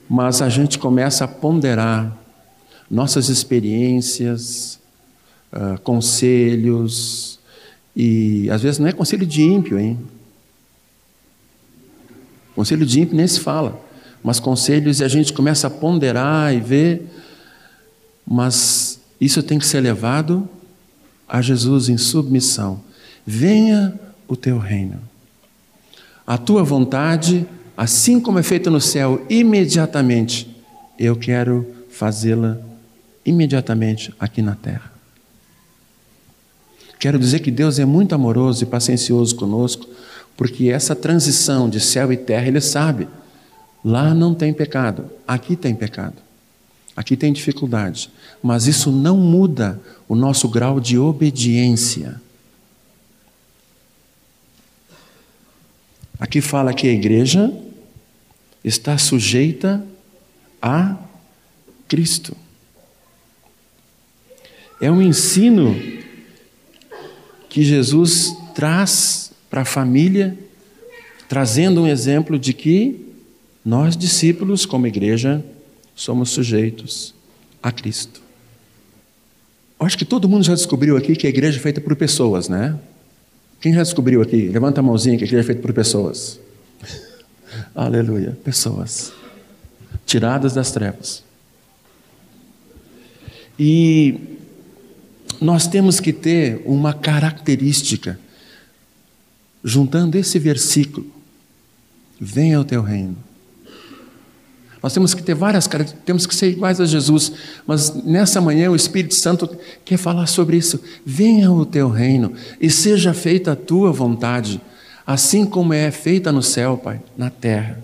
mas 0.10 0.42
a 0.42 0.48
gente 0.48 0.80
começa 0.80 1.26
a 1.26 1.28
ponderar 1.28 2.18
nossas 2.90 3.28
experiências, 3.28 4.80
uh, 5.52 5.80
conselhos, 5.82 7.38
e 7.94 8.50
às 8.50 8.62
vezes 8.62 8.80
não 8.80 8.88
é 8.88 8.94
conselho 8.94 9.26
de 9.26 9.44
ímpio, 9.44 9.78
hein? 9.78 10.00
Conselho 12.58 12.88
de 12.88 13.02
ímpio 13.02 13.15
nem 13.15 13.28
se 13.28 13.39
fala, 13.39 13.80
mas 14.24 14.39
conselhos 14.39 15.00
e 15.00 15.04
a 15.04 15.08
gente 15.08 15.32
começa 15.32 15.67
a 15.67 15.70
ponderar 15.70 16.52
e 16.56 16.60
ver, 16.60 17.06
mas 18.26 19.00
isso 19.22 19.43
tem 19.43 19.60
que 19.60 19.65
ser 19.67 19.80
levado 19.80 20.50
a 21.30 21.39
Jesus 21.39 21.88
em 21.88 21.98
submissão. 21.98 22.82
Venha 23.24 23.93
o 24.28 24.36
teu 24.36 24.58
reino. 24.58 25.00
A 26.26 26.36
tua 26.36 26.63
vontade, 26.63 27.46
assim 27.78 28.20
como 28.20 28.39
é 28.39 28.43
feita 28.43 28.72
no 28.72 28.82
céu, 28.82 29.24
imediatamente, 29.30 30.50
eu 30.98 31.15
quero 31.15 31.63
fazê-la 31.91 32.58
imediatamente 33.24 34.12
aqui 34.20 34.41
na 34.41 34.56
terra. 34.56 34.91
Quero 36.98 37.20
dizer 37.20 37.38
que 37.41 37.52
Deus 37.52 37.78
é 37.78 37.86
muito 37.86 38.15
amoroso 38.15 38.63
e 38.63 38.65
paciencioso 38.65 39.36
conosco, 39.36 39.88
porque 40.38 40.69
essa 40.69 40.95
transição 40.95 41.67
de 41.67 41.80
céu 41.82 42.13
e 42.13 42.15
terra, 42.15 42.47
Ele 42.47 42.62
sabe. 42.62 43.08
Lá 43.84 44.13
não 44.13 44.36
tem 44.36 44.54
pecado, 44.54 45.10
aqui 45.28 45.56
tem 45.56 45.76
pecado. 45.76 46.15
Aqui 46.95 47.15
tem 47.15 47.32
dificuldade, 47.32 48.10
mas 48.41 48.65
isso 48.65 48.91
não 48.91 49.17
muda 49.17 49.80
o 50.08 50.15
nosso 50.15 50.50
grau 50.50 50.80
de 50.80 50.97
obediência. 50.97 52.19
Aqui 56.19 56.41
fala 56.41 56.73
que 56.73 56.88
a 56.88 56.91
igreja 56.91 57.54
está 58.63 58.97
sujeita 58.97 59.86
a 60.60 60.97
Cristo. 61.88 62.36
É 64.82 64.91
um 64.91 65.02
ensino 65.02 65.76
que 67.47 67.63
Jesus 67.63 68.36
traz 68.56 69.27
para 69.50 69.62
a 69.62 69.66
família, 69.66 70.38
trazendo 71.28 71.82
um 71.82 71.88
exemplo 71.88 72.38
de 72.38 72.54
que 72.54 73.08
nós, 73.64 73.98
discípulos, 73.98 74.66
como 74.66 74.88
igreja, 74.88 75.44
somos 75.96 76.30
sujeitos 76.30 77.14
a 77.62 77.72
Cristo. 77.72 78.22
Eu 79.80 79.86
acho 79.86 79.98
que 79.98 80.06
todo 80.06 80.28
mundo 80.28 80.44
já 80.44 80.54
descobriu 80.54 80.98
aqui 80.98 81.16
que 81.16 81.28
a 81.28 81.30
igreja 81.30 81.58
é 81.58 81.62
feita 81.62 81.82
por 81.82 81.96
pessoas, 81.96 82.50
né? 82.50 82.78
Quem 83.60 83.74
já 83.74 83.84
descobriu 83.84 84.22
aqui? 84.22 84.48
Levanta 84.48 84.80
a 84.80 84.84
mãozinha 84.84 85.18
que 85.18 85.24
a 85.24 85.28
igreja 85.28 85.44
é 85.44 85.46
feita 85.46 85.62
por 85.62 85.74
pessoas. 85.74 86.40
Aleluia. 87.76 88.38
Pessoas. 88.44 89.12
Tiradas 90.06 90.54
das 90.54 90.72
trevas. 90.72 91.24
E 93.60 94.16
nós 95.42 95.68
temos 95.68 96.00
que 96.00 96.14
ter 96.14 96.62
uma 96.66 96.94
característica, 96.94 98.20
juntando 99.63 100.17
esse 100.17 100.39
versículo: 100.39 101.06
venha 102.20 102.60
o 102.60 102.65
teu 102.65 102.82
reino. 102.82 103.17
Nós 104.82 104.93
temos 104.93 105.13
que 105.13 105.24
ter 105.24 105.34
várias 105.34 105.67
características, 105.67 106.06
temos 106.06 106.28
que 106.28 106.36
ser 106.36 106.50
iguais 106.50 106.80
a 106.80 106.86
Jesus, 106.86 107.32
mas 107.65 107.93
nessa 108.06 108.39
manhã 108.39 108.70
o 108.70 108.76
Espírito 108.76 109.15
Santo 109.15 109.50
quer 109.84 109.98
falar 109.98 110.28
sobre 110.28 110.56
isso. 110.56 110.80
Venha 111.06 111.52
o 111.52 111.65
teu 111.65 111.89
reino 111.89 112.34
e 112.62 112.70
seja 112.70 113.13
feita 113.13 113.54
a 113.54 113.56
tua 113.56 113.91
vontade, 113.91 114.62
assim 115.06 115.46
como 115.46 115.74
é 115.74 115.89
feita 115.89 116.32
no 116.32 116.43
céu, 116.43 116.78
Pai, 116.78 117.02
na 117.17 117.30
terra. 117.30 117.84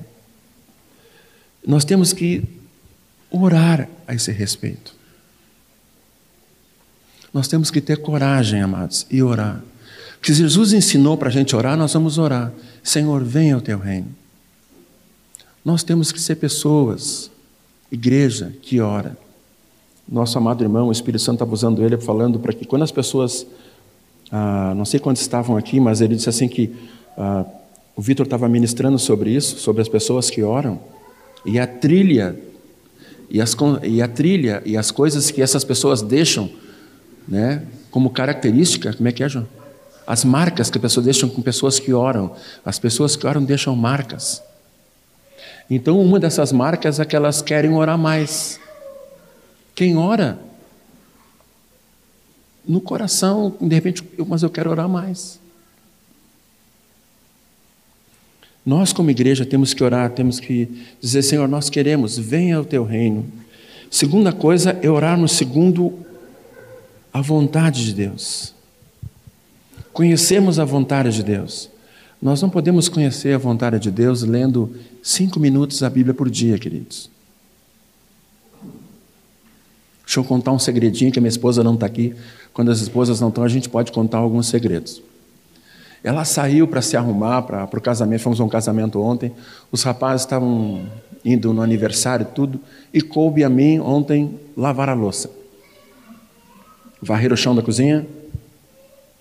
Nós 1.66 1.84
temos 1.84 2.14
que 2.14 2.44
orar 3.32 3.90
a 4.08 4.14
esse 4.14 4.32
respeito. 4.32 4.94
Nós 7.34 7.48
temos 7.48 7.72
que 7.72 7.82
ter 7.82 7.98
coragem, 7.98 8.62
amados, 8.62 9.08
e 9.10 9.24
orar. 9.24 9.64
Porque 10.24 10.32
Jesus 10.32 10.72
ensinou 10.72 11.18
para 11.18 11.28
a 11.28 11.32
gente 11.34 11.54
orar, 11.54 11.76
nós 11.76 11.92
vamos 11.92 12.18
orar. 12.18 12.54
Senhor, 12.82 13.22
venha 13.26 13.58
o 13.58 13.62
teu 13.62 13.78
reino. 13.78 14.08
Nós 15.66 15.84
temos 15.84 16.14
que 16.14 16.22
ser 16.22 16.36
pessoas, 16.36 17.30
igreja 17.92 18.54
que 18.62 18.80
ora. 18.80 19.18
Nosso 20.08 20.38
amado 20.38 20.64
irmão, 20.64 20.88
o 20.88 20.94
Espírito 20.94 21.22
Santo 21.22 21.36
estava 21.36 21.54
usando 21.54 21.84
ele, 21.84 21.98
falando 21.98 22.40
para 22.40 22.54
que 22.54 22.64
quando 22.64 22.84
as 22.84 22.92
pessoas, 22.92 23.46
ah, 24.32 24.74
não 24.78 24.86
sei 24.86 24.98
quantos 24.98 25.22
estavam 25.22 25.58
aqui, 25.58 25.78
mas 25.78 26.00
ele 26.00 26.16
disse 26.16 26.30
assim 26.30 26.48
que 26.48 26.74
ah, 27.18 27.44
o 27.94 28.02
Vitor 28.02 28.26
estava 28.26 28.48
ministrando 28.48 28.98
sobre 28.98 29.30
isso, 29.30 29.60
sobre 29.60 29.82
as 29.82 29.90
pessoas 29.90 30.30
que 30.30 30.42
oram, 30.42 30.80
e 31.46 31.60
a 31.60 31.68
trilha, 31.68 32.40
e, 33.30 33.42
as, 33.42 33.54
e 33.84 34.02
a 34.02 34.08
trilha 34.08 34.64
e 34.66 34.78
as 34.78 34.90
coisas 34.90 35.30
que 35.30 35.42
essas 35.42 35.66
pessoas 35.66 36.02
deixam 36.02 36.50
né? 37.28 37.64
Como 37.92 38.10
característica, 38.10 38.94
como 38.94 39.10
é 39.10 39.12
que 39.12 39.22
é, 39.22 39.28
João? 39.28 39.48
As 40.06 40.24
marcas 40.24 40.70
que 40.70 40.78
as 40.78 40.82
pessoas 40.82 41.06
deixam 41.06 41.30
com 41.30 41.42
pessoas 41.42 41.80
que 41.80 41.94
oram. 41.94 42.36
As 42.66 42.78
pessoas 42.78 43.16
que 43.16 43.26
oram 43.26 43.44
deixam 43.44 43.76
marcas. 43.76 44.42
Então, 45.70 46.00
uma 46.00 46.20
dessas 46.20 46.52
marcas 46.52 47.00
é 47.00 47.06
que 47.06 47.16
elas 47.16 47.42
querem 47.42 47.74
orar 47.74 47.98
mais. 47.98 48.60
Quem 49.74 49.98
ora, 49.98 50.38
no 52.68 52.80
coração, 52.80 53.56
de 53.60 53.74
repente, 53.74 54.04
mas 54.28 54.44
eu 54.44 54.50
quero 54.50 54.70
orar 54.70 54.88
mais. 54.88 55.40
Nós, 58.66 58.94
como 58.94 59.12
igreja, 59.12 59.46
temos 59.46 59.74
que 59.74 59.84
orar, 59.84 60.10
temos 60.12 60.40
que 60.40 60.70
dizer: 61.02 61.22
Senhor, 61.22 61.48
nós 61.48 61.70
queremos, 61.70 62.18
venha 62.18 62.62
o 62.62 62.66
teu 62.66 62.84
reino. 62.84 63.26
Segunda 63.90 64.32
coisa 64.32 64.78
é 64.82 64.90
orar 64.90 65.18
no 65.18 65.28
segundo 65.28 65.94
a 67.14 67.22
vontade 67.22 67.86
de 67.86 67.94
Deus. 67.94 68.54
Conhecemos 69.94 70.58
a 70.58 70.66
vontade 70.66 71.12
de 71.12 71.24
Deus. 71.24 71.70
Nós 72.22 72.42
não 72.42 72.50
podemos 72.50 72.90
conhecer 72.90 73.36
a 73.36 73.38
vontade 73.38 73.80
de 73.80 73.92
Deus 73.92 74.24
lendo 74.24 74.76
cinco 75.04 75.40
minutos 75.40 75.84
a 75.84 75.90
Bíblia 75.90 76.14
por 76.14 76.30
dia, 76.30 76.58
queridos. 76.58 77.10
Deixa 80.06 80.20
eu 80.20 80.24
contar 80.24 80.52
um 80.52 80.60
segredinho 80.60 81.12
que 81.12 81.20
a 81.20 81.22
minha 81.22 81.30
esposa 81.30 81.64
não 81.64 81.76
está 81.76 81.86
aqui. 81.86 82.16
Quando 82.54 82.72
as 82.72 82.80
esposas 82.80 83.22
não 83.22 83.30
estão, 83.30 83.44
a 83.44 83.48
gente 83.48 83.70
pode 83.70 83.92
contar 83.92 84.18
alguns 84.18 84.48
segredos. 84.48 85.02
Ela 86.04 86.26
saiu 86.26 86.68
para 86.68 86.82
se 86.82 86.98
arrumar 86.98 87.44
para 87.44 87.64
o 87.66 87.82
casamento, 87.82 88.22
fomos 88.22 88.40
a 88.40 88.44
um 88.44 88.50
casamento 88.50 89.02
ontem. 89.02 89.32
Os 89.72 89.84
rapazes 89.84 90.24
estavam 90.24 90.86
indo 91.24 91.54
no 91.54 91.62
aniversário 91.62 92.28
tudo, 92.34 92.60
e 92.94 93.02
coube 93.02 93.44
a 93.44 93.50
mim 93.50 93.80
ontem 93.80 94.38
lavar 94.58 94.90
a 94.90 94.94
louça 94.94 95.30
varrer 97.04 97.34
o 97.34 97.38
chão 97.38 97.54
da 97.54 97.62
cozinha 97.62 98.08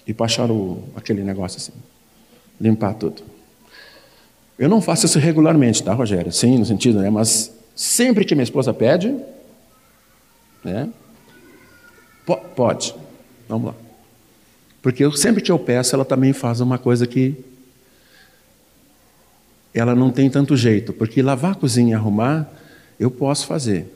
e 0.07 0.13
passar 0.13 0.51
o, 0.51 0.83
aquele 0.97 1.23
negócio 1.23 1.59
assim, 1.59 1.73
limpar 2.61 2.95
tudo. 2.95 3.23
Eu 4.59 4.69
não 4.69 4.81
faço 4.81 5.07
isso 5.07 5.19
regularmente, 5.19 5.83
tá, 5.83 5.93
Rogério? 5.93 6.33
Sim, 6.33 6.59
no 6.59 6.65
sentido, 6.65 7.01
né? 7.01 7.11
Mas 7.11 7.53
sempre 7.75 8.25
que 8.25 8.35
minha 8.35 8.45
esposa 8.45 8.73
pede, 8.73 9.15
né? 10.63 10.89
Pode. 12.55 12.95
Vamos 13.49 13.69
lá. 13.69 13.75
Porque 14.81 15.05
eu, 15.05 15.13
sempre 15.13 15.43
que 15.43 15.51
eu 15.51 15.59
peço, 15.59 15.95
ela 15.95 16.05
também 16.05 16.33
faz 16.33 16.61
uma 16.61 16.79
coisa 16.79 17.07
que 17.07 17.37
ela 19.75 19.95
não 19.95 20.11
tem 20.11 20.29
tanto 20.29 20.57
jeito. 20.57 20.93
Porque 20.93 21.23
lavar 21.23 21.53
a 21.53 21.55
cozinha 21.55 21.93
e 21.93 21.95
arrumar, 21.95 22.49
eu 22.99 23.11
posso 23.11 23.47
fazer. 23.47 23.87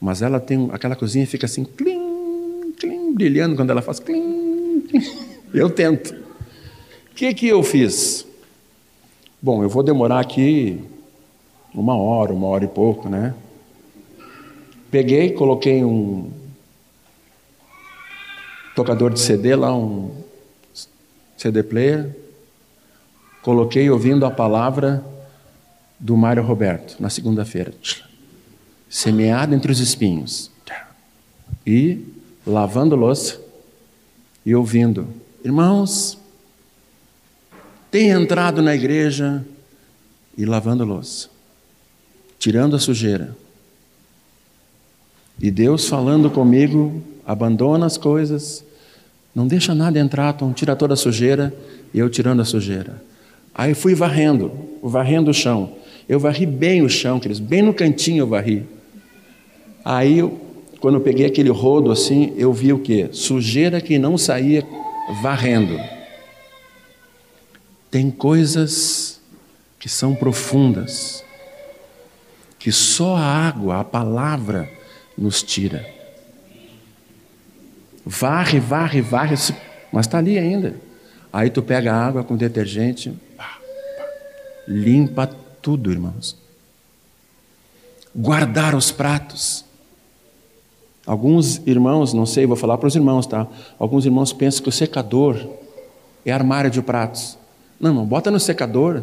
Mas 0.00 0.22
ela 0.22 0.40
tem 0.40 0.68
aquela 0.72 0.96
cozinha 0.96 1.26
fica 1.26 1.46
assim, 1.46 1.64
clim, 1.64 3.14
brilhando 3.14 3.54
quando 3.54 3.70
ela 3.70 3.82
faz 3.82 4.00
clim, 4.00 4.22
clim. 4.22 4.29
Eu 5.52 5.70
tento. 5.70 6.14
O 6.14 7.14
que, 7.14 7.34
que 7.34 7.46
eu 7.48 7.62
fiz? 7.62 8.26
Bom, 9.42 9.62
eu 9.62 9.68
vou 9.68 9.82
demorar 9.82 10.20
aqui 10.20 10.80
uma 11.74 11.96
hora, 11.96 12.32
uma 12.32 12.46
hora 12.46 12.64
e 12.64 12.68
pouco, 12.68 13.08
né? 13.08 13.34
Peguei, 14.90 15.30
coloquei 15.32 15.84
um 15.84 16.30
tocador 18.74 19.10
de 19.12 19.20
CD 19.20 19.54
lá, 19.54 19.74
um 19.74 20.10
CD 21.36 21.62
player, 21.62 22.14
coloquei 23.42 23.88
ouvindo 23.88 24.26
a 24.26 24.30
palavra 24.30 25.04
do 25.98 26.16
Mário 26.16 26.42
Roberto 26.42 26.96
na 27.00 27.08
segunda-feira. 27.08 27.72
Semeado 28.88 29.54
entre 29.54 29.70
os 29.70 29.78
espinhos. 29.78 30.50
E 31.66 32.04
lavando 32.46 32.96
louça 32.96 33.39
e 34.44 34.54
ouvindo: 34.54 35.08
Irmãos, 35.44 36.18
tem 37.90 38.10
entrado 38.10 38.62
na 38.62 38.74
igreja 38.74 39.44
e 40.36 40.44
lavando 40.44 40.84
louça, 40.84 41.28
tirando 42.38 42.76
a 42.76 42.78
sujeira. 42.78 43.36
E 45.40 45.50
Deus 45.50 45.88
falando 45.88 46.30
comigo: 46.30 47.02
abandona 47.26 47.86
as 47.86 47.96
coisas, 47.96 48.64
não 49.34 49.46
deixa 49.46 49.74
nada 49.74 49.98
entrar, 49.98 50.32
Tom, 50.34 50.52
tira 50.52 50.76
toda 50.76 50.94
a 50.94 50.96
sujeira, 50.96 51.54
e 51.92 51.98
eu 51.98 52.08
tirando 52.10 52.40
a 52.40 52.44
sujeira. 52.44 53.02
Aí 53.54 53.74
fui 53.74 53.94
varrendo, 53.94 54.52
varrendo 54.82 55.30
o 55.30 55.34
chão. 55.34 55.76
Eu 56.08 56.18
varri 56.18 56.46
bem 56.46 56.82
o 56.82 56.88
chão, 56.88 57.20
queridos, 57.20 57.40
bem 57.40 57.62
no 57.62 57.74
cantinho 57.74 58.22
eu 58.22 58.26
varri. 58.26 58.64
Aí 59.84 60.18
eu 60.18 60.49
quando 60.80 60.94
eu 60.94 61.00
peguei 61.02 61.26
aquele 61.26 61.50
rodo 61.50 61.92
assim, 61.92 62.32
eu 62.36 62.52
vi 62.52 62.72
o 62.72 62.78
que? 62.78 63.08
Sujeira 63.12 63.80
que 63.80 63.98
não 63.98 64.16
saía 64.16 64.66
varrendo. 65.22 65.78
Tem 67.90 68.10
coisas 68.10 69.20
que 69.78 69.88
são 69.88 70.14
profundas, 70.14 71.24
que 72.58 72.72
só 72.72 73.16
a 73.16 73.22
água, 73.22 73.80
a 73.80 73.84
palavra, 73.84 74.70
nos 75.16 75.42
tira. 75.42 75.86
Varre, 78.04 78.58
varre, 78.58 79.02
varre, 79.02 79.34
mas 79.92 80.06
está 80.06 80.18
ali 80.18 80.38
ainda. 80.38 80.76
Aí 81.32 81.50
tu 81.50 81.62
pega 81.62 81.92
a 81.92 82.06
água 82.06 82.24
com 82.24 82.36
detergente, 82.36 83.12
limpa 84.66 85.26
tudo, 85.60 85.90
irmãos. 85.90 86.36
Guardar 88.14 88.74
os 88.74 88.90
pratos. 88.90 89.64
Alguns 91.06 91.60
irmãos, 91.66 92.12
não 92.12 92.26
sei, 92.26 92.46
vou 92.46 92.56
falar 92.56 92.76
para 92.78 92.86
os 92.86 92.94
irmãos, 92.94 93.26
tá? 93.26 93.46
Alguns 93.78 94.04
irmãos 94.04 94.32
pensam 94.32 94.62
que 94.62 94.68
o 94.68 94.72
secador 94.72 95.36
é 96.24 96.30
armário 96.30 96.70
de 96.70 96.82
pratos. 96.82 97.38
Não, 97.80 97.94
não, 97.94 98.04
bota 98.04 98.30
no 98.30 98.38
secador, 98.38 99.02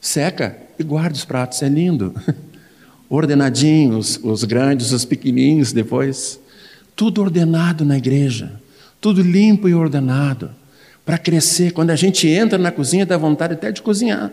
seca 0.00 0.56
e 0.78 0.82
guarda 0.82 1.14
os 1.14 1.24
pratos, 1.24 1.62
é 1.62 1.68
lindo. 1.68 2.14
Ordenadinhos, 3.08 4.18
os 4.22 4.44
grandes, 4.44 4.92
os 4.92 5.04
pequenininhos 5.04 5.72
depois. 5.72 6.40
Tudo 6.96 7.20
ordenado 7.20 7.84
na 7.84 7.98
igreja, 7.98 8.60
tudo 9.00 9.20
limpo 9.20 9.68
e 9.68 9.74
ordenado, 9.74 10.50
para 11.04 11.18
crescer. 11.18 11.72
Quando 11.72 11.90
a 11.90 11.96
gente 11.96 12.28
entra 12.28 12.58
na 12.58 12.70
cozinha, 12.70 13.04
dá 13.04 13.16
vontade 13.18 13.54
até 13.54 13.70
de 13.70 13.82
cozinhar. 13.82 14.32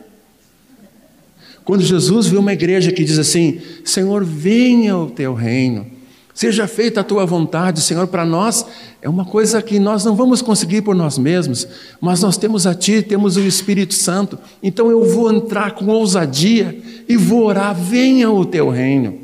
Quando 1.66 1.84
Jesus 1.84 2.28
vê 2.28 2.38
uma 2.38 2.54
igreja 2.54 2.92
que 2.92 3.04
diz 3.04 3.20
assim: 3.20 3.60
Senhor, 3.84 4.24
venha 4.24 4.96
o 4.98 5.10
teu 5.10 5.34
reino 5.34 5.97
Seja 6.38 6.68
feita 6.68 7.02
a 7.02 7.04
tua 7.04 7.26
vontade, 7.26 7.82
Senhor, 7.82 8.06
para 8.06 8.24
nós 8.24 8.64
é 9.02 9.10
uma 9.10 9.26
coisa 9.26 9.60
que 9.60 9.80
nós 9.80 10.06
não 10.06 10.16
vamos 10.16 10.40
conseguir 10.40 10.84
por 10.84 10.94
nós 10.94 11.18
mesmos, 11.18 11.68
mas 12.00 12.22
nós 12.22 12.38
temos 12.38 12.68
a 12.68 12.76
Ti, 12.76 13.02
temos 13.02 13.38
o 13.38 13.40
Espírito 13.42 13.96
Santo, 13.96 14.38
então 14.62 14.92
eu 14.92 15.04
vou 15.04 15.34
entrar 15.34 15.72
com 15.72 15.88
ousadia 15.88 16.80
e 17.10 17.18
vou 17.18 17.44
orar: 17.46 17.74
venha 17.74 18.30
o 18.30 18.46
teu 18.46 18.70
reino. 18.70 19.18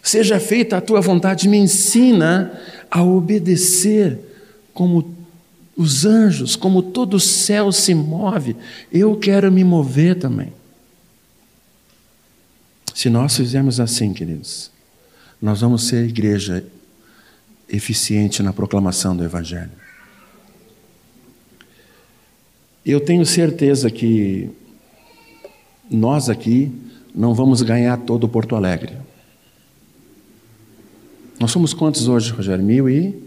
Seja 0.00 0.38
feita 0.38 0.76
a 0.76 0.80
tua 0.80 1.00
vontade, 1.00 1.48
me 1.48 1.56
ensina 1.58 2.56
a 2.88 3.02
obedecer 3.02 4.20
como 4.72 5.12
os 5.76 6.06
anjos, 6.06 6.54
como 6.54 6.80
todo 6.80 7.14
o 7.14 7.20
céu 7.20 7.72
se 7.72 7.92
move, 7.92 8.54
eu 8.92 9.16
quero 9.16 9.50
me 9.50 9.64
mover 9.64 10.16
também. 10.16 10.52
Se 12.94 13.10
nós 13.10 13.36
fizermos 13.36 13.80
assim, 13.80 14.12
queridos, 14.12 14.71
nós 15.42 15.60
vamos 15.60 15.88
ser 15.88 16.08
igreja 16.08 16.64
eficiente 17.68 18.44
na 18.44 18.52
proclamação 18.52 19.16
do 19.16 19.24
Evangelho. 19.24 19.72
Eu 22.86 23.00
tenho 23.00 23.26
certeza 23.26 23.90
que 23.90 24.48
nós 25.90 26.28
aqui 26.28 26.70
não 27.12 27.34
vamos 27.34 27.60
ganhar 27.60 27.96
todo 27.98 28.24
o 28.24 28.28
Porto 28.28 28.54
Alegre. 28.54 28.96
Nós 31.40 31.50
somos 31.50 31.74
quantos 31.74 32.06
hoje, 32.06 32.30
Rogério? 32.30 32.64
Mil 32.64 32.88
e 32.88 33.20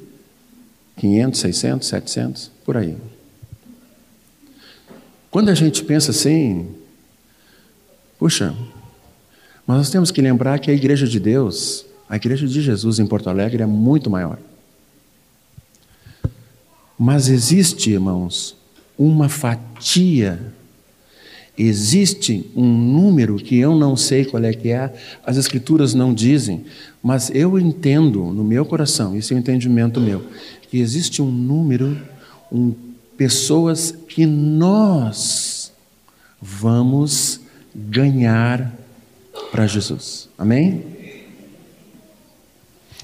quinhentos, 0.96 1.42
seiscentos, 1.42 1.90
setecentos, 1.90 2.50
por 2.64 2.78
aí. 2.78 2.96
Quando 5.30 5.50
a 5.50 5.54
gente 5.54 5.84
pensa 5.84 6.12
assim, 6.12 6.74
puxa, 8.18 8.56
mas 9.68 9.78
nós 9.78 9.90
temos 9.90 10.12
que 10.12 10.22
lembrar 10.22 10.60
que 10.60 10.72
a 10.72 10.74
igreja 10.74 11.06
de 11.06 11.20
Deus, 11.20 11.86
a 12.10 12.16
igreja 12.16 12.48
de 12.48 12.62
Jesus 12.62 13.00
em 13.00 13.08
Porto 13.08 13.30
Alegre 13.30 13.64
é 13.64 13.66
muito 13.66 14.10
maior. 14.10 14.38
Mas 16.98 17.28
existe, 17.28 17.92
irmãos, 17.92 18.56
uma 18.98 19.28
fatia, 19.28 20.54
existe 21.58 22.50
um 22.56 22.66
número 22.66 23.36
que 23.36 23.58
eu 23.58 23.76
não 23.76 23.98
sei 23.98 24.24
qual 24.24 24.44
é 24.44 24.54
que 24.54 24.70
é, 24.70 24.94
as 25.26 25.36
escrituras 25.36 25.94
não 25.94 26.14
dizem, 26.14 26.64
mas 27.04 27.30
eu 27.34 27.60
entendo 27.60 28.24
no 28.26 28.44
meu 28.44 28.66
coração, 28.66 29.16
esse 29.16 29.34
é 29.34 29.36
o 29.36 29.40
entendimento 29.40 30.00
meu, 30.00 30.24
que 30.70 30.80
existe 30.80 31.22
um 31.22 31.30
número, 31.30 32.00
um, 32.52 32.74
pessoas 33.18 33.92
que 33.92 34.26
nós 34.26 35.72
vamos 36.42 37.42
ganhar 37.74 38.74
para 39.52 39.68
Jesus. 39.68 40.30
Amém? 40.38 40.95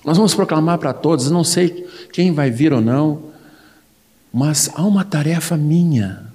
Nós 0.04 0.18
vamos 0.18 0.34
proclamar 0.34 0.80
para 0.80 0.94
todos, 0.94 1.30
não 1.30 1.44
sei 1.44 1.88
quem 2.12 2.34
vai 2.34 2.50
vir 2.50 2.74
ou 2.74 2.82
não, 2.82 3.32
mas 4.34 4.70
há 4.74 4.84
uma 4.84 5.06
tarefa 5.06 5.56
minha 5.56 6.32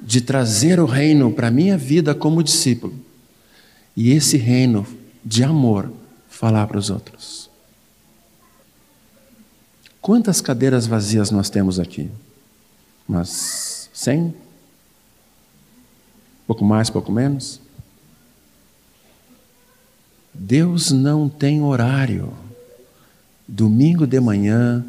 de 0.00 0.20
trazer 0.20 0.80
o 0.80 0.86
reino 0.86 1.32
para 1.32 1.48
a 1.48 1.50
minha 1.50 1.76
vida 1.76 2.14
como 2.14 2.42
discípulo 2.42 2.94
e 3.96 4.12
esse 4.12 4.36
reino 4.36 4.86
de 5.24 5.44
amor 5.44 5.92
falar 6.28 6.66
para 6.66 6.78
os 6.78 6.88
outros. 6.88 7.50
Quantas 10.00 10.40
cadeiras 10.40 10.86
vazias 10.86 11.30
nós 11.30 11.50
temos 11.50 11.78
aqui? 11.78 12.10
Mas 13.06 13.90
cem? 13.92 14.34
Pouco 16.46 16.64
mais, 16.64 16.88
pouco 16.88 17.12
menos? 17.12 17.60
Deus 20.32 20.90
não 20.90 21.28
tem 21.28 21.62
horário. 21.62 22.32
Domingo 23.46 24.06
de 24.06 24.20
manhã, 24.20 24.84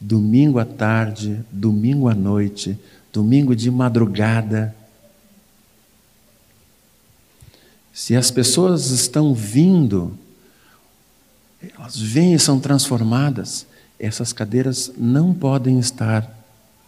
domingo 0.00 0.58
à 0.58 0.64
tarde, 0.64 1.44
domingo 1.50 2.08
à 2.08 2.14
noite, 2.14 2.78
domingo 3.12 3.54
de 3.54 3.70
madrugada. 3.70 4.74
Se 7.92 8.16
as 8.16 8.30
pessoas 8.30 8.90
estão 8.90 9.34
vindo, 9.34 10.16
elas 11.76 11.96
vêm 11.96 12.34
e 12.34 12.38
são 12.38 12.58
transformadas, 12.58 13.66
essas 13.98 14.32
cadeiras 14.32 14.90
não 14.96 15.34
podem 15.34 15.78
estar 15.78 16.28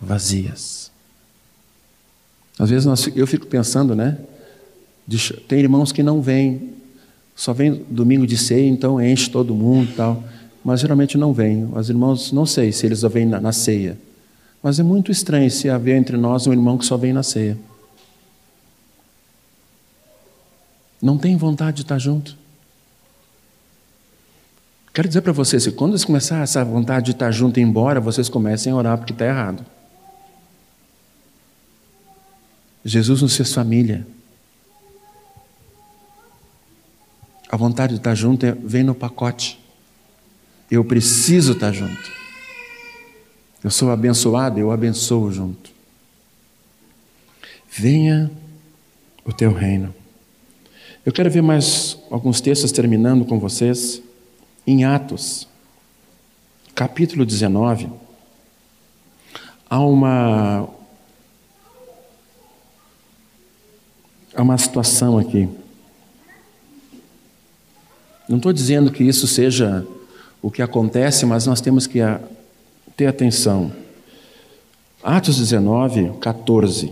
vazias. 0.01 0.91
Às 2.59 2.71
vezes 2.71 2.87
nós, 2.87 3.07
eu 3.15 3.27
fico 3.27 3.47
pensando, 3.47 3.95
né? 3.95 4.19
tem 5.49 5.61
irmãos 5.61 5.93
que 5.93 6.03
não 6.03 6.23
vêm, 6.23 6.73
só 7.43 7.53
vem 7.53 7.85
domingo 7.91 8.25
de 8.25 8.39
ceia, 8.39 8.69
então 8.69 9.03
enche 9.03 9.29
todo 9.29 9.53
mundo 9.53 9.91
e 9.91 9.95
tal. 9.95 10.23
Mas 10.65 10.79
geralmente 10.79 11.19
não 11.19 11.33
vem. 11.33 11.69
Os 11.75 11.91
irmãos, 11.91 12.31
não 12.31 12.47
sei 12.47 12.71
se 12.71 12.87
eles 12.87 13.01
só 13.01 13.09
vêm 13.09 13.27
na, 13.27 13.41
na 13.41 13.51
ceia. 13.51 13.99
Mas 14.63 14.79
é 14.79 14.85
muito 14.85 15.11
estranho 15.11 15.51
se 15.51 15.69
haver 15.69 15.97
entre 15.97 16.17
nós 16.17 16.47
um 16.47 16.53
irmão 16.53 16.79
que 16.79 16.87
só 16.87 16.97
vem 16.97 17.13
na 17.13 17.25
ceia. 17.25 17.59
Não 21.03 21.19
tem 21.19 21.37
vontade 21.37 21.79
de 21.79 21.83
estar 21.83 21.99
junto. 21.99 22.39
Quero 24.95 25.09
dizer 25.09 25.23
para 25.23 25.33
vocês, 25.33 25.67
quando 25.67 25.95
eles 25.95 26.05
começar 26.05 26.45
essa 26.45 26.65
vontade 26.65 27.07
de 27.07 27.11
estar 27.11 27.33
junto 27.33 27.59
e 27.59 27.61
ir 27.61 27.67
embora, 27.67 28.01
vocês 28.01 28.29
comecem 28.29 28.73
a 28.73 28.77
orar 28.77 28.97
porque 28.97 29.13
está 29.13 29.27
errado. 29.27 29.67
Jesus 32.85 33.21
nos 33.21 33.37
fez 33.37 33.53
família. 33.53 34.07
A 37.53 37.57
vontade 37.59 37.93
de 37.93 38.01
estar 38.01 38.15
junto 38.15 38.47
é, 38.47 38.53
vem 38.53 38.83
no 38.83 38.95
pacote. 38.95 39.61
Eu 40.71 40.83
preciso 40.83 41.53
estar 41.53 41.71
junto. 41.71 42.11
Eu 43.63 43.71
sou 43.71 43.91
abençoado, 43.91 44.59
eu 44.59 44.71
abençoo 44.71 45.31
junto. 45.31 45.71
Venha 47.71 48.31
o 49.23 49.35
teu 49.35 49.53
reino. 49.53 49.95
Eu 51.05 51.13
quero 51.13 51.31
ver 51.31 51.43
mais 51.43 51.99
alguns 52.11 52.41
textos 52.41 52.73
terminando 52.73 53.27
com 53.27 53.39
vocês 53.39 54.01
em 54.67 54.85
Atos, 54.85 55.47
capítulo 56.75 57.27
19, 57.27 57.91
há 59.69 59.79
uma, 59.79 60.71
há 64.35 64.43
uma 64.43 64.57
situação 64.57 65.19
aqui. 65.19 65.62
Não 68.33 68.39
estou 68.39 68.51
dizendo 68.51 68.91
que 68.91 69.05
isso 69.05 69.27
seja 69.27 69.87
o 70.41 70.51
que 70.51 70.63
acontece, 70.63 71.27
mas 71.27 71.47
nós 71.47 71.61
temos 71.61 71.87
que 71.87 71.99
ter 72.97 73.07
atenção. 73.07 73.71
Atos 75.03 75.37
19, 75.37 76.13
14. 76.19 76.91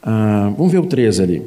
Ah, 0.00 0.52
vamos 0.56 0.70
ver 0.70 0.78
o 0.78 0.86
13 0.86 1.20
ali. 1.20 1.42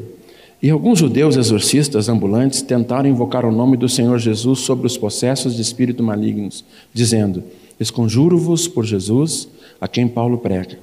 E 0.61 0.69
alguns 0.69 0.99
judeus 0.99 1.37
exorcistas 1.37 2.09
ambulantes 2.09 2.61
tentaram 2.61 3.07
invocar 3.07 3.45
o 3.45 3.53
nome 3.53 3.77
do 3.77 3.87
Senhor 3.87 4.19
Jesus 4.19 4.59
sobre 4.59 4.85
os 4.85 4.97
possessos 4.97 5.55
de 5.55 5.61
espírito 5.61 6.03
malignos, 6.03 6.65
dizendo: 6.93 7.41
Esconjuro-vos 7.79 8.67
por 8.67 8.83
Jesus, 8.83 9.47
a 9.79 9.87
quem 9.87 10.09
Paulo 10.09 10.37
prega. 10.37 10.77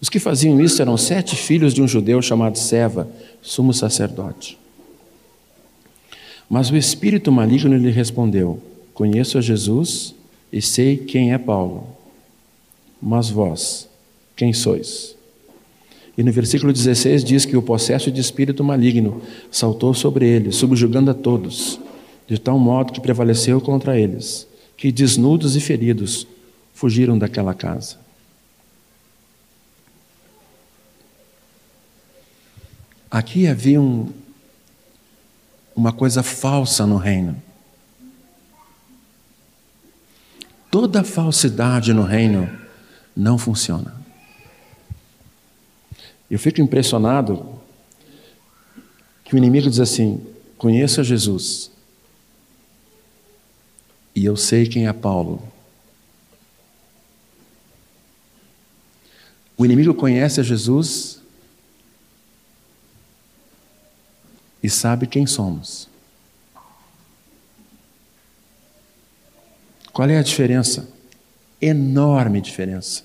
Os 0.00 0.08
que 0.08 0.18
faziam 0.18 0.58
isso 0.62 0.80
eram 0.80 0.96
sete 0.96 1.36
filhos 1.36 1.74
de 1.74 1.82
um 1.82 1.86
judeu 1.86 2.22
chamado 2.22 2.56
Seva, 2.56 3.06
sumo 3.42 3.74
sacerdote. 3.74 4.61
Mas 6.52 6.68
o 6.70 6.76
espírito 6.76 7.32
maligno 7.32 7.74
lhe 7.78 7.90
respondeu: 7.90 8.62
Conheço 8.92 9.38
a 9.38 9.40
Jesus 9.40 10.14
e 10.52 10.60
sei 10.60 10.98
quem 10.98 11.32
é 11.32 11.38
Paulo. 11.38 11.86
Mas 13.00 13.30
vós, 13.30 13.88
quem 14.36 14.52
sois? 14.52 15.16
E 16.16 16.22
no 16.22 16.30
versículo 16.30 16.70
16 16.70 17.24
diz 17.24 17.46
que 17.46 17.56
o 17.56 17.62
possesso 17.62 18.12
de 18.12 18.20
espírito 18.20 18.62
maligno 18.62 19.22
saltou 19.50 19.94
sobre 19.94 20.28
ele, 20.28 20.52
subjugando 20.52 21.10
a 21.10 21.14
todos, 21.14 21.80
de 22.28 22.38
tal 22.38 22.58
modo 22.58 22.92
que 22.92 23.00
prevaleceu 23.00 23.58
contra 23.58 23.98
eles, 23.98 24.46
que 24.76 24.92
desnudos 24.92 25.56
e 25.56 25.60
feridos 25.60 26.26
fugiram 26.74 27.16
daquela 27.16 27.54
casa. 27.54 27.96
Aqui 33.10 33.46
havia 33.46 33.80
um, 33.80 34.08
uma 35.74 35.92
coisa 35.92 36.22
falsa 36.22 36.86
no 36.86 36.96
reino. 36.96 37.40
Toda 40.70 41.04
falsidade 41.04 41.92
no 41.92 42.02
reino 42.02 42.50
não 43.16 43.36
funciona. 43.36 43.94
Eu 46.30 46.38
fico 46.38 46.60
impressionado 46.60 47.60
que 49.24 49.34
o 49.34 49.38
inimigo 49.38 49.68
diz 49.68 49.80
assim: 49.80 50.24
conheço 50.56 51.04
Jesus 51.04 51.70
e 54.14 54.24
eu 54.24 54.36
sei 54.36 54.66
quem 54.66 54.86
é 54.86 54.92
Paulo. 54.92 55.42
O 59.56 59.64
inimigo 59.64 59.94
conhece 59.94 60.40
a 60.40 60.42
Jesus 60.42 61.21
e 64.62 64.70
sabe 64.70 65.06
quem 65.06 65.26
somos. 65.26 65.88
Qual 69.92 70.08
é 70.08 70.18
a 70.18 70.22
diferença? 70.22 70.88
Enorme 71.60 72.40
diferença. 72.40 73.02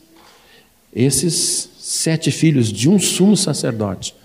Esses 0.93 1.69
sete 1.77 2.31
filhos 2.31 2.71
de 2.71 2.89
um 2.89 2.99
sumo 2.99 3.35
sacerdote, 3.35 4.15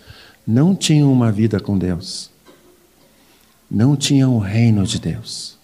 não 0.46 0.74
tinham 0.74 1.12
uma 1.12 1.30
vida 1.30 1.60
com 1.60 1.78
Deus, 1.78 2.30
não 3.70 3.96
tinham 3.96 4.36
o 4.36 4.40
reino 4.40 4.84
de 4.84 4.98
Deus. 4.98 5.56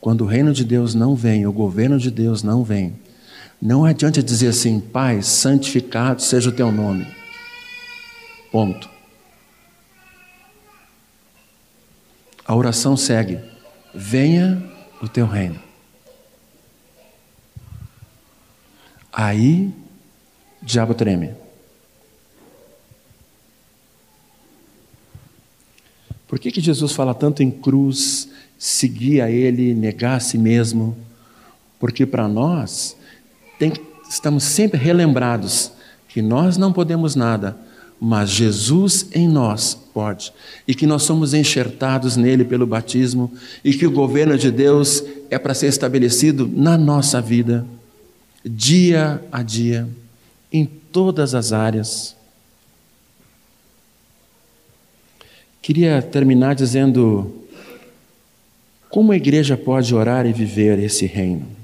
Quando 0.00 0.22
o 0.22 0.26
reino 0.26 0.52
de 0.52 0.64
Deus 0.64 0.94
não 0.94 1.14
vem, 1.14 1.46
o 1.46 1.52
governo 1.52 1.98
de 1.98 2.10
Deus 2.10 2.42
não 2.42 2.62
vem, 2.64 2.98
não 3.60 3.84
adianta 3.84 4.22
dizer 4.22 4.48
assim, 4.48 4.80
Pai, 4.80 5.22
santificado 5.22 6.22
seja 6.22 6.50
o 6.50 6.52
teu 6.52 6.70
nome. 6.70 7.06
Ponto. 8.52 8.95
A 12.46 12.54
oração 12.54 12.96
segue: 12.96 13.40
venha 13.94 14.62
o 15.02 15.08
teu 15.08 15.26
reino. 15.26 15.60
Aí, 19.12 19.72
o 20.62 20.64
diabo 20.64 20.94
treme. 20.94 21.34
Por 26.28 26.38
que, 26.38 26.50
que 26.50 26.60
Jesus 26.60 26.92
fala 26.92 27.14
tanto 27.14 27.42
em 27.42 27.50
cruz, 27.50 28.28
seguir 28.58 29.20
a 29.20 29.30
Ele, 29.30 29.74
negar 29.74 30.16
a 30.16 30.20
si 30.20 30.36
mesmo? 30.36 30.96
Porque 31.78 32.04
para 32.04 32.28
nós, 32.28 32.96
tem, 33.58 33.72
estamos 34.08 34.44
sempre 34.44 34.78
relembrados 34.78 35.72
que 36.08 36.20
nós 36.20 36.56
não 36.56 36.72
podemos 36.72 37.14
nada, 37.14 37.56
mas 38.00 38.30
Jesus 38.30 39.08
em 39.14 39.28
nós 39.28 39.74
pode, 39.94 40.32
e 40.68 40.74
que 40.74 40.86
nós 40.86 41.02
somos 41.02 41.32
enxertados 41.32 42.16
nele 42.16 42.44
pelo 42.44 42.66
batismo, 42.66 43.32
e 43.64 43.72
que 43.72 43.86
o 43.86 43.90
governo 43.90 44.36
de 44.36 44.50
Deus 44.50 45.02
é 45.30 45.38
para 45.38 45.54
ser 45.54 45.68
estabelecido 45.68 46.50
na 46.52 46.76
nossa 46.76 47.20
vida, 47.20 47.66
dia 48.44 49.22
a 49.32 49.42
dia, 49.42 49.88
em 50.52 50.66
todas 50.66 51.34
as 51.34 51.52
áreas. 51.52 52.14
Queria 55.62 56.00
terminar 56.00 56.54
dizendo 56.54 57.42
como 58.88 59.12
a 59.12 59.16
igreja 59.16 59.56
pode 59.56 59.94
orar 59.94 60.26
e 60.26 60.32
viver 60.32 60.78
esse 60.78 61.06
reino. 61.06 61.55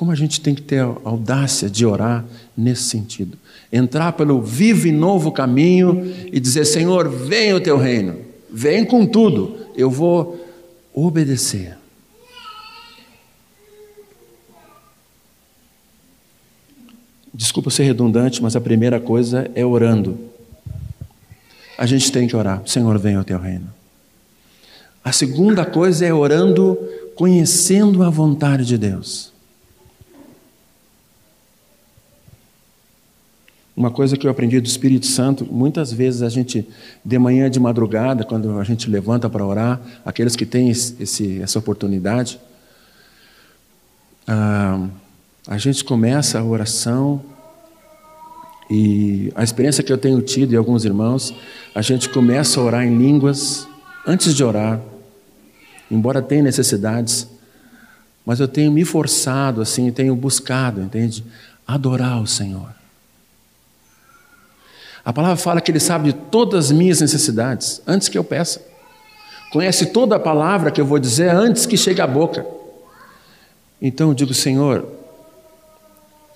Como 0.00 0.10
a 0.10 0.14
gente 0.14 0.40
tem 0.40 0.54
que 0.54 0.62
ter 0.62 0.80
a 0.80 0.96
audácia 1.04 1.68
de 1.68 1.84
orar 1.84 2.24
nesse 2.56 2.84
sentido. 2.84 3.36
Entrar 3.70 4.12
pelo 4.12 4.40
vivo 4.40 4.86
e 4.86 4.92
novo 4.92 5.30
caminho 5.30 6.10
e 6.32 6.40
dizer: 6.40 6.64
Senhor, 6.64 7.06
vem 7.10 7.52
o 7.52 7.60
teu 7.60 7.76
reino, 7.76 8.16
vem 8.50 8.82
com 8.82 9.04
tudo, 9.04 9.58
eu 9.76 9.90
vou 9.90 10.42
obedecer. 10.94 11.76
Desculpa 17.34 17.68
ser 17.68 17.82
redundante, 17.82 18.42
mas 18.42 18.56
a 18.56 18.60
primeira 18.62 18.98
coisa 18.98 19.50
é 19.54 19.66
orando. 19.66 20.18
A 21.76 21.84
gente 21.84 22.10
tem 22.10 22.26
que 22.26 22.34
orar, 22.34 22.62
Senhor, 22.64 22.98
venha 22.98 23.18
ao 23.18 23.24
teu 23.24 23.38
reino. 23.38 23.68
A 25.04 25.12
segunda 25.12 25.66
coisa 25.66 26.06
é 26.06 26.14
orando, 26.14 26.78
conhecendo 27.14 28.02
a 28.02 28.08
vontade 28.08 28.64
de 28.64 28.78
Deus. 28.78 29.38
Uma 33.80 33.90
coisa 33.90 34.14
que 34.14 34.26
eu 34.26 34.30
aprendi 34.30 34.60
do 34.60 34.66
Espírito 34.66 35.06
Santo, 35.06 35.48
muitas 35.50 35.90
vezes 35.90 36.20
a 36.20 36.28
gente, 36.28 36.68
de 37.02 37.18
manhã, 37.18 37.48
de 37.48 37.58
madrugada, 37.58 38.24
quando 38.24 38.58
a 38.58 38.62
gente 38.62 38.90
levanta 38.90 39.30
para 39.30 39.42
orar, 39.42 39.80
aqueles 40.04 40.36
que 40.36 40.44
têm 40.44 40.68
esse, 40.68 41.40
essa 41.40 41.58
oportunidade, 41.58 42.38
ah, 44.28 44.86
a 45.48 45.56
gente 45.56 45.82
começa 45.82 46.38
a 46.38 46.44
oração 46.44 47.22
e 48.70 49.32
a 49.34 49.42
experiência 49.42 49.82
que 49.82 49.90
eu 49.90 49.96
tenho 49.96 50.20
tido 50.20 50.52
e 50.52 50.56
alguns 50.58 50.84
irmãos, 50.84 51.34
a 51.74 51.80
gente 51.80 52.10
começa 52.10 52.60
a 52.60 52.62
orar 52.62 52.86
em 52.86 52.98
línguas 52.98 53.66
antes 54.06 54.34
de 54.34 54.44
orar, 54.44 54.78
embora 55.90 56.20
tenha 56.20 56.42
necessidades, 56.42 57.26
mas 58.26 58.40
eu 58.40 58.46
tenho 58.46 58.70
me 58.70 58.84
forçado 58.84 59.62
assim, 59.62 59.90
tenho 59.90 60.14
buscado, 60.14 60.82
entende? 60.82 61.24
Adorar 61.66 62.20
o 62.20 62.26
Senhor. 62.26 62.78
A 65.04 65.12
palavra 65.12 65.36
fala 65.36 65.60
que 65.60 65.70
Ele 65.70 65.80
sabe 65.80 66.12
de 66.12 66.18
todas 66.18 66.66
as 66.66 66.72
minhas 66.72 67.00
necessidades, 67.00 67.80
antes 67.86 68.08
que 68.08 68.18
eu 68.18 68.24
peça. 68.24 68.64
Conhece 69.50 69.86
toda 69.86 70.16
a 70.16 70.20
palavra 70.20 70.70
que 70.70 70.80
eu 70.80 70.86
vou 70.86 70.98
dizer 70.98 71.30
antes 71.30 71.66
que 71.66 71.76
chegue 71.76 72.00
à 72.00 72.06
boca. 72.06 72.46
Então 73.80 74.08
eu 74.08 74.14
digo, 74.14 74.34
Senhor, 74.34 74.86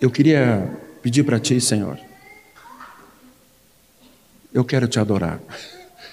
eu 0.00 0.10
queria 0.10 0.76
pedir 1.02 1.22
para 1.22 1.38
Ti, 1.38 1.60
Senhor, 1.60 1.98
eu 4.52 4.64
quero 4.64 4.88
te 4.88 4.98
adorar. 4.98 5.40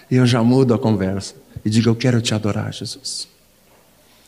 E 0.09 0.15
eu 0.15 0.25
já 0.25 0.43
mudo 0.43 0.73
a 0.73 0.79
conversa 0.79 1.35
e 1.63 1.69
digo: 1.69 1.89
Eu 1.89 1.95
quero 1.95 2.21
te 2.21 2.33
adorar, 2.33 2.73
Jesus. 2.73 3.27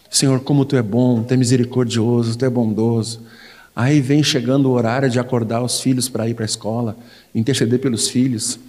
Senhor, 0.09 0.39
como 0.41 0.63
tu 0.63 0.78
é 0.78 0.82
bom, 0.82 1.24
tu 1.24 1.34
é 1.34 1.38
misericordioso, 1.38 2.38
tu 2.38 2.45
é 2.45 2.49
bondoso. 2.49 3.21
Aí 3.76 3.99
vem 3.99 4.21
chegando 4.21 4.69
o 4.69 4.71
horário 4.71 5.09
de 5.09 5.19
acordar 5.19 5.63
os 5.63 5.82
filhos 5.82 6.07
para 6.07 6.28
ir 6.28 6.36
para 6.36 6.43
a 6.43 6.45
escola, 6.45 6.95
interceder 7.34 7.80
pelos 7.80 8.07
filhos. 8.07 8.59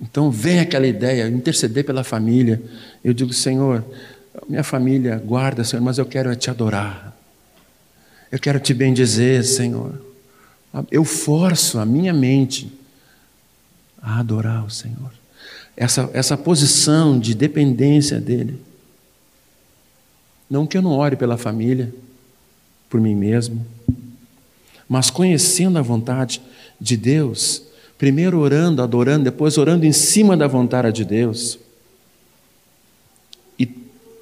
Então 0.00 0.30
vem 0.30 0.60
aquela 0.60 0.86
ideia, 0.86 1.28
interceder 1.28 1.84
pela 1.84 2.04
família. 2.04 2.60
Eu 3.02 3.14
digo, 3.14 3.32
Senhor, 3.32 3.84
minha 4.48 4.62
família 4.62 5.16
guarda, 5.16 5.64
Senhor, 5.64 5.82
mas 5.82 5.98
eu 5.98 6.04
quero 6.04 6.34
te 6.36 6.50
adorar. 6.50 7.16
Eu 8.30 8.38
quero 8.38 8.60
te 8.60 8.74
bendizer, 8.74 9.42
Senhor. 9.44 10.00
Eu 10.90 11.04
forço 11.04 11.78
a 11.78 11.86
minha 11.86 12.12
mente 12.12 12.72
a 14.00 14.20
adorar 14.20 14.64
o 14.64 14.70
Senhor. 14.70 15.12
Essa, 15.76 16.10
essa 16.12 16.36
posição 16.36 17.18
de 17.18 17.34
dependência 17.34 18.20
dEle. 18.20 18.60
Não 20.48 20.66
que 20.66 20.76
eu 20.76 20.82
não 20.82 20.92
ore 20.92 21.16
pela 21.16 21.36
família, 21.36 21.92
por 22.88 23.00
mim 23.00 23.14
mesmo, 23.14 23.64
mas 24.90 25.08
conhecendo 25.08 25.78
a 25.78 25.82
vontade 25.82 26.42
de 26.80 26.96
Deus, 26.96 27.62
primeiro 27.96 28.40
orando, 28.40 28.82
adorando, 28.82 29.22
depois 29.22 29.56
orando 29.56 29.86
em 29.86 29.92
cima 29.92 30.36
da 30.36 30.48
vontade 30.48 30.96
de 30.96 31.04
Deus. 31.04 31.60
E 33.56 33.72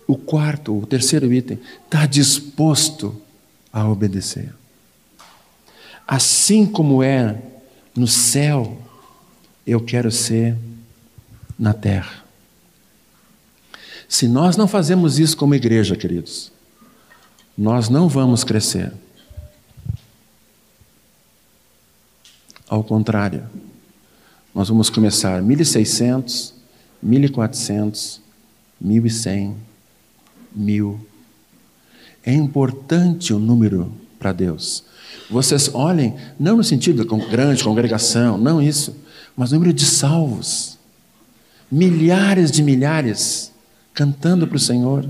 o 0.06 0.14
quarto, 0.14 0.78
o 0.78 0.84
terceiro 0.84 1.32
item, 1.32 1.58
está 1.86 2.04
disposto 2.04 3.16
a 3.72 3.88
obedecer. 3.88 4.52
Assim 6.06 6.66
como 6.66 7.02
é 7.02 7.40
no 7.96 8.06
céu, 8.06 8.76
eu 9.66 9.80
quero 9.80 10.10
ser 10.10 10.54
na 11.58 11.72
terra. 11.72 12.24
Se 14.06 14.28
nós 14.28 14.54
não 14.54 14.68
fazemos 14.68 15.18
isso 15.18 15.34
como 15.34 15.54
igreja, 15.54 15.96
queridos, 15.96 16.52
nós 17.56 17.88
não 17.88 18.06
vamos 18.06 18.44
crescer. 18.44 18.92
Ao 22.68 22.84
contrário, 22.84 23.44
nós 24.54 24.68
vamos 24.68 24.90
começar 24.90 25.42
1600, 25.42 26.54
1400, 27.02 28.20
1100, 28.80 29.56
1000. 30.54 31.00
É 32.24 32.32
importante 32.32 33.32
o 33.32 33.38
número 33.38 33.92
para 34.18 34.32
Deus. 34.32 34.84
Vocês 35.30 35.70
olhem, 35.74 36.14
não 36.38 36.56
no 36.56 36.64
sentido 36.64 37.04
de 37.04 37.26
grande 37.30 37.64
congregação, 37.64 38.36
não 38.36 38.60
isso 38.60 38.94
mas 39.38 39.52
número 39.52 39.72
de 39.72 39.86
salvos, 39.86 40.76
milhares 41.70 42.50
de 42.50 42.60
milhares 42.60 43.52
cantando 43.94 44.48
para 44.48 44.56
o 44.56 44.60
Senhor. 44.60 45.08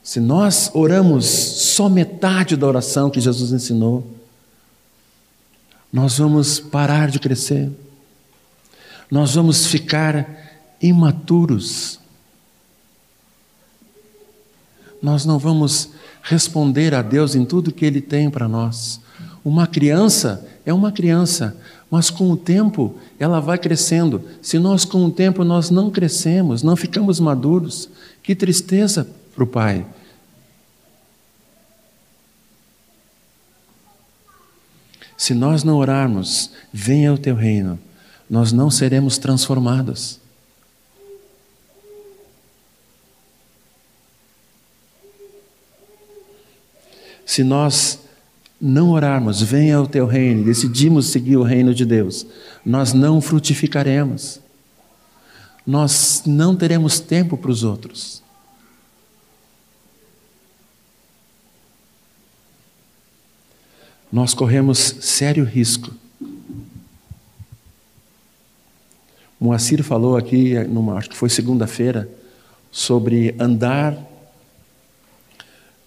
Se 0.00 0.20
nós 0.20 0.70
oramos 0.74 1.24
só 1.26 1.88
metade 1.88 2.54
da 2.54 2.68
oração 2.68 3.10
que 3.10 3.20
Jesus 3.20 3.50
ensinou, 3.50 4.06
nós 5.92 6.18
vamos 6.18 6.60
parar 6.60 7.10
de 7.10 7.18
crescer, 7.18 7.70
nós 9.10 9.34
vamos 9.34 9.66
ficar 9.66 10.26
imaturos, 10.80 11.98
nós 15.00 15.24
não 15.24 15.38
vamos 15.38 15.90
responder 16.22 16.94
a 16.94 17.02
Deus 17.02 17.34
em 17.34 17.44
tudo 17.44 17.72
que 17.72 17.86
Ele 17.86 18.00
tem 18.00 18.28
para 18.28 18.48
nós. 18.48 19.00
Uma 19.44 19.66
criança 19.66 20.46
é 20.66 20.74
uma 20.74 20.92
criança, 20.92 21.56
mas 21.90 22.10
com 22.10 22.30
o 22.30 22.36
tempo 22.36 22.94
ela 23.18 23.40
vai 23.40 23.56
crescendo. 23.56 24.22
Se 24.42 24.58
nós 24.58 24.84
com 24.84 25.04
o 25.06 25.10
tempo 25.10 25.42
nós 25.44 25.70
não 25.70 25.90
crescemos, 25.90 26.62
não 26.62 26.76
ficamos 26.76 27.18
maduros, 27.18 27.88
que 28.22 28.34
tristeza 28.34 29.08
para 29.34 29.44
o 29.44 29.46
pai. 29.46 29.86
Se 35.18 35.34
nós 35.34 35.64
não 35.64 35.76
orarmos, 35.76 36.52
venha 36.72 37.12
o 37.12 37.18
teu 37.18 37.34
reino, 37.34 37.76
nós 38.30 38.52
não 38.52 38.70
seremos 38.70 39.18
transformados. 39.18 40.20
Se 47.26 47.42
nós 47.42 47.98
não 48.60 48.90
orarmos, 48.90 49.42
venha 49.42 49.80
o 49.80 49.88
teu 49.88 50.06
reino, 50.06 50.44
decidimos 50.44 51.06
seguir 51.06 51.36
o 51.36 51.42
reino 51.42 51.74
de 51.74 51.84
Deus, 51.84 52.24
nós 52.64 52.92
não 52.92 53.20
frutificaremos. 53.20 54.40
Nós 55.66 56.22
não 56.24 56.56
teremos 56.56 56.98
tempo 56.98 57.36
para 57.36 57.50
os 57.50 57.62
outros. 57.62 58.22
Nós 64.10 64.34
corremos 64.34 64.78
sério 64.78 65.44
risco 65.44 65.92
Moacir 69.40 69.84
falou 69.84 70.16
aqui, 70.16 70.54
numa, 70.64 70.94
acho 70.94 71.10
que 71.10 71.16
foi 71.16 71.28
segunda-feira, 71.28 72.08
sobre 72.72 73.36
andar 73.38 73.94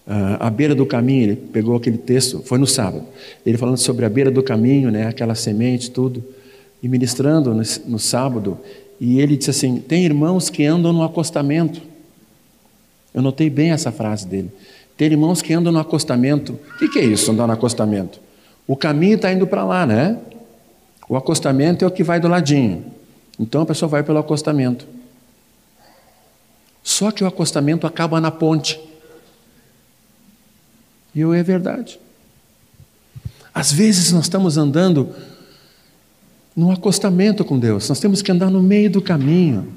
uh, 0.08 0.38
à 0.40 0.50
beira 0.50 0.74
do 0.74 0.86
caminho. 0.86 1.24
Ele 1.24 1.36
pegou 1.36 1.76
aquele 1.76 1.98
texto, 1.98 2.42
foi 2.46 2.58
no 2.58 2.66
sábado. 2.66 3.06
Ele 3.46 3.58
falando 3.58 3.78
sobre 3.78 4.06
a 4.06 4.10
beira 4.10 4.32
do 4.32 4.42
caminho, 4.42 4.90
né, 4.90 5.08
aquela 5.08 5.36
semente, 5.36 5.92
tudo, 5.92 6.24
e 6.82 6.88
ministrando 6.88 7.54
no, 7.54 7.62
no 7.88 8.00
sábado. 8.00 8.58
E 9.00 9.20
ele 9.20 9.36
disse 9.36 9.50
assim: 9.50 9.80
tem 9.80 10.06
irmãos 10.06 10.50
que 10.50 10.64
andam 10.64 10.94
no 10.94 11.04
acostamento. 11.04 11.82
Eu 13.14 13.22
notei 13.22 13.50
bem 13.50 13.72
essa 13.72 13.92
frase 13.92 14.26
dele. 14.26 14.50
Tem 15.02 15.10
irmãos 15.10 15.42
que 15.42 15.52
andam 15.52 15.74
no 15.74 15.80
acostamento. 15.80 16.60
O 16.76 16.78
que, 16.78 16.88
que 16.88 17.00
é 17.00 17.04
isso, 17.04 17.32
andar 17.32 17.48
no 17.48 17.54
acostamento? 17.54 18.20
O 18.68 18.78
caminho 18.78 19.16
está 19.16 19.34
indo 19.34 19.48
para 19.48 19.64
lá, 19.66 19.84
né? 19.84 20.20
O 21.10 21.18
acostamento 21.18 21.84
é 21.84 21.88
o 21.88 21.90
que 21.90 22.04
vai 22.04 22.20
do 22.20 22.28
ladinho. 22.28 22.86
Então 23.40 23.64
a 23.64 23.66
pessoa 23.66 23.90
vai 23.90 24.04
pelo 24.04 24.20
acostamento. 24.20 24.86
Só 26.84 27.10
que 27.10 27.24
o 27.24 27.28
acostamento 27.28 27.88
acaba 27.88 28.22
na 28.22 28.30
ponte. 28.30 28.80
E 31.16 31.24
é 31.24 31.42
verdade. 31.42 32.00
Às 33.52 33.72
vezes 33.72 34.12
nós 34.12 34.26
estamos 34.26 34.56
andando 34.56 35.16
no 36.56 36.72
acostamento 36.72 37.44
com 37.44 37.58
Deus, 37.58 37.90
nós 37.90 38.00
temos 38.00 38.22
que 38.22 38.32
andar 38.32 38.52
no 38.52 38.62
meio 38.62 38.92
do 38.92 39.02
caminho. 39.02 39.74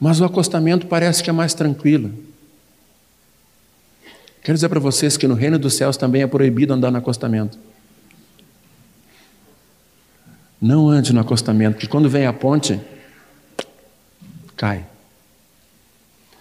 Mas 0.00 0.18
o 0.18 0.24
acostamento 0.24 0.88
parece 0.88 1.22
que 1.22 1.30
é 1.30 1.32
mais 1.32 1.54
tranquilo. 1.54 2.33
Quero 4.44 4.58
dizer 4.58 4.68
para 4.68 4.78
vocês 4.78 5.16
que 5.16 5.26
no 5.26 5.32
reino 5.32 5.58
dos 5.58 5.72
céus 5.72 5.96
também 5.96 6.20
é 6.20 6.26
proibido 6.26 6.74
andar 6.74 6.90
no 6.90 6.98
acostamento. 6.98 7.58
Não 10.60 10.90
ande 10.90 11.14
no 11.14 11.20
acostamento, 11.20 11.76
porque 11.76 11.86
quando 11.86 12.10
vem 12.10 12.26
a 12.26 12.32
ponte, 12.32 12.78
cai. 14.54 14.86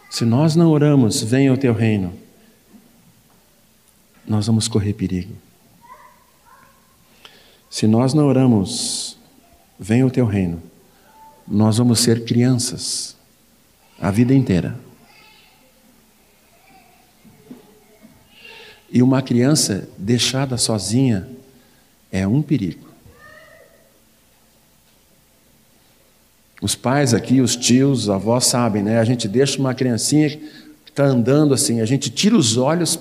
Se 0.09 0.25
nós 0.25 0.53
não 0.53 0.69
oramos, 0.69 1.23
venha 1.23 1.53
o 1.53 1.57
teu 1.57 1.73
reino, 1.73 2.13
nós 4.27 4.47
vamos 4.47 4.67
correr 4.67 4.93
perigo. 4.93 5.33
Se 7.69 7.87
nós 7.87 8.13
não 8.13 8.27
oramos, 8.27 9.17
venha 9.79 10.05
o 10.05 10.11
teu 10.11 10.25
reino, 10.25 10.61
nós 11.47 11.77
vamos 11.77 12.01
ser 12.01 12.25
crianças 12.25 13.15
a 13.97 14.11
vida 14.11 14.33
inteira. 14.33 14.77
E 18.93 19.01
uma 19.01 19.23
criança 19.23 19.89
deixada 19.97 20.55
sozinha 20.55 21.27
é 22.11 22.27
um 22.27 22.43
perigo. 22.43 22.87
Os 26.61 26.75
pais 26.75 27.11
aqui, 27.11 27.41
os 27.41 27.55
tios, 27.55 28.03
os 28.03 28.09
avós 28.11 28.45
sabem, 28.45 28.83
né? 28.83 28.99
A 28.99 29.03
gente 29.03 29.27
deixa 29.27 29.57
uma 29.57 29.73
criancinha 29.73 30.29
que 30.29 30.39
está 30.91 31.05
andando 31.05 31.55
assim, 31.55 31.81
a 31.81 31.85
gente 31.85 32.11
tira 32.11 32.37
os 32.37 32.55
olhos, 32.55 32.99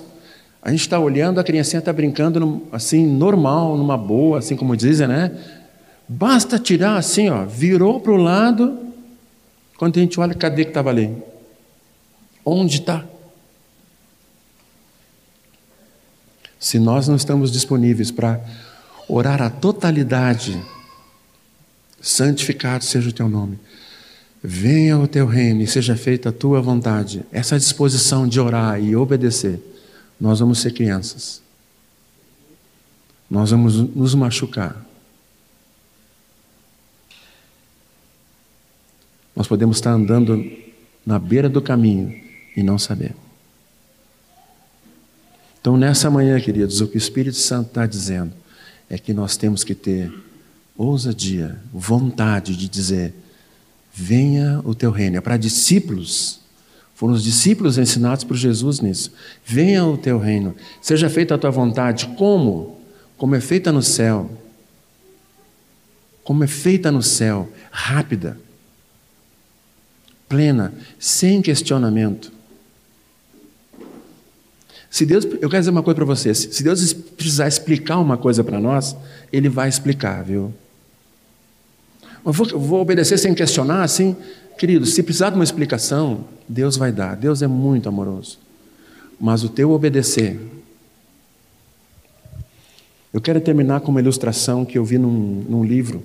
a 0.63 0.71
gente 0.71 0.81
está 0.81 0.97
olhando, 0.97 1.39
a 1.39 1.43
criancinha 1.43 1.77
está 1.77 1.93
brincando 1.93 2.63
assim, 2.71 3.05
normal, 3.05 3.77
numa 3.77 3.95
boa, 3.95 4.39
assim 4.39 4.55
como 4.55 4.75
dizem, 4.75 5.07
né? 5.07 5.31
Basta 6.09 6.57
tirar 6.57 6.97
assim, 6.97 7.29
ó, 7.29 7.45
virou 7.45 7.99
para 7.99 8.11
o 8.11 8.17
lado, 8.17 8.79
quando 9.77 9.97
a 9.97 10.01
gente 10.01 10.19
olha, 10.19 10.33
cadê 10.33 10.63
que 10.63 10.71
estava 10.71 10.89
ali? 10.89 11.15
Onde 12.43 12.77
está? 12.79 13.05
Se 16.63 16.79
nós 16.79 17.09
não 17.09 17.17
estamos 17.17 17.51
disponíveis 17.51 18.09
para 18.09 18.41
orar 19.09 19.41
a 19.41 19.49
totalidade 19.49 20.57
santificado 22.01 22.85
seja 22.85 23.09
o 23.09 23.11
teu 23.11 23.27
nome. 23.27 23.59
Venha 24.41 24.97
o 24.97 25.05
teu 25.05 25.27
reino 25.27 25.61
e 25.61 25.67
seja 25.67 25.97
feita 25.97 26.29
a 26.29 26.31
tua 26.31 26.61
vontade. 26.61 27.25
Essa 27.33 27.59
disposição 27.59 28.25
de 28.25 28.39
orar 28.39 28.81
e 28.81 28.95
obedecer, 28.95 29.59
nós 30.17 30.39
vamos 30.39 30.59
ser 30.59 30.71
crianças. 30.71 31.41
Nós 33.29 33.51
vamos 33.51 33.75
nos 33.75 34.15
machucar. 34.15 34.85
Nós 39.35 39.49
podemos 39.49 39.75
estar 39.75 39.91
andando 39.91 40.49
na 41.05 41.19
beira 41.19 41.49
do 41.49 41.61
caminho 41.61 42.23
e 42.55 42.63
não 42.63 42.79
saber. 42.79 43.13
Então, 45.63 45.77
nessa 45.77 46.09
manhã, 46.09 46.37
queridos, 46.41 46.81
o 46.81 46.87
que 46.89 46.97
o 46.97 46.97
Espírito 46.97 47.37
Santo 47.37 47.67
está 47.67 47.85
dizendo 47.85 48.33
é 48.89 48.97
que 48.97 49.13
nós 49.13 49.37
temos 49.37 49.63
que 49.63 49.73
ter 49.73 50.13
ousadia, 50.75 51.57
vontade 51.73 52.53
de 52.57 52.67
dizer: 52.67 53.13
venha 53.93 54.59
o 54.65 54.75
teu 54.75 54.91
reino. 54.91 55.15
É 55.15 55.21
para 55.21 55.37
discípulos. 55.37 56.41
Foram 56.93 57.13
os 57.13 57.23
discípulos 57.23 57.77
ensinados 57.77 58.25
por 58.25 58.35
Jesus 58.35 58.81
nisso. 58.81 59.13
Venha 59.45 59.85
o 59.85 59.97
teu 59.97 60.19
reino. 60.19 60.53
Seja 60.81 61.09
feita 61.09 61.35
a 61.35 61.37
tua 61.37 61.49
vontade. 61.49 62.07
Como? 62.17 62.81
Como 63.15 63.33
é 63.33 63.39
feita 63.39 63.71
no 63.71 63.81
céu. 63.81 64.29
Como 66.25 66.43
é 66.43 66.47
feita 66.47 66.91
no 66.91 67.01
céu. 67.01 67.49
Rápida. 67.71 68.37
Plena. 70.27 70.73
Sem 70.99 71.41
questionamento. 71.41 72.33
Se 74.93 75.07
Deus, 75.07 75.25
eu 75.25 75.49
quero 75.49 75.57
dizer 75.57 75.71
uma 75.71 75.81
coisa 75.81 75.95
para 75.95 76.05
vocês. 76.05 76.37
Se 76.51 76.61
Deus 76.61 76.93
precisar 76.93 77.47
explicar 77.47 77.97
uma 77.97 78.15
coisa 78.15 78.43
para 78.43 78.59
nós, 78.59 78.95
Ele 79.31 79.49
vai 79.49 79.67
explicar, 79.67 80.23
viu? 80.23 80.53
Eu 82.23 82.31
vou, 82.31 82.47
vou 82.59 82.79
obedecer 82.79 83.17
sem 83.17 83.33
questionar, 83.33 83.81
assim? 83.81 84.15
Querido, 84.55 84.85
se 84.85 85.01
precisar 85.01 85.31
de 85.31 85.35
uma 85.35 85.43
explicação, 85.43 86.25
Deus 86.47 86.77
vai 86.77 86.91
dar. 86.91 87.15
Deus 87.15 87.41
é 87.41 87.47
muito 87.47 87.89
amoroso. 87.89 88.37
Mas 89.19 89.43
o 89.43 89.49
teu 89.49 89.71
obedecer. 89.71 90.39
Eu 93.11 93.19
quero 93.19 93.41
terminar 93.41 93.81
com 93.81 93.89
uma 93.89 93.99
ilustração 93.99 94.63
que 94.63 94.77
eu 94.77 94.85
vi 94.85 94.99
num, 94.99 95.43
num 95.49 95.63
livro. 95.63 96.03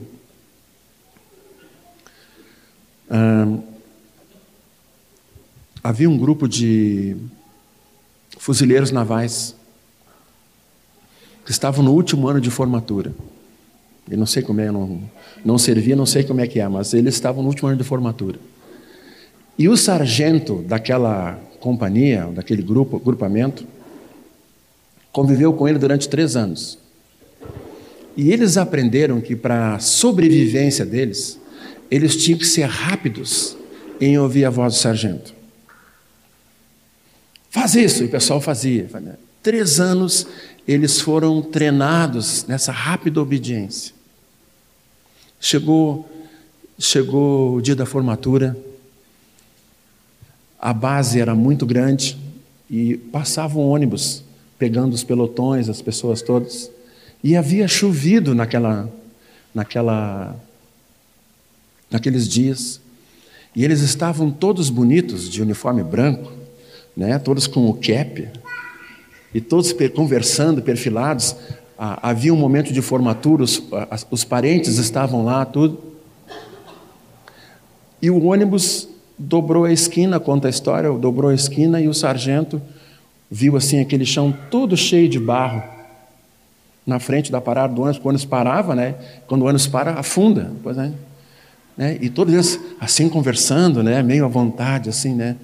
havia 5.85 6.09
um 6.09 6.17
grupo 6.17 6.49
de 6.49 7.17
fuzileiros 8.49 8.91
navais 8.91 9.55
que 11.45 11.51
estavam 11.51 11.85
no 11.85 11.93
último 11.93 12.29
ano 12.29 12.41
de 12.41 12.51
formatura. 12.51 13.13
Eu 14.11 14.17
não 14.17 14.25
sei 14.25 14.43
como 14.43 14.59
é, 14.59 14.71
não, 14.71 15.03
não 15.45 15.59
servia, 15.59 15.95
não 15.95 16.07
sei 16.07 16.25
como 16.25 16.41
é 16.41 16.47
que 16.47 16.59
é, 16.59 16.67
mas 16.67 16.95
eles 16.95 17.13
estavam 17.13 17.43
no 17.43 17.51
último 17.51 17.69
ano 17.69 17.77
de 17.77 17.85
formatura. 17.85 18.39
E 19.59 19.69
o 19.69 19.77
sargento 19.77 20.63
daquela 20.63 21.39
companhia, 21.61 22.25
daquele 22.35 22.63
grupo, 22.63 22.99
grupamento, 22.99 23.67
conviveu 25.13 25.53
com 25.53 25.69
ele 25.69 25.79
durante 25.79 26.09
três 26.09 26.35
anos. 26.35 26.79
E 28.17 28.33
eles 28.33 28.57
aprenderam 28.57 29.21
que 29.21 29.37
para 29.37 29.75
a 29.75 29.79
sobrevivência 29.79 30.87
deles, 30.87 31.39
eles 31.91 32.17
tinham 32.17 32.39
que 32.39 32.47
ser 32.47 32.65
rápidos 32.65 33.59
em 34.01 34.19
ouvir 34.19 34.47
a 34.47 34.51
voz 34.51 34.73
do 34.73 34.79
sargento. 34.79 35.38
Faz 37.51 37.75
isso, 37.75 38.03
e 38.03 38.07
o 38.07 38.11
pessoal 38.11 38.41
fazia. 38.41 38.89
Três 39.43 39.81
anos 39.81 40.27
eles 40.67 41.01
foram 41.01 41.41
treinados 41.41 42.45
nessa 42.47 42.71
rápida 42.71 43.23
obediência. 43.23 43.95
Chegou, 45.41 46.09
chegou 46.79 47.55
o 47.55 47.63
dia 47.63 47.75
da 47.75 47.87
formatura, 47.87 48.57
a 50.61 50.73
base 50.73 51.21
era 51.21 51.35
muito 51.35 51.65
grande 51.65 52.19
e 52.69 52.97
passava 52.97 53.59
um 53.59 53.69
ônibus 53.69 54.25
pegando 54.59 54.93
os 54.93 55.05
pelotões, 55.05 55.69
as 55.69 55.81
pessoas 55.81 56.21
todas. 56.21 56.71
E 57.23 57.37
havia 57.37 57.67
chovido 57.69 58.35
naquela, 58.35 58.93
naquela, 59.55 60.37
naqueles 61.91 62.29
dias. 62.29 62.81
E 63.55 63.65
eles 63.65 63.81
estavam 63.81 64.31
todos 64.31 64.69
bonitos, 64.69 65.29
de 65.29 65.41
uniforme 65.41 65.83
branco, 65.83 66.33
né? 66.99 67.19
todos 67.19 67.47
com 67.47 67.71
o 67.71 67.75
cap, 67.75 68.29
e 69.33 69.41
todos 69.41 69.75
conversando, 69.95 70.61
perfilados 70.61 71.37
havia 71.79 72.35
um 72.35 72.37
momento 72.37 72.73
de 72.73 72.83
formatura, 72.83 73.45
os, 73.45 73.63
os 74.11 74.25
parentes 74.25 74.79
estavam 74.79 75.25
lá, 75.25 75.45
tudo. 75.45 75.81
E 78.03 78.11
o 78.11 78.25
ônibus 78.25 78.89
dobrou 79.17 79.65
a 79.65 79.73
esquina, 79.73 80.19
conta 80.19 80.49
a 80.49 80.51
história, 80.51 80.91
dobrou 80.91 81.31
a 81.31 81.35
esquina 81.35 81.81
e 81.81 81.87
o 81.87 81.95
sargento 81.95 82.61
viu 83.31 83.57
assim 83.57 83.81
aquele 83.81 84.05
chão 84.05 84.35
todo 84.51 84.77
cheio 84.77 85.09
de 85.09 85.21
barro 85.21 85.63
na 86.85 86.99
frente 86.99 87.31
da 87.31 87.41
parada 87.41 87.73
do 87.73 87.83
ônibus. 87.83 87.99
Quando 87.99 88.07
o 88.07 88.19
ônibus 88.19 88.25
parava, 88.25 88.75
né? 88.75 88.95
Quando 89.29 89.43
o 89.43 89.45
ônibus 89.45 89.67
para, 89.69 89.93
afunda. 89.93 90.51
Pois 90.63 90.77
é. 90.79 90.91
Né? 91.77 91.99
E 92.01 92.11
todos 92.11 92.35
eles 92.35 92.61
assim 92.81 93.09
conversando, 93.09 93.85
né? 93.85 94.03
Meio 94.03 94.25
à 94.25 94.29
vontade, 94.29 94.89
assim, 94.89 95.15
né? 95.15 95.37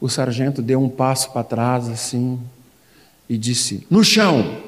O 0.00 0.08
sargento 0.08 0.62
deu 0.62 0.80
um 0.82 0.88
passo 0.88 1.30
para 1.32 1.44
trás, 1.44 1.88
assim, 1.88 2.40
e 3.28 3.36
disse: 3.36 3.86
No 3.90 4.02
chão! 4.02 4.62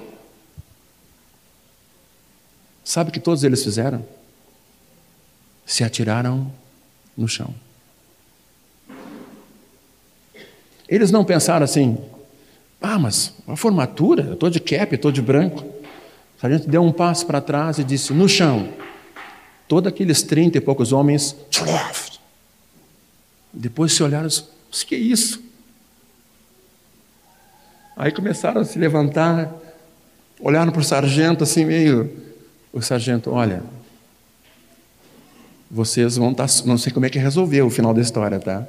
Sabe 2.85 3.11
o 3.11 3.13
que 3.13 3.21
todos 3.21 3.43
eles 3.43 3.65
fizeram? 3.65 4.05
se 5.65 5.85
atiraram 5.85 6.53
no 7.17 7.29
chão. 7.29 7.55
Eles 10.89 11.11
não 11.11 11.25
pensaram 11.25 11.65
assim, 11.65 11.97
ah, 12.81 12.99
mas 12.99 13.33
a 13.47 13.57
formatura, 13.57 14.25
eu 14.25 14.35
estou 14.35 14.51
de 14.51 14.61
cap, 14.61 14.95
estou 14.95 15.11
de 15.11 15.23
branco. 15.23 15.61
O 16.37 16.41
sargento 16.41 16.69
deu 16.69 16.83
um 16.83 16.93
passo 16.93 17.25
para 17.27 17.41
trás 17.41 17.79
e 17.79 17.85
disse, 17.85 18.13
no 18.13 18.29
chão. 18.29 18.69
Todos 19.67 19.91
aqueles 19.91 20.23
trinta 20.23 20.59
e 20.59 20.61
poucos 20.61 20.93
homens, 20.93 21.35
depois 23.53 23.93
se 23.95 24.03
olharam, 24.03 24.29
o 24.73 24.87
que 24.87 24.95
é 24.95 24.99
isso? 24.99 25.43
Aí 27.95 28.11
começaram 28.11 28.63
a 28.63 28.65
se 28.65 28.79
levantar, 28.79 29.53
olharam 30.41 30.73
para 30.73 30.81
o 30.81 30.85
sargento 30.85 31.45
assim 31.45 31.65
meio. 31.65 32.11
O 32.73 32.81
sargento, 32.81 33.31
olha, 33.31 33.63
vocês 35.71 36.17
vão 36.17 36.31
estar. 36.31 36.49
Tá, 36.49 36.55
não 36.65 36.79
sei 36.79 36.91
como 36.91 37.05
é 37.05 37.11
que 37.11 37.19
resolveu 37.19 37.67
o 37.67 37.71
final 37.71 37.93
da 37.93 38.01
história, 38.01 38.41
tá? 38.41 38.67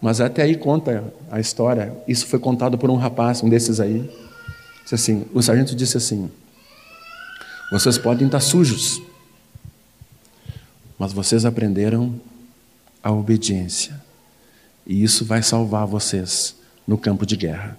Mas 0.00 0.20
até 0.20 0.42
aí 0.42 0.56
conta 0.56 1.12
a 1.30 1.40
história. 1.40 1.96
Isso 2.06 2.26
foi 2.26 2.38
contado 2.38 2.78
por 2.78 2.90
um 2.90 2.96
rapaz, 2.96 3.42
um 3.42 3.48
desses 3.48 3.80
aí. 3.80 4.08
Disse 4.82 4.94
assim, 4.94 5.26
o 5.32 5.42
sargento 5.42 5.74
disse 5.74 5.96
assim: 5.96 6.30
Vocês 7.72 7.98
podem 7.98 8.26
estar 8.26 8.40
sujos, 8.40 9.02
mas 10.96 11.12
vocês 11.12 11.44
aprenderam 11.44 12.14
a 13.02 13.10
obediência. 13.10 14.03
E 14.86 15.02
isso 15.02 15.24
vai 15.24 15.42
salvar 15.42 15.86
vocês 15.86 16.56
no 16.86 16.98
campo 16.98 17.24
de 17.24 17.36
guerra. 17.36 17.78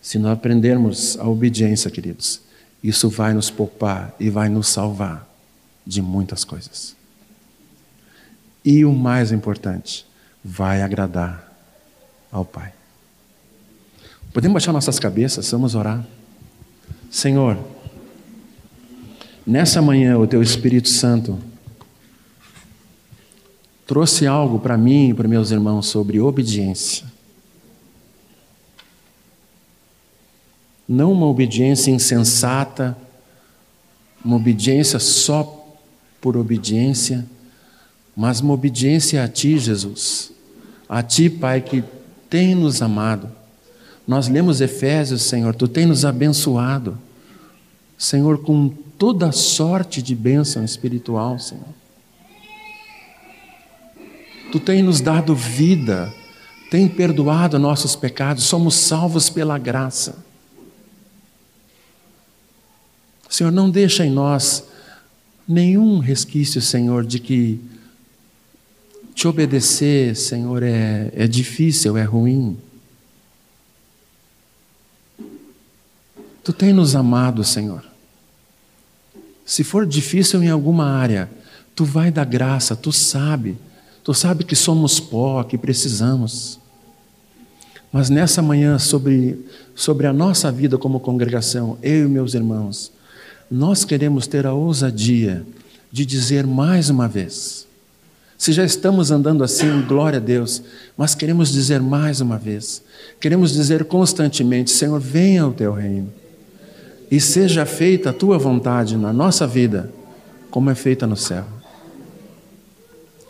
Se 0.00 0.18
nós 0.18 0.32
aprendermos 0.32 1.16
a 1.18 1.28
obediência, 1.28 1.90
queridos, 1.90 2.40
isso 2.82 3.08
vai 3.08 3.32
nos 3.32 3.50
poupar 3.50 4.14
e 4.18 4.28
vai 4.28 4.48
nos 4.48 4.68
salvar 4.68 5.28
de 5.86 6.02
muitas 6.02 6.44
coisas. 6.44 6.96
E 8.64 8.84
o 8.84 8.92
mais 8.92 9.30
importante, 9.30 10.04
vai 10.44 10.82
agradar 10.82 11.52
ao 12.30 12.44
Pai. 12.44 12.72
Podemos 14.32 14.54
baixar 14.54 14.72
nossas 14.72 14.98
cabeças, 14.98 15.50
vamos 15.50 15.74
orar. 15.74 16.04
Senhor, 17.10 17.58
nessa 19.46 19.82
manhã 19.82 20.18
o 20.18 20.26
Teu 20.26 20.42
Espírito 20.42 20.88
Santo 20.88 21.38
trouxe 23.86 24.26
algo 24.26 24.58
para 24.58 24.76
mim 24.76 25.10
e 25.10 25.14
para 25.14 25.28
meus 25.28 25.50
irmãos 25.50 25.86
sobre 25.86 26.20
obediência. 26.20 27.06
Não 30.88 31.12
uma 31.12 31.26
obediência 31.26 31.90
insensata, 31.90 32.96
uma 34.24 34.36
obediência 34.36 34.98
só 34.98 35.58
por 36.20 36.36
obediência, 36.36 37.26
mas 38.16 38.40
uma 38.40 38.54
obediência 38.54 39.24
a 39.24 39.28
Ti, 39.28 39.58
Jesus. 39.58 40.32
A 40.88 41.02
Ti, 41.02 41.30
Pai, 41.30 41.60
que 41.60 41.82
tem 42.28 42.54
nos 42.54 42.82
amado. 42.82 43.30
Nós 44.06 44.28
lemos 44.28 44.60
Efésios, 44.60 45.22
Senhor, 45.22 45.54
Tu 45.54 45.66
tem 45.66 45.86
nos 45.86 46.04
abençoado. 46.04 46.98
Senhor, 47.96 48.38
com 48.38 48.68
toda 48.98 49.32
sorte 49.32 50.02
de 50.02 50.14
bênção 50.14 50.64
espiritual, 50.64 51.38
Senhor. 51.38 51.81
Tu 54.52 54.60
tem 54.60 54.82
nos 54.82 55.00
dado 55.00 55.34
vida, 55.34 56.12
tem 56.70 56.86
perdoado 56.86 57.58
nossos 57.58 57.96
pecados, 57.96 58.44
somos 58.44 58.74
salvos 58.74 59.30
pela 59.30 59.56
graça. 59.56 60.22
Senhor, 63.30 63.50
não 63.50 63.70
deixa 63.70 64.04
em 64.04 64.10
nós 64.10 64.64
nenhum 65.48 65.98
resquício, 66.00 66.60
Senhor, 66.60 67.06
de 67.06 67.18
que 67.18 67.58
te 69.14 69.26
obedecer, 69.26 70.14
Senhor, 70.14 70.62
é, 70.62 71.10
é 71.14 71.26
difícil, 71.26 71.96
é 71.96 72.02
ruim. 72.02 72.58
Tu 76.44 76.52
tem 76.52 76.74
nos 76.74 76.94
amado, 76.94 77.42
Senhor. 77.42 77.82
Se 79.46 79.64
for 79.64 79.86
difícil 79.86 80.42
em 80.42 80.50
alguma 80.50 80.84
área, 80.84 81.30
tu 81.74 81.86
vai 81.86 82.10
dar 82.10 82.26
graça, 82.26 82.76
tu 82.76 82.92
sabe. 82.92 83.56
Tu 84.04 84.12
sabe 84.12 84.44
que 84.44 84.56
somos 84.56 84.98
pó, 84.98 85.42
que 85.44 85.56
precisamos. 85.56 86.58
Mas 87.92 88.08
nessa 88.08 88.40
manhã, 88.42 88.78
sobre, 88.78 89.44
sobre 89.74 90.06
a 90.06 90.12
nossa 90.12 90.50
vida 90.50 90.78
como 90.78 90.98
congregação, 90.98 91.78
eu 91.82 92.06
e 92.06 92.08
meus 92.08 92.34
irmãos, 92.34 92.90
nós 93.50 93.84
queremos 93.84 94.26
ter 94.26 94.46
a 94.46 94.54
ousadia 94.54 95.44
de 95.90 96.06
dizer 96.06 96.46
mais 96.46 96.88
uma 96.88 97.06
vez. 97.06 97.66
Se 98.38 98.50
já 98.50 98.64
estamos 98.64 99.12
andando 99.12 99.44
assim, 99.44 99.82
glória 99.82 100.16
a 100.16 100.20
Deus, 100.20 100.62
mas 100.96 101.14
queremos 101.14 101.52
dizer 101.52 101.80
mais 101.80 102.20
uma 102.20 102.38
vez. 102.38 102.82
Queremos 103.20 103.52
dizer 103.52 103.84
constantemente: 103.84 104.70
Senhor, 104.70 104.98
venha 104.98 105.46
o 105.46 105.52
teu 105.52 105.72
reino 105.72 106.12
e 107.08 107.20
seja 107.20 107.64
feita 107.66 108.10
a 108.10 108.12
tua 108.12 108.38
vontade 108.38 108.96
na 108.96 109.12
nossa 109.12 109.46
vida, 109.46 109.92
como 110.50 110.70
é 110.70 110.74
feita 110.74 111.06
no 111.06 111.16
céu. 111.16 111.44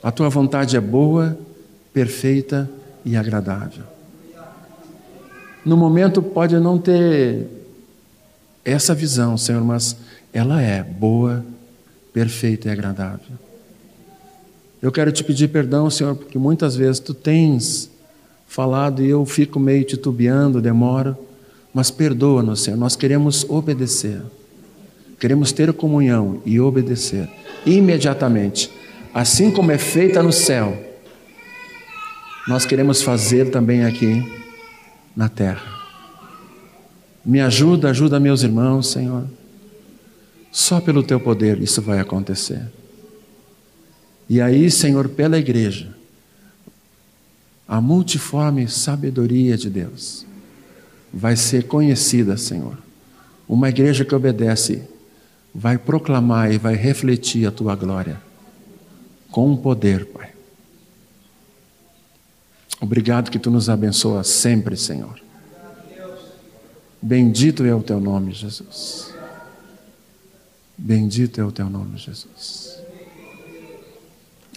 A 0.02 0.10
tua 0.10 0.28
vontade 0.28 0.76
é 0.76 0.80
boa, 0.80 1.38
perfeita 1.92 2.68
e 3.04 3.16
agradável. 3.16 3.84
No 5.64 5.76
momento 5.76 6.20
pode 6.20 6.58
não 6.58 6.76
ter 6.76 7.46
essa 8.64 8.94
visão, 8.94 9.36
Senhor, 9.36 9.62
mas 9.62 9.96
ela 10.32 10.60
é 10.60 10.82
boa, 10.82 11.44
perfeita 12.12 12.68
e 12.68 12.70
agradável. 12.70 13.38
Eu 14.80 14.90
quero 14.90 15.12
te 15.12 15.22
pedir 15.22 15.48
perdão, 15.48 15.88
Senhor, 15.88 16.16
porque 16.16 16.36
muitas 16.36 16.74
vezes 16.74 16.98
tu 16.98 17.14
tens 17.14 17.88
falado 18.48 19.02
e 19.02 19.08
eu 19.08 19.24
fico 19.24 19.60
meio 19.60 19.84
titubeando, 19.84 20.60
demoro, 20.60 21.16
mas 21.72 21.90
perdoa-nos, 21.90 22.62
Senhor. 22.62 22.76
Nós 22.76 22.96
queremos 22.96 23.46
obedecer. 23.48 24.20
Queremos 25.20 25.52
ter 25.52 25.72
comunhão 25.72 26.42
e 26.44 26.58
obedecer 26.58 27.28
imediatamente, 27.64 28.68
assim 29.12 29.50
como 29.50 29.70
é 29.70 29.78
feita 29.78 30.22
no 30.22 30.32
céu. 30.32 30.90
Nós 32.48 32.64
queremos 32.64 33.02
fazer 33.02 33.50
também 33.50 33.84
aqui 33.84 34.22
na 35.14 35.28
terra. 35.28 35.70
Me 37.24 37.40
ajuda, 37.40 37.90
ajuda 37.90 38.18
meus 38.18 38.42
irmãos, 38.42 38.90
Senhor. 38.90 39.26
Só 40.50 40.80
pelo 40.80 41.02
teu 41.02 41.20
poder 41.20 41.60
isso 41.62 41.80
vai 41.80 42.00
acontecer. 42.00 42.62
E 44.28 44.40
aí, 44.40 44.70
Senhor, 44.70 45.08
pela 45.08 45.38
igreja, 45.38 45.94
a 47.68 47.80
multiforme 47.80 48.66
sabedoria 48.68 49.56
de 49.56 49.70
Deus 49.70 50.26
vai 51.12 51.36
ser 51.36 51.64
conhecida, 51.64 52.36
Senhor. 52.36 52.76
Uma 53.48 53.68
igreja 53.68 54.04
que 54.04 54.14
obedece 54.14 54.82
vai 55.54 55.76
proclamar 55.78 56.52
e 56.52 56.58
vai 56.58 56.74
refletir 56.74 57.46
a 57.46 57.50
tua 57.50 57.76
glória 57.76 58.31
com 59.32 59.56
poder, 59.56 60.06
Pai. 60.06 60.30
Obrigado 62.80 63.30
que 63.30 63.38
tu 63.38 63.50
nos 63.50 63.68
abençoas 63.68 64.28
sempre, 64.28 64.76
Senhor. 64.76 65.20
Bendito 67.00 67.64
é 67.64 67.74
o 67.74 67.82
teu 67.82 67.98
nome, 67.98 68.32
Jesus. 68.32 69.12
Bendito 70.78 71.40
é 71.40 71.44
o 71.44 71.50
teu 71.50 71.68
nome, 71.68 71.98
Jesus. 71.98 72.80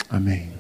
Amém. 0.10 0.52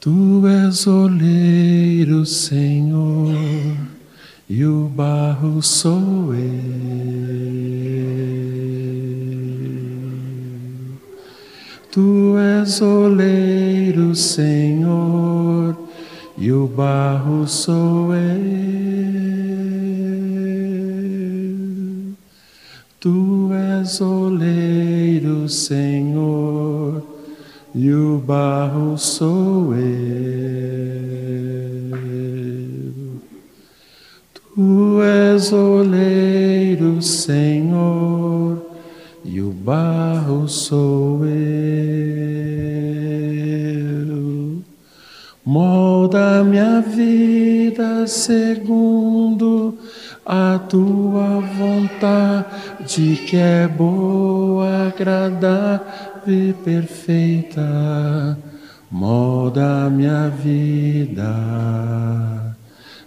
Tu 0.00 0.46
és 0.48 0.86
oleiro, 0.86 2.26
Senhor, 2.26 3.32
e 4.48 4.64
o 4.64 4.88
barro 4.88 5.62
sou 5.62 6.34
eu. 6.34 7.31
Tu 11.92 12.38
és 12.38 12.80
oleiro, 12.80 14.14
Senhor, 14.14 15.76
e 16.38 16.50
o 16.50 16.66
barro 16.66 17.46
sou 17.46 18.14
eu. 18.14 18.22
Tu 22.98 23.50
és 23.52 24.00
oleiro, 24.00 25.46
Senhor, 25.50 27.02
e 27.74 27.92
o 27.92 28.16
barro 28.16 28.96
sou 28.96 29.74
eu. 29.74 29.82
Tu 34.32 35.02
és 35.02 35.52
oleiro, 35.52 37.02
Senhor, 37.02 38.71
e 39.32 39.40
o 39.40 39.50
barro 39.50 40.46
sou 40.46 41.24
eu. 41.24 41.32
Molda 45.42 46.44
minha 46.44 46.82
vida 46.82 48.06
segundo 48.06 49.78
a 50.26 50.58
tua 50.68 51.40
vontade 51.40 53.16
que 53.26 53.38
é 53.38 53.66
boa, 53.66 54.88
agradável 54.88 55.86
e 56.26 56.52
perfeita, 56.52 58.36
molda 58.90 59.88
minha 59.88 60.28
vida 60.28 62.51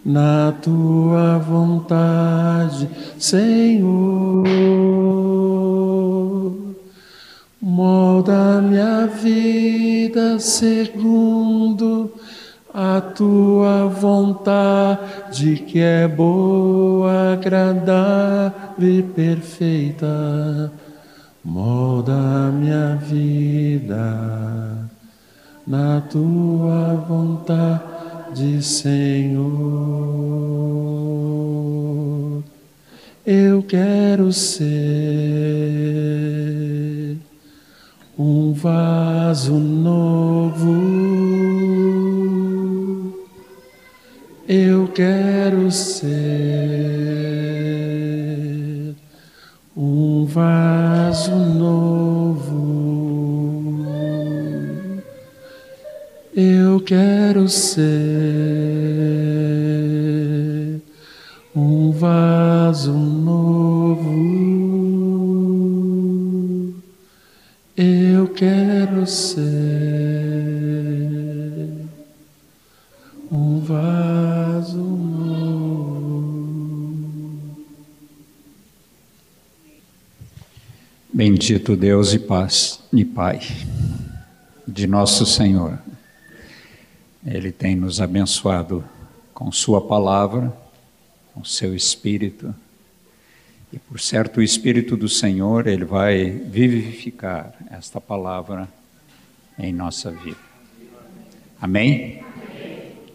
na 0.06 0.54
tua 0.62 1.40
vontade, 1.40 2.88
Senhor. 3.18 4.46
Molda 7.60 8.62
minha 8.62 9.08
vida 9.08 10.38
segundo 10.40 12.14
a 12.72 13.02
tua 13.02 13.88
vontade 13.88 15.56
que 15.68 15.80
é 15.80 16.08
boa, 16.08 17.34
agradável 17.34 18.54
e 18.80 19.02
perfeita. 19.02 20.72
Molda 21.44 22.52
minha 22.52 22.96
vida 22.98 24.90
na 25.66 26.02
tua 26.02 26.96
vontade, 27.08 27.82
Senhor. 28.62 29.46
Eu 33.26 33.64
quero 33.64 34.32
ser 34.32 34.76
um 38.18 38.54
vaso 38.54 39.54
novo 39.54 40.96
eu 44.48 44.88
quero 44.90 45.72
ser 45.72 46.06
um 49.76 50.24
vaso 50.28 51.36
novo. 51.36 52.05
Eu 56.76 56.82
quero 56.82 57.48
ser 57.48 57.86
um 61.56 61.90
vaso 61.90 62.92
novo. 62.92 64.12
Eu 67.78 68.28
quero 68.28 69.08
ser 69.08 69.46
um 73.32 73.62
vaso 73.62 74.84
novo. 74.84 75.56
Bendito 81.14 81.78
Deus 81.78 82.14
e 82.14 82.20
paz 82.20 82.82
e 82.92 83.06
Pai 83.06 83.40
de 84.68 84.86
nosso 84.88 85.26
Senhor. 85.26 85.85
Ele 87.26 87.52
tem 87.52 87.76
nos 87.76 88.00
abençoado 88.00 88.84
com 89.34 89.52
Sua 89.52 89.82
palavra, 89.82 90.56
com 91.34 91.44
Seu 91.44 91.76
Espírito. 91.76 92.54
E 93.74 93.80
por 93.80 94.00
certo, 94.00 94.38
o 94.38 94.44
Espírito 94.44 94.96
do 94.96 95.10
Senhor, 95.10 95.66
Ele 95.66 95.86
vai 95.86 96.30
vivificar 96.30 97.54
esta 97.72 98.00
palavra 98.00 98.70
em 99.58 99.74
nossa 99.74 100.12
vida. 100.12 100.38
Amém? 101.60 102.24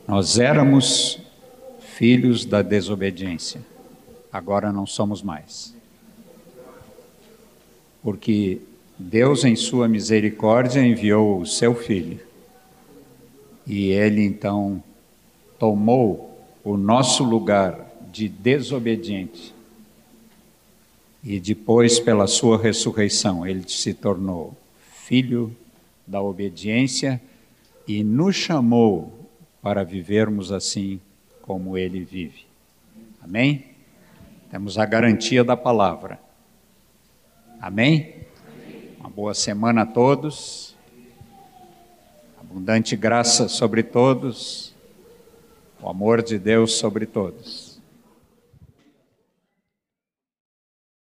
Nós 0.09 0.41
éramos 0.41 1.21
filhos 1.79 2.45
da 2.45 2.63
desobediência, 2.63 3.61
agora 4.33 4.73
não 4.73 4.87
somos 4.87 5.23
mais. 5.23 5.73
Porque 8.03 8.61
Deus, 8.99 9.45
em 9.45 9.55
Sua 9.55 9.87
misericórdia, 9.87 10.85
enviou 10.85 11.41
o 11.41 11.47
seu 11.47 11.75
filho. 11.77 12.30
E 13.67 13.91
ele 13.91 14.23
então 14.23 14.83
tomou 15.59 16.39
o 16.65 16.77
nosso 16.77 17.23
lugar 17.23 17.87
de 18.11 18.29
desobediente. 18.29 19.55
E 21.23 21.39
depois, 21.39 22.01
pela 22.01 22.27
sua 22.27 22.61
ressurreição, 22.61 23.47
ele 23.47 23.69
se 23.69 23.93
tornou 23.93 24.57
filho 24.93 25.55
da 26.07 26.21
obediência 26.21 27.21
e 27.87 28.03
nos 28.03 28.37
chamou 28.37 29.29
para 29.61 29.85
vivermos 29.85 30.51
assim 30.51 31.01
como 31.43 31.77
ele 31.77 32.05
vive. 32.05 32.47
Amém? 33.23 33.67
Temos 34.51 34.79
a 34.79 34.87
garantia 34.87 35.45
da 35.45 35.57
palavra. 35.57 36.19
Amém? 37.61 38.15
Uma 38.99 39.11
boa 39.11 39.35
semana 39.35 39.83
a 39.83 39.87
todos. 39.87 40.70
Abundante 42.51 42.96
graça 42.96 43.48
sobre 43.48 43.80
todos. 43.80 44.74
O 45.80 45.88
amor 45.88 46.20
de 46.20 46.36
Deus 46.36 46.72
sobre 46.72 47.07
todos. 47.07 47.70